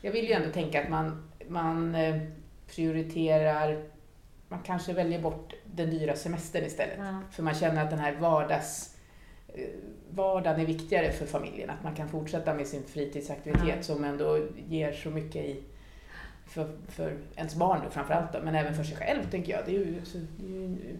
jag 0.00 0.12
vill 0.12 0.24
ju 0.24 0.32
ändå 0.32 0.50
tänka 0.52 0.82
att 0.82 0.88
man, 0.88 1.30
man 1.48 1.94
eh, 1.94 2.22
prioriterar, 2.74 3.84
man 4.48 4.62
kanske 4.62 4.92
väljer 4.92 5.22
bort 5.22 5.54
den 5.64 5.90
dyra 5.90 6.16
semestern 6.16 6.64
istället. 6.64 6.96
Ja. 6.98 7.20
För 7.30 7.42
man 7.42 7.54
känner 7.54 7.84
att 7.84 7.90
den 7.90 7.98
här 7.98 8.16
vardags, 8.16 8.96
eh, 9.48 9.68
vardagen 10.10 10.60
är 10.60 10.66
viktigare 10.66 11.12
för 11.12 11.26
familjen. 11.26 11.70
Att 11.70 11.84
man 11.84 11.94
kan 11.94 12.08
fortsätta 12.08 12.54
med 12.54 12.66
sin 12.66 12.82
fritidsaktivitet 12.82 13.76
Ja. 13.76 13.82
som 13.82 14.04
ändå 14.04 14.46
ger 14.68 14.92
så 14.92 15.10
mycket 15.10 15.44
i, 15.44 15.62
för, 16.46 16.76
för 16.88 17.18
ens 17.36 17.54
barn 17.54 17.80
då, 17.84 17.90
framförallt, 17.90 18.44
men 18.44 18.54
även 18.54 18.74
för 18.74 18.84
sig 18.84 18.96
själv 18.96 19.30
tänker 19.30 19.52
jag. 19.52 19.62
Det 19.66 19.76
är 19.76 19.78
ju 19.78 20.04
så, 20.04 20.18
det 20.18 20.46
är 20.46 20.50
ju, 20.50 20.96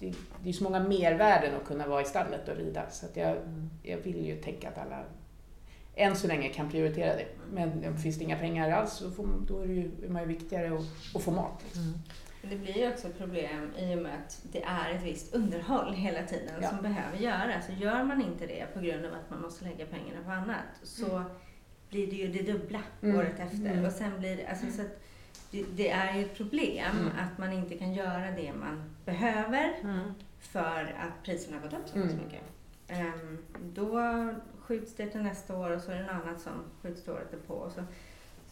det, 0.00 0.12
det 0.42 0.48
är 0.48 0.52
så 0.52 0.64
många 0.64 0.80
mervärden 0.80 1.54
att 1.56 1.64
kunna 1.68 1.86
vara 1.86 2.02
i 2.02 2.04
stallet 2.04 2.48
och 2.48 2.56
rida. 2.56 2.90
Så 2.90 3.06
att 3.06 3.16
jag, 3.16 3.30
Mm. 3.36 3.70
jag 3.82 3.96
vill 3.98 4.26
ju 4.26 4.36
tänka 4.36 4.68
att 4.68 4.78
alla 4.78 5.04
än 5.94 6.16
så 6.16 6.26
länge 6.26 6.48
kan 6.48 6.70
prioritera 6.70 7.16
det. 7.16 7.26
Men 7.52 7.84
om 7.88 7.96
finns 7.98 8.16
det 8.18 8.24
inga 8.24 8.38
pengar 8.38 8.70
alls 8.70 8.92
så 8.92 9.10
får, 9.10 9.26
då 9.48 9.60
är, 9.60 9.66
det 9.66 9.72
ju, 9.74 9.90
är 10.04 10.08
man 10.08 10.22
ju 10.22 10.28
viktigare 10.28 10.74
att, 10.78 11.16
att 11.16 11.22
få 11.22 11.30
mat. 11.30 11.60
Liksom. 11.64 11.82
Mm. 11.82 11.98
Det 12.42 12.56
blir 12.56 12.78
ju 12.78 12.88
också 12.92 13.08
ett 13.08 13.18
problem 13.18 13.72
i 13.78 13.94
och 13.94 14.02
med 14.02 14.12
att 14.14 14.42
det 14.52 14.62
är 14.62 14.94
ett 14.94 15.02
visst 15.02 15.34
underhåll 15.34 15.92
hela 15.94 16.22
tiden 16.22 16.54
Ja. 16.62 16.68
som 16.68 16.82
behöver 16.82 17.18
göras. 17.18 17.66
Så 17.66 17.72
gör 17.72 18.04
man 18.04 18.22
inte 18.22 18.46
det 18.46 18.66
på 18.74 18.80
grund 18.80 19.04
av 19.06 19.12
att 19.12 19.30
man 19.30 19.40
måste 19.42 19.64
lägga 19.64 19.86
pengarna 19.86 20.24
på 20.24 20.30
annat 20.30 20.64
så 20.82 21.22
blir 21.90 22.06
det 22.06 22.16
ju 22.16 22.28
det 22.28 22.52
dubbla 22.52 22.80
Mm. 23.02 23.16
året 23.18 23.40
efter. 23.40 23.70
Mm. 23.70 23.84
Och 23.84 23.92
sen 23.92 24.18
blir 24.18 24.36
det, 24.36 24.46
alltså, 24.46 24.66
så 24.76 24.82
att 24.82 25.00
det, 25.50 25.64
det 25.76 25.90
är 25.90 26.14
ju 26.16 26.24
ett 26.24 26.36
problem 26.36 26.96
Mm. 26.98 27.06
att 27.18 27.38
man 27.38 27.52
inte 27.52 27.74
kan 27.74 27.92
göra 27.94 28.30
det 28.30 28.52
man 28.52 28.94
behöver 29.04 29.72
Mm. 29.82 30.14
för 30.40 30.94
att 30.98 31.22
priserna 31.24 31.56
har 31.56 31.62
gått 31.62 31.72
upp 31.80 31.88
så 31.88 31.96
Mm. 31.96 32.08
mycket. 32.16 32.42
Ehm, 32.88 33.38
då 33.74 34.00
skjuts 34.60 34.94
det 34.96 35.06
till 35.06 35.22
nästa 35.22 35.56
år 35.56 35.70
och 35.70 35.82
så 35.82 35.90
är 35.90 35.96
det 35.96 36.02
något 36.02 36.24
annat 36.26 36.40
som 36.40 36.52
skjuts 36.82 37.02
till 37.02 37.12
året 37.12 37.46
på. 37.46 37.70
Så, 37.74 37.82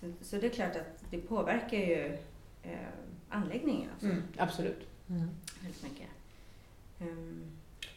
så, 0.00 0.12
så 0.24 0.37
det 0.37 0.46
är 0.46 0.50
klart 0.50 0.76
att 0.76 1.04
det 1.11 1.18
påverkar 1.18 1.78
ju 1.78 2.16
eh, 2.62 2.72
anläggningen 3.28 3.90
också, 3.94 4.06
Mm, 4.06 4.22
absolut. 4.38 4.87
Mm. 5.08 5.30
väldigt 5.62 5.82
mycket. 5.82 6.08
Ehm, 7.00 7.50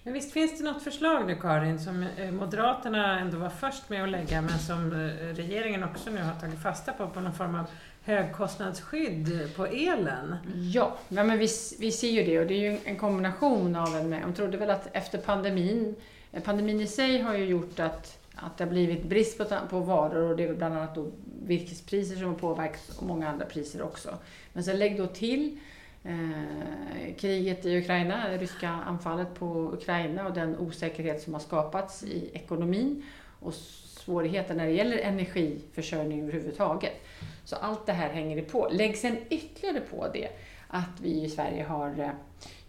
Men 0.04 0.14
visst 0.14 0.32
finns 0.34 0.58
det 0.58 0.64
något 0.64 0.84
förslag 0.84 1.28
nu 1.28 1.36
Karin 1.36 1.80
som 1.80 2.04
eh, 2.04 2.32
Moderaterna 2.32 3.20
ändå 3.20 3.38
var 3.38 3.50
först 3.50 3.90
med 3.90 4.04
att 4.04 4.10
lägga 4.10 4.42
men 4.42 4.60
som 4.60 4.92
eh, 4.92 4.98
regeringen 5.36 5.84
också 5.84 6.10
nu 6.12 6.22
har 6.22 6.36
tagit 6.36 6.60
fasta 6.62 6.94
på, 6.94 7.08
på 7.08 7.20
någon 7.20 7.34
form 7.34 7.56
av 7.56 7.66
högkostnadsskydd 8.04 9.56
på 9.56 9.66
elen. 9.66 10.36
Ja, 10.74 10.98
ja 11.10 11.24
men 11.24 11.38
vi, 11.38 11.48
vi 11.80 11.92
ser 11.92 12.12
ju 12.12 12.24
det 12.24 12.40
och 12.40 12.48
det 12.48 12.54
är 12.54 12.72
ju 12.72 12.80
en 12.84 12.98
kombination 12.98 13.76
av 13.76 13.96
en 13.96 14.10
med. 14.10 14.22
De 14.22 14.34
trodde 14.34 14.58
väl 14.58 14.70
att 14.70 14.88
efter 14.92 15.18
pandemin, 15.18 15.96
pandemin 16.44 16.82
i 16.82 16.88
sig 16.88 17.22
har 17.22 17.36
ju 17.36 17.46
gjort 17.46 17.80
att, 17.80 18.18
att 18.36 18.58
det 18.58 18.64
har 18.64 18.72
blivit 18.72 19.04
brist 19.04 19.38
på, 19.38 19.46
på 19.70 19.80
varor 19.80 20.30
och 20.30 20.38
det 20.38 20.44
är 20.44 20.48
väl 20.48 20.58
bland 20.58 20.78
annat 20.78 20.96
då 20.96 21.12
virkespriser 21.46 22.16
som 22.16 22.26
har 22.26 22.36
påverkats 22.36 22.98
och 22.98 23.06
många 23.06 23.30
andra 23.30 23.46
priser 23.46 23.82
också. 23.82 24.18
Men 24.54 24.64
sen 24.64 24.80
lägg 24.80 24.98
då 24.98 25.08
till 25.08 25.60
eh, 26.04 27.16
kriget 27.20 27.66
i 27.66 27.78
Ukraina, 27.78 28.30
det 28.30 28.38
ryska 28.38 28.70
anfallet 28.70 29.36
på 29.36 29.74
Ukraina 29.74 30.28
och 30.28 30.34
den 30.34 30.58
osäkerhet 30.58 31.22
som 31.22 31.34
har 31.34 31.42
skapats 31.42 32.04
i 32.04 32.30
ekonomin 32.34 33.04
och 33.40 33.54
svårigheter 34.06 34.56
när 34.56 34.66
det 34.66 34.72
gäller 34.72 34.98
energiförsörjning 34.98 36.22
överhuvudtaget. 36.22 36.94
Så 37.46 37.56
allt 37.56 37.86
det 37.86 37.94
här 37.94 38.10
hänger 38.10 38.42
på. 38.42 38.70
Lägg 38.72 38.98
sen 38.98 39.18
ytterligare 39.30 39.82
på 39.82 40.08
det 40.14 40.28
att 40.68 41.02
vi 41.02 41.24
i 41.24 41.30
Sverige 41.30 41.64
har 41.64 42.00
eh, 42.00 42.10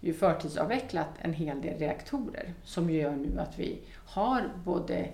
ju 0.00 0.14
förtidsavvecklat 0.14 1.08
en 1.18 1.32
hel 1.32 1.60
del 1.60 1.78
reaktorer 1.78 2.54
som 2.64 2.90
gör 2.90 3.16
nu 3.16 3.40
att 3.40 3.58
vi 3.58 3.78
har 4.06 4.50
både 4.64 5.08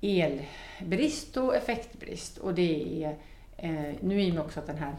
elbrist 0.00 1.36
och 1.36 1.56
effektbrist. 1.56 2.38
Och 2.38 2.54
det 2.54 3.04
är, 3.04 3.16
eh, 3.56 3.94
nu 4.00 4.22
i 4.22 4.30
och 4.30 4.34
med 4.34 4.44
också 4.44 4.60
att 4.60 4.66
den 4.66 4.78
här 4.78 4.94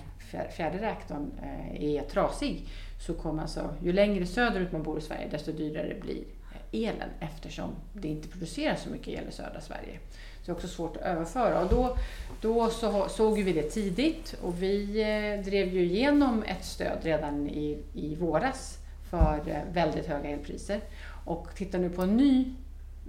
fjärde 0.50 0.78
reaktorn 0.78 1.32
eh, 1.44 1.84
är 1.84 2.02
trasig 2.02 2.68
så 3.00 3.14
kommer 3.14 3.42
alltså, 3.42 3.76
ju 3.84 3.94
längre 3.94 4.26
söderut 4.26 4.72
man 4.72 4.84
bor 4.84 4.98
i 4.98 5.02
Sverige 5.02 5.28
desto 5.32 5.52
dyrare 5.52 5.96
blir 6.02 6.24
elen 6.72 7.10
eftersom 7.20 7.76
det 7.94 8.08
inte 8.08 8.28
produceras 8.28 8.84
så 8.84 8.90
mycket 8.90 9.08
el 9.08 9.30
i 9.30 9.32
södra 9.32 9.62
Sverige. 9.62 10.00
Så 10.12 10.46
det 10.46 10.52
är 10.52 10.56
också 10.56 10.68
svårt 10.68 10.98
att 10.98 11.04
överföra. 11.04 11.62
Och 11.62 11.70
då, 11.70 11.98
då 12.42 12.70
så 12.70 13.10
såg 13.10 13.40
vi 13.40 13.54
det 13.54 13.64
tidigt 13.64 14.36
och 14.42 14.64
vi 14.64 15.02
eh, 15.02 15.46
drev 15.46 15.68
ju 15.68 15.84
igenom 15.84 16.44
ett 16.44 16.66
stöd 16.66 16.98
redan 17.02 17.50
i, 17.50 17.84
i 17.94 18.16
våras 18.16 18.78
för 19.10 19.42
eh, 19.48 19.74
väldigt 19.74 20.06
höga 20.06 20.30
elpriser 20.30 20.82
och 21.26 21.48
tittar 21.56 21.80
nu 21.80 21.90
på 21.90 22.02
en 22.02 22.18
ny, 22.18 22.54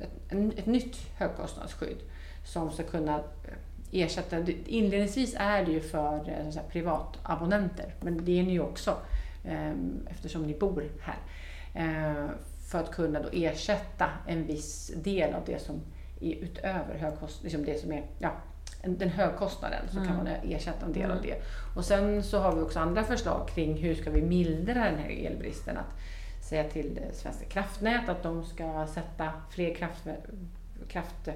ett, 0.00 0.58
ett 0.58 0.66
nytt 0.66 0.96
högkostnadsskydd 1.16 1.98
som 2.44 2.70
ska 2.70 2.82
kunna 2.82 3.14
eh, 3.14 4.02
ersätta, 4.02 4.36
inledningsvis 4.66 5.34
är 5.38 5.64
det 5.64 5.72
ju 5.72 5.80
för 5.80 6.24
säga, 6.24 6.62
privatabonnenter, 6.70 7.94
men 8.00 8.24
det 8.24 8.38
är 8.38 8.42
ni 8.42 8.52
ju 8.52 8.60
också 8.60 8.96
eftersom 10.10 10.42
ni 10.42 10.54
bor 10.54 10.84
här 11.00 11.18
för 12.68 12.78
att 12.78 12.90
kunna 12.90 13.22
då 13.22 13.28
ersätta 13.32 14.10
en 14.26 14.46
viss 14.46 14.92
del 14.96 15.34
av 15.34 15.42
det 15.46 15.58
som 15.58 15.80
är 16.20 16.34
utöver 16.34 16.98
högkost, 16.98 17.42
liksom 17.42 17.64
det 17.64 17.80
som 17.80 17.92
är, 17.92 18.04
ja, 18.18 18.32
den 18.82 19.08
högkostnaden 19.08 19.88
så 19.90 19.96
mm. 19.96 20.08
kan 20.08 20.16
man 20.16 20.26
ersätta 20.26 20.86
en 20.86 20.92
del 20.92 21.04
mm. 21.04 21.16
av 21.16 21.22
det. 21.22 21.42
Och 21.76 21.84
sen 21.84 22.22
så 22.22 22.38
har 22.38 22.56
vi 22.56 22.62
också 22.62 22.80
andra 22.80 23.04
förslag 23.04 23.48
kring 23.48 23.76
hur 23.76 23.94
ska 23.94 24.10
vi 24.10 24.22
mildra 24.22 24.74
den 24.74 24.98
här 24.98 25.26
elbristen. 25.26 25.76
Att 25.76 26.44
säga 26.44 26.64
till 26.64 27.00
Svenska 27.12 27.44
kraftnät 27.44 28.08
att 28.08 28.22
de 28.22 28.44
ska 28.44 28.86
sätta 28.86 29.32
fler 29.50 29.74
kraft, 29.74 30.06
kraft, 30.88 31.28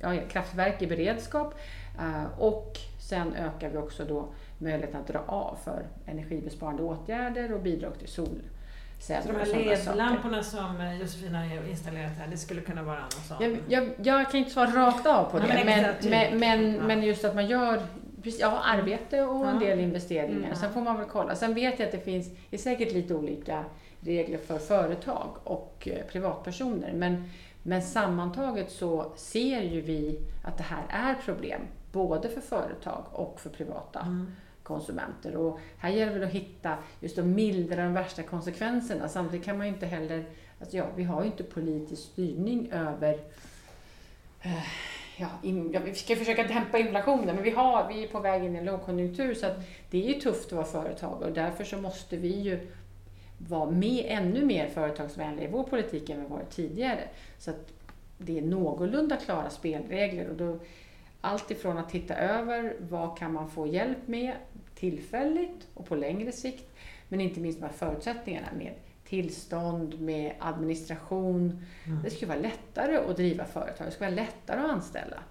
ja, 0.00 0.16
kraftverk 0.28 0.82
i 0.82 0.86
beredskap. 0.86 1.54
Uh, 1.98 2.40
och 2.40 2.78
sen 2.98 3.34
ökar 3.34 3.70
vi 3.70 3.76
också 3.76 4.04
då 4.04 4.28
möjligheten 4.58 5.00
att 5.00 5.06
dra 5.06 5.18
av 5.26 5.58
för 5.64 5.86
energibesparande 6.06 6.82
åtgärder 6.82 7.52
och 7.52 7.62
bidrag 7.62 7.98
till 7.98 8.08
sol 8.08 8.42
så 8.98 9.12
de 9.12 9.36
här 9.36 9.46
ledlamporna 9.46 10.42
som 10.42 10.80
eh, 10.80 11.00
Josefin 11.00 11.34
har 11.34 11.68
installerat 11.70 12.12
här, 12.18 12.26
det 12.26 12.36
skulle 12.36 12.60
kunna 12.60 12.82
vara 12.82 13.00
någon 13.00 13.10
sån? 13.10 13.36
Jag, 13.40 13.58
jag, 13.68 13.90
jag 14.02 14.30
kan 14.30 14.40
inte 14.40 14.50
svara 14.50 14.86
rakt 14.86 15.06
av 15.06 15.24
på 15.24 15.38
det, 15.38 15.46
ja, 15.48 15.64
men, 15.64 16.10
men, 16.10 16.38
men, 16.38 16.74
ja. 16.74 16.82
men, 16.82 17.02
just 17.02 17.24
att 17.24 17.34
man 17.34 17.46
gör 17.46 17.82
ja, 18.22 18.62
arbete 18.64 19.22
och 19.22 19.48
en 19.48 19.58
del 19.58 19.80
investeringar. 19.80 20.46
Mm. 20.46 20.56
Sen 20.56 20.72
får 20.72 20.80
man 20.80 20.96
väl 20.96 21.08
kolla. 21.08 21.34
Sen 21.34 21.54
vet 21.54 21.78
jag 21.78 21.86
att 21.86 21.92
det 21.92 22.04
finns, 22.04 22.28
det 22.50 22.56
är 22.56 22.60
säkert 22.60 22.92
lite 22.92 23.14
olika 23.14 23.64
regler 24.00 24.38
för 24.38 24.58
företag 24.58 25.28
och 25.44 25.88
eh, 25.92 26.06
privatpersoner. 26.06 26.92
Men, 26.94 27.30
men 27.62 27.82
sammantaget 27.82 28.70
så 28.70 29.12
ser 29.16 29.62
ju 29.62 29.80
vi 29.80 30.18
att 30.44 30.56
det 30.56 30.64
här 30.64 30.84
är 30.88 31.14
problem, 31.14 31.60
både 31.92 32.28
för 32.28 32.40
företag 32.40 33.04
och 33.12 33.40
för 33.40 33.50
privata. 33.50 34.00
Mm 34.00 34.32
konsumenter. 34.68 35.36
Och 35.36 35.58
här 35.78 35.90
gäller 35.90 36.18
det 36.18 36.26
att 36.26 36.32
hitta, 36.32 36.76
just 37.00 37.18
att 37.18 37.24
mildra 37.24 37.82
de 37.82 37.94
värsta 37.94 38.22
konsekvenserna. 38.22 39.08
Samtidigt 39.08 39.46
kan 39.46 39.58
man 39.58 39.66
ju 39.66 39.72
inte 39.72 39.86
heller, 39.86 40.24
alltså 40.60 40.76
ja, 40.76 40.86
vi 40.96 41.04
har 41.04 41.22
ju 41.22 41.26
inte 41.26 41.42
politisk 41.42 42.02
styrning 42.02 42.70
över 42.72 43.18
eh, 44.42 44.66
Ja, 45.20 45.28
in, 45.42 45.72
ja, 45.72 45.80
vi 45.84 45.94
ska 45.94 46.16
försöka 46.16 46.42
dämpa 46.42 46.78
inflationen, 46.78 47.34
men 47.34 47.44
vi, 47.44 47.50
har, 47.50 47.88
vi 47.88 48.04
är 48.04 48.08
på 48.08 48.20
väg 48.20 48.44
in 48.44 48.54
i 48.54 48.58
en 48.58 48.64
lågkonjunktur 48.64 49.34
så 49.34 49.46
att 49.46 49.56
det 49.90 50.04
är 50.04 50.14
ju 50.14 50.20
tufft 50.20 50.46
att 50.46 50.52
vara 50.52 50.64
företag 50.64 51.22
och 51.22 51.32
därför 51.32 51.64
så 51.64 51.76
måste 51.76 52.16
vi 52.16 52.40
ju 52.40 52.66
vara 53.38 53.70
med, 53.70 54.04
ännu 54.08 54.44
mer 54.44 54.68
företagsvänliga 54.68 55.48
i 55.48 55.50
vår 55.50 55.62
politik 55.62 56.10
än 56.10 56.20
vi 56.20 56.26
varit 56.26 56.50
tidigare. 56.50 57.00
Så 57.38 57.50
att 57.50 57.72
det 58.18 58.38
är 58.38 58.42
någorlunda 58.42 59.16
klara 59.16 59.50
spelregler. 59.50 60.28
Och 60.28 60.36
då, 60.36 60.58
allt 61.20 61.50
ifrån 61.50 61.78
att 61.78 61.90
titta 61.90 62.14
över 62.14 62.76
vad 62.78 63.18
kan 63.18 63.32
man 63.32 63.50
få 63.50 63.66
hjälp 63.66 64.08
med 64.08 64.34
tillfälligt 64.78 65.68
och 65.74 65.86
på 65.86 65.94
längre 65.94 66.32
sikt. 66.32 66.76
Men 67.08 67.20
inte 67.20 67.40
minst 67.40 67.60
de 67.60 67.66
här 67.66 67.72
förutsättningarna 67.72 68.48
med 68.58 68.74
tillstånd, 69.04 70.00
med 70.00 70.34
administration. 70.38 71.64
Mm. 71.86 72.02
Det 72.02 72.10
ska 72.10 72.26
vara 72.26 72.38
lättare 72.38 72.96
att 72.96 73.16
driva 73.16 73.44
företag, 73.44 73.86
det 73.86 73.90
ska 73.90 74.04
vara 74.04 74.14
lättare 74.14 74.60
att 74.60 74.70
anställa. 74.70 75.22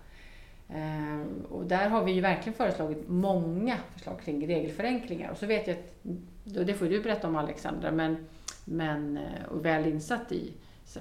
Ehm, 0.70 1.46
och 1.50 1.66
där 1.66 1.90
har 1.90 2.04
vi 2.04 2.12
ju 2.12 2.22
verkligen 2.22 2.58
föreslagit 2.58 3.08
många 3.08 3.78
förslag 3.94 4.22
kring 4.22 4.48
regelförenklingar. 4.48 5.32
Och 5.32 5.38
så 5.38 5.46
vet 5.46 5.68
jag 5.68 5.78
att, 5.78 6.68
det 6.68 6.74
får 6.74 6.86
du 6.86 7.02
berätta 7.02 7.28
om 7.28 7.36
Alexandra, 7.36 7.92
men, 7.92 8.28
men 8.66 9.18
eh, 9.18 9.46
och 9.50 9.66
väl 9.66 9.88
insatt 9.88 10.32
i 10.32 10.54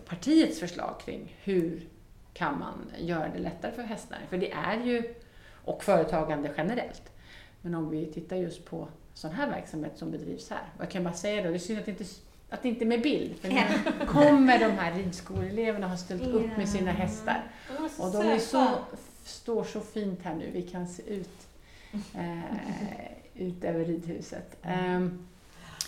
partiets 0.09 0.61
förslag 0.61 1.01
kring 1.05 1.37
hur 1.43 1.89
kan 2.33 2.59
man 2.59 2.91
göra 2.99 3.29
det 3.29 3.39
lättare 3.39 3.73
för 3.73 3.83
hästnäringen. 3.83 4.29
För 4.29 4.39
det 4.39 4.53
är 4.53 4.85
ju, 4.85 5.15
och 5.65 5.85
företagande 5.85 6.51
generellt, 6.57 7.13
men 7.67 7.75
om 7.75 7.91
vi 7.91 8.07
tittar 8.07 8.37
just 8.37 8.65
på 8.65 8.89
sån 9.15 9.31
här 9.31 9.51
verksamhet 9.51 9.93
som 9.99 10.11
bedrivs 10.11 10.51
här. 10.51 10.63
Och 10.77 10.83
jag 10.83 10.91
kan 10.91 11.05
bara 11.05 11.15
säga 11.15 11.43
då, 11.43 11.49
det 11.49 11.57
är 11.57 11.59
synd 11.59 11.79
att 11.79 11.85
det 11.85 11.91
inte, 11.91 12.05
att 12.51 12.63
det 12.63 12.69
inte 12.69 12.85
är 12.85 12.87
med 12.87 13.03
bild. 13.03 13.37
För 13.41 13.49
nu 13.49 14.07
kommer 14.07 14.59
de 14.59 14.71
här 14.71 14.95
ridskoleeleverna 14.95 15.89
har 15.89 15.97
ställt 15.97 16.23
upp 16.23 16.57
med 16.57 16.69
sina 16.69 16.91
hästar. 16.91 17.45
Och 17.99 18.13
de 18.13 18.23
är 18.23 18.39
så, 18.39 18.67
står 19.25 19.65
så 19.65 19.81
fint 19.81 20.23
här 20.23 20.35
nu. 20.35 20.51
Vi 20.51 20.63
kan 20.63 20.89
se 20.89 21.03
ut, 21.03 21.47
eh, 21.93 23.43
ut 23.47 23.65
över 23.65 23.85
ridhuset. 23.85 24.57
Um, 24.65 25.27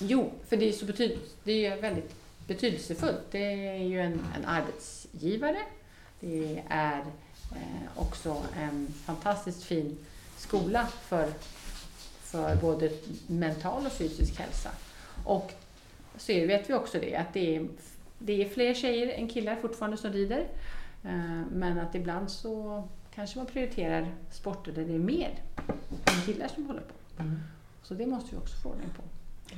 jo, 0.01 0.31
för 0.49 0.57
det 0.57 0.69
är, 0.69 0.73
så 0.73 0.85
betyd, 0.85 1.19
det 1.45 1.67
är 1.67 1.81
väldigt 1.81 2.15
betydelsefullt. 2.47 3.31
Det 3.31 3.69
är 3.69 3.83
ju 3.83 4.01
en, 4.01 4.25
en 4.37 4.45
arbetsgivare. 4.45 5.59
Det 6.21 6.63
är 6.69 6.99
eh, 7.53 7.89
också 7.97 8.43
en 8.57 8.95
fantastiskt 9.05 9.65
fin 9.65 9.99
skola 10.37 10.87
för 10.87 11.33
för 12.31 12.57
både 12.57 12.91
mental 13.27 13.87
och 13.87 13.93
fysisk 13.93 14.39
hälsa. 14.39 14.71
Och 15.25 15.53
så 16.17 16.33
vet 16.33 16.71
vi 16.71 16.75
också 16.75 16.99
det, 16.99 17.17
att 17.17 17.33
det 17.33 17.57
är, 17.57 17.69
det 18.19 18.45
är 18.45 18.49
fler 18.49 18.75
tjejer 18.75 19.09
än 19.09 19.29
killar 19.29 19.57
fortfarande 19.57 19.97
som 19.97 20.13
rider. 20.13 20.47
Eh, 21.05 21.43
men 21.53 21.79
att 21.79 21.95
ibland 21.95 22.31
så 22.31 22.85
kanske 23.15 23.39
man 23.39 23.47
prioriterar 23.47 24.15
sporter 24.31 24.73
där 24.73 24.85
det 24.85 24.95
är 24.95 24.99
mer 24.99 25.31
än 26.07 26.23
killar 26.27 26.49
som 26.49 26.67
håller 26.67 26.81
på. 26.81 27.23
Mm. 27.23 27.41
Så 27.83 27.95
det 27.95 28.07
måste 28.07 28.35
vi 28.35 28.41
också 28.41 28.57
få 28.57 28.69
ordning 28.69 28.91
på. 28.97 29.03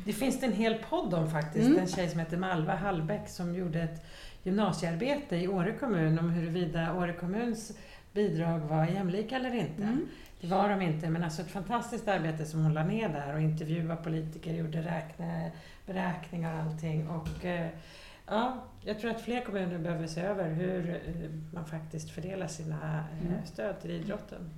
Det 0.04 0.12
finns 0.12 0.40
det 0.40 0.46
en 0.46 0.52
hel 0.52 0.74
podd 0.74 1.14
om 1.14 1.30
faktiskt. 1.30 1.66
Mm. 1.66 1.78
En 1.78 1.88
tjej 1.88 2.08
som 2.08 2.20
heter 2.20 2.36
Malva 2.36 2.74
Hallbäck 2.74 3.28
som 3.28 3.54
gjorde 3.54 3.82
ett 3.82 4.06
gymnasiearbete 4.42 5.36
i 5.36 5.48
Åre 5.48 5.72
kommun 5.72 6.18
om 6.18 6.30
huruvida 6.30 6.94
Åre 6.94 7.12
kommuns 7.12 7.72
bidrag 8.12 8.58
var 8.58 8.86
jämlika 8.86 9.36
eller 9.36 9.54
inte. 9.54 9.82
Mm. 9.82 10.08
Det 10.40 10.46
var 10.46 10.68
de 10.68 10.82
inte, 10.82 11.10
men 11.10 11.24
alltså 11.24 11.42
ett 11.42 11.50
fantastiskt 11.50 12.08
arbete 12.08 12.46
som 12.46 12.62
hon 12.62 12.74
la 12.74 12.84
ner 12.84 13.08
där 13.08 13.34
och 13.34 13.40
intervjuade 13.40 14.02
politiker, 14.02 14.54
gjorde 14.54 14.78
räkne, 14.78 15.52
beräkningar 15.86 16.54
och 16.54 16.60
allting. 16.60 17.08
Och, 17.08 17.44
eh, 17.44 17.68
ja, 18.26 18.64
jag 18.84 19.00
tror 19.00 19.10
att 19.10 19.20
fler 19.20 19.40
kommuner 19.40 19.78
behöver 19.78 20.06
se 20.06 20.20
över 20.20 20.50
hur 20.50 20.90
eh, 20.90 21.30
man 21.52 21.66
faktiskt 21.66 22.10
fördelar 22.10 22.46
sina 22.46 23.04
eh, 23.20 23.26
mm. 23.26 23.46
stöd 23.46 23.80
till 23.80 23.90
idrotten. 23.90 24.50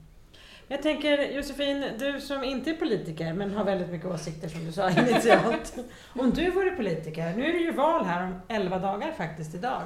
Jag 0.69 0.83
tänker 0.83 1.37
Josefin, 1.37 1.85
du 1.99 2.21
som 2.21 2.45
inte 2.45 2.71
är 2.71 2.75
politiker 2.75 3.33
men 3.33 3.55
har 3.55 3.65
väldigt 3.65 3.91
mycket 3.91 4.07
åsikter 4.07 4.49
som 4.49 4.65
du 4.65 4.73
sa 4.73 4.91
initialt. 5.09 5.79
Om 6.15 6.31
du 6.31 6.51
vore 6.51 6.71
politiker, 6.71 7.35
nu 7.37 7.45
är 7.45 7.53
det 7.53 7.59
ju 7.59 7.73
val 7.73 8.05
här 8.05 8.25
om 8.25 8.41
11 8.49 8.79
dagar 8.79 9.13
faktiskt 9.13 9.55
idag. 9.55 9.83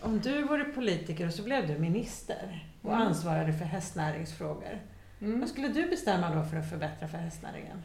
Om 0.00 0.20
du 0.20 0.42
vore 0.42 0.64
politiker 0.64 1.26
och 1.26 1.34
så 1.34 1.42
blev 1.42 1.66
du 1.66 1.78
minister 1.78 2.66
och 2.82 2.92
mm. 2.92 3.06
ansvarade 3.06 3.52
för 3.52 3.64
hästnäringsfrågor. 3.64 4.78
Mm. 5.22 5.40
Vad 5.40 5.48
skulle 5.48 5.68
du 5.68 5.86
bestämma 5.90 6.34
då 6.34 6.42
för 6.42 6.56
att 6.56 6.70
förbättra 6.70 7.08
för 7.08 7.18
hästnäringen? 7.18 7.82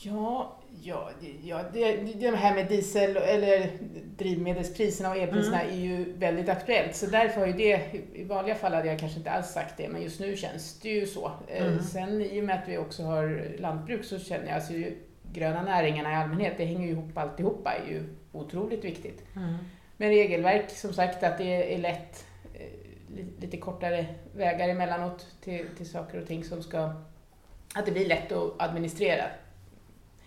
Ja, 0.00 0.56
ja, 0.82 1.10
ja 1.42 1.64
det, 1.72 1.96
det 1.96 2.36
här 2.36 2.54
med 2.54 2.68
diesel 2.68 3.16
eller 3.16 3.70
drivmedelspriserna 4.16 5.10
och 5.10 5.16
elpriserna 5.16 5.62
mm. 5.62 5.74
är 5.74 5.80
ju 5.80 6.12
väldigt 6.12 6.48
aktuellt. 6.48 6.96
Så 6.96 7.06
därför 7.06 7.40
har 7.40 7.46
ju 7.46 7.52
det, 7.52 7.80
i 8.12 8.24
vanliga 8.24 8.54
fall 8.54 8.74
hade 8.74 8.88
jag 8.88 8.98
kanske 8.98 9.18
inte 9.18 9.30
alls 9.30 9.46
sagt 9.46 9.76
det, 9.76 9.88
men 9.88 10.02
just 10.02 10.20
nu 10.20 10.36
känns 10.36 10.80
det 10.80 10.88
ju 10.88 11.06
så. 11.06 11.32
Eh, 11.48 11.66
mm. 11.66 11.82
Sen 11.82 12.22
i 12.22 12.40
och 12.40 12.44
med 12.44 12.62
att 12.62 12.68
vi 12.68 12.78
också 12.78 13.02
har 13.02 13.56
lantbruk 13.58 14.04
så 14.04 14.18
känner 14.18 14.46
jag, 14.46 14.54
alltså 14.54 14.72
gröna 15.32 15.62
näringarna 15.62 16.12
i 16.12 16.14
allmänhet, 16.14 16.54
det 16.56 16.64
hänger 16.64 16.86
ju 16.86 16.92
ihop 16.92 17.18
alltihopa, 17.18 17.72
är 17.72 17.90
ju 17.90 18.02
otroligt 18.32 18.84
viktigt. 18.84 19.22
Mm. 19.36 19.54
Men 19.96 20.08
regelverk, 20.08 20.70
som 20.70 20.92
sagt, 20.92 21.22
att 21.22 21.38
det 21.38 21.74
är 21.74 21.78
lätt 21.78 22.25
lite 23.40 23.56
kortare 23.56 24.06
vägar 24.36 24.68
emellanåt 24.68 25.26
till, 25.40 25.66
till 25.76 25.90
saker 25.90 26.20
och 26.20 26.26
ting 26.26 26.44
som 26.44 26.62
ska... 26.62 26.92
Att 27.74 27.86
det 27.86 27.92
blir 27.92 28.08
lätt 28.08 28.32
att 28.32 28.54
administrera. 28.58 29.24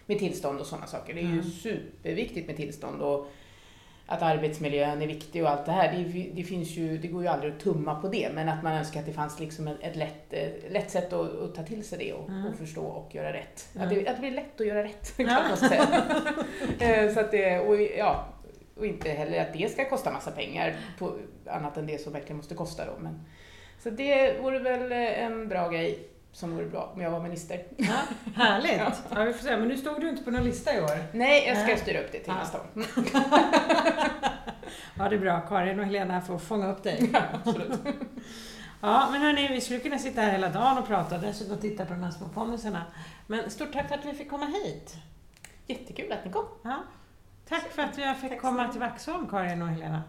med 0.05 0.19
tillstånd 0.19 0.59
och 0.59 0.65
sådana 0.65 0.87
saker. 0.87 1.13
Det 1.13 1.19
är 1.19 1.23
ju 1.23 1.31
Mm. 1.31 1.43
superviktigt 1.43 2.47
med 2.47 2.55
tillstånd 2.55 3.01
och 3.01 3.27
att 4.05 4.21
arbetsmiljön 4.21 5.01
är 5.01 5.07
viktig 5.07 5.43
och 5.43 5.49
allt 5.49 5.65
det 5.65 5.71
här. 5.71 5.91
Det, 6.13 6.29
det, 6.33 6.43
finns 6.43 6.69
ju, 6.69 6.97
det 6.97 7.07
går 7.07 7.21
ju 7.21 7.27
aldrig 7.27 7.53
att 7.53 7.59
tumma 7.59 7.95
på 8.01 8.07
det, 8.07 8.29
men 8.33 8.49
att 8.49 8.63
man 8.63 8.73
önskar 8.73 8.99
att 8.99 9.05
det 9.05 9.13
fanns 9.13 9.39
liksom 9.39 9.67
ett, 9.67 9.77
ett 9.81 9.95
lätt, 9.95 10.33
eh, 10.33 10.71
lätt 10.71 10.91
sätt 10.91 11.13
att, 11.13 11.39
att 11.41 11.55
ta 11.55 11.63
till 11.63 11.83
sig 11.83 11.97
det 11.99 12.13
och, 12.13 12.29
Mm. 12.29 12.45
och 12.45 12.55
förstå 12.55 12.81
och 12.83 13.15
göra 13.15 13.33
rätt. 13.33 13.69
Ja. 13.73 13.81
Att, 13.83 13.89
det, 13.89 14.07
att 14.07 14.15
det 14.15 14.21
blir 14.21 14.31
lätt 14.31 14.61
att 14.61 14.67
göra 14.67 14.83
rätt, 14.83 15.13
kan 15.17 15.25
Ja. 15.25 15.41
man 15.49 15.57
säga. 15.57 15.85
Eh, 16.79 17.13
Så 17.13 17.19
att 17.19 17.31
det, 17.31 17.59
och, 17.59 17.81
ja, 17.81 18.27
och 18.79 18.85
inte 18.85 19.09
heller 19.09 19.41
att 19.41 19.53
det 19.53 19.71
ska 19.71 19.89
kosta 19.89 20.11
massa 20.11 20.31
pengar, 20.31 20.75
på, 20.97 21.15
annat 21.49 21.77
än 21.77 21.87
det 21.87 22.01
som 22.01 22.13
verkligen 22.13 22.37
måste 22.37 22.55
kosta. 22.55 22.85
Då. 22.85 22.91
Men, 22.99 23.25
så 23.83 23.89
det 23.89 24.41
vore 24.41 24.59
väl 24.59 24.91
eh, 24.91 25.23
en 25.23 25.47
bra 25.47 25.69
grej 25.69 26.07
som 26.31 26.55
vore 26.55 26.65
bra 26.65 26.91
om 26.95 27.01
jag 27.01 27.11
var 27.11 27.19
minister. 27.19 27.63
Ja, 27.77 27.99
härligt! 28.35 28.81
Ja, 29.15 29.23
vi 29.23 29.33
får 29.33 29.43
se. 29.43 29.57
Men 29.57 29.67
nu 29.67 29.77
stod 29.77 30.01
du 30.01 30.09
inte 30.09 30.23
på 30.23 30.31
någon 30.31 30.43
lista 30.43 30.75
i 30.77 30.81
år. 30.81 30.97
Nej, 31.13 31.47
jag 31.47 31.57
ska 31.57 31.67
Nej. 31.67 31.77
styra 31.77 31.99
upp 31.99 32.11
det 32.11 32.19
till 32.19 32.33
Ja. 32.33 32.39
nästa 32.39 32.57
år. 32.59 32.65
Ja, 34.97 35.09
det 35.09 35.15
är 35.15 35.19
bra. 35.19 35.39
Karin 35.39 35.79
och 35.79 35.85
Helena 35.85 36.21
får 36.21 36.37
fånga 36.37 36.71
upp 36.71 36.83
dig. 36.83 37.11
Absolut. 37.33 37.79
Ja, 38.81 39.07
men 39.11 39.21
hörni, 39.21 39.47
vi 39.47 39.61
skulle 39.61 39.79
kunna 39.79 39.99
sitta 39.99 40.21
här 40.21 40.31
hela 40.31 40.49
dagen 40.49 40.77
och 40.77 40.87
prata 40.87 41.15
och 41.15 41.21
dessutom 41.21 41.57
titta 41.57 41.85
på 41.85 41.93
de 41.93 42.03
här 42.03 42.11
små 42.11 42.27
ponnysarna. 42.29 42.83
Men 43.27 43.49
stort 43.49 43.73
tack 43.73 43.87
för 43.87 43.95
att 43.95 44.05
vi 44.05 44.13
fick 44.13 44.29
komma 44.29 44.45
hit. 44.45 44.95
Jättekul 45.67 46.11
att 46.11 46.25
ni 46.25 46.31
kom. 46.31 46.45
Ja. 46.63 46.83
Tack 47.49 47.71
för 47.71 47.81
att 47.81 47.97
jag 47.97 48.17
fick 48.17 48.29
Tack 48.29 48.41
komma 48.41 48.67
till 48.67 48.79
Vaxholm, 48.79 49.27
Karin 49.27 49.61
och 49.61 49.67
Helena. 49.67 50.03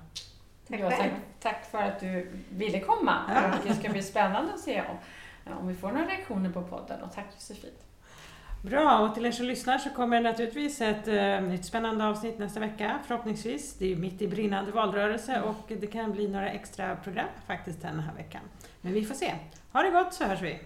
Tack 0.68 0.80
Ja, 0.80 0.90
tack, 0.90 1.10
tack 1.40 1.70
för 1.70 1.78
att 1.78 2.00
du 2.00 2.30
ville 2.50 2.80
komma. 2.80 3.20
Ja. 3.34 3.52
Det 3.68 3.74
ska 3.74 3.88
bli 3.88 4.02
spännande 4.02 4.54
att 4.54 4.60
se 4.60 4.82
om, 4.82 4.96
om 5.60 5.68
vi 5.68 5.74
får 5.74 5.88
några 5.88 6.06
reaktioner 6.06 6.50
på 6.50 6.62
podden. 6.62 7.02
Och 7.02 7.12
tack 7.14 7.26
Josefin. 7.34 7.70
Bra, 8.62 8.98
och 8.98 9.14
till 9.14 9.26
er 9.26 9.30
som 9.30 9.46
lyssnar 9.46 9.78
så 9.78 9.90
kommer 9.90 10.20
naturligtvis 10.20 10.80
ett 10.80 11.08
eh, 11.08 11.40
nytt 11.40 11.64
spännande 11.64 12.04
avsnitt 12.04 12.38
nästa 12.38 12.60
vecka, 12.60 12.98
förhoppningsvis. 13.06 13.74
Det 13.74 13.84
är 13.84 13.88
ju 13.88 13.96
mitt 13.96 14.22
i 14.22 14.28
brinnande 14.28 14.72
valrörelse 14.72 15.42
och 15.42 15.72
det 15.80 15.86
kan 15.86 16.12
bli 16.12 16.28
några 16.28 16.50
extra 16.50 16.96
program 16.96 17.28
faktiskt 17.46 17.82
den 17.82 18.00
här 18.00 18.14
veckan. 18.14 18.42
Men 18.80 18.92
vi 18.92 19.04
får 19.04 19.14
se. 19.14 19.34
Ha 19.72 19.82
det 19.82 19.90
gott 19.90 20.14
så 20.14 20.24
hörs 20.24 20.42
vi! 20.42 20.60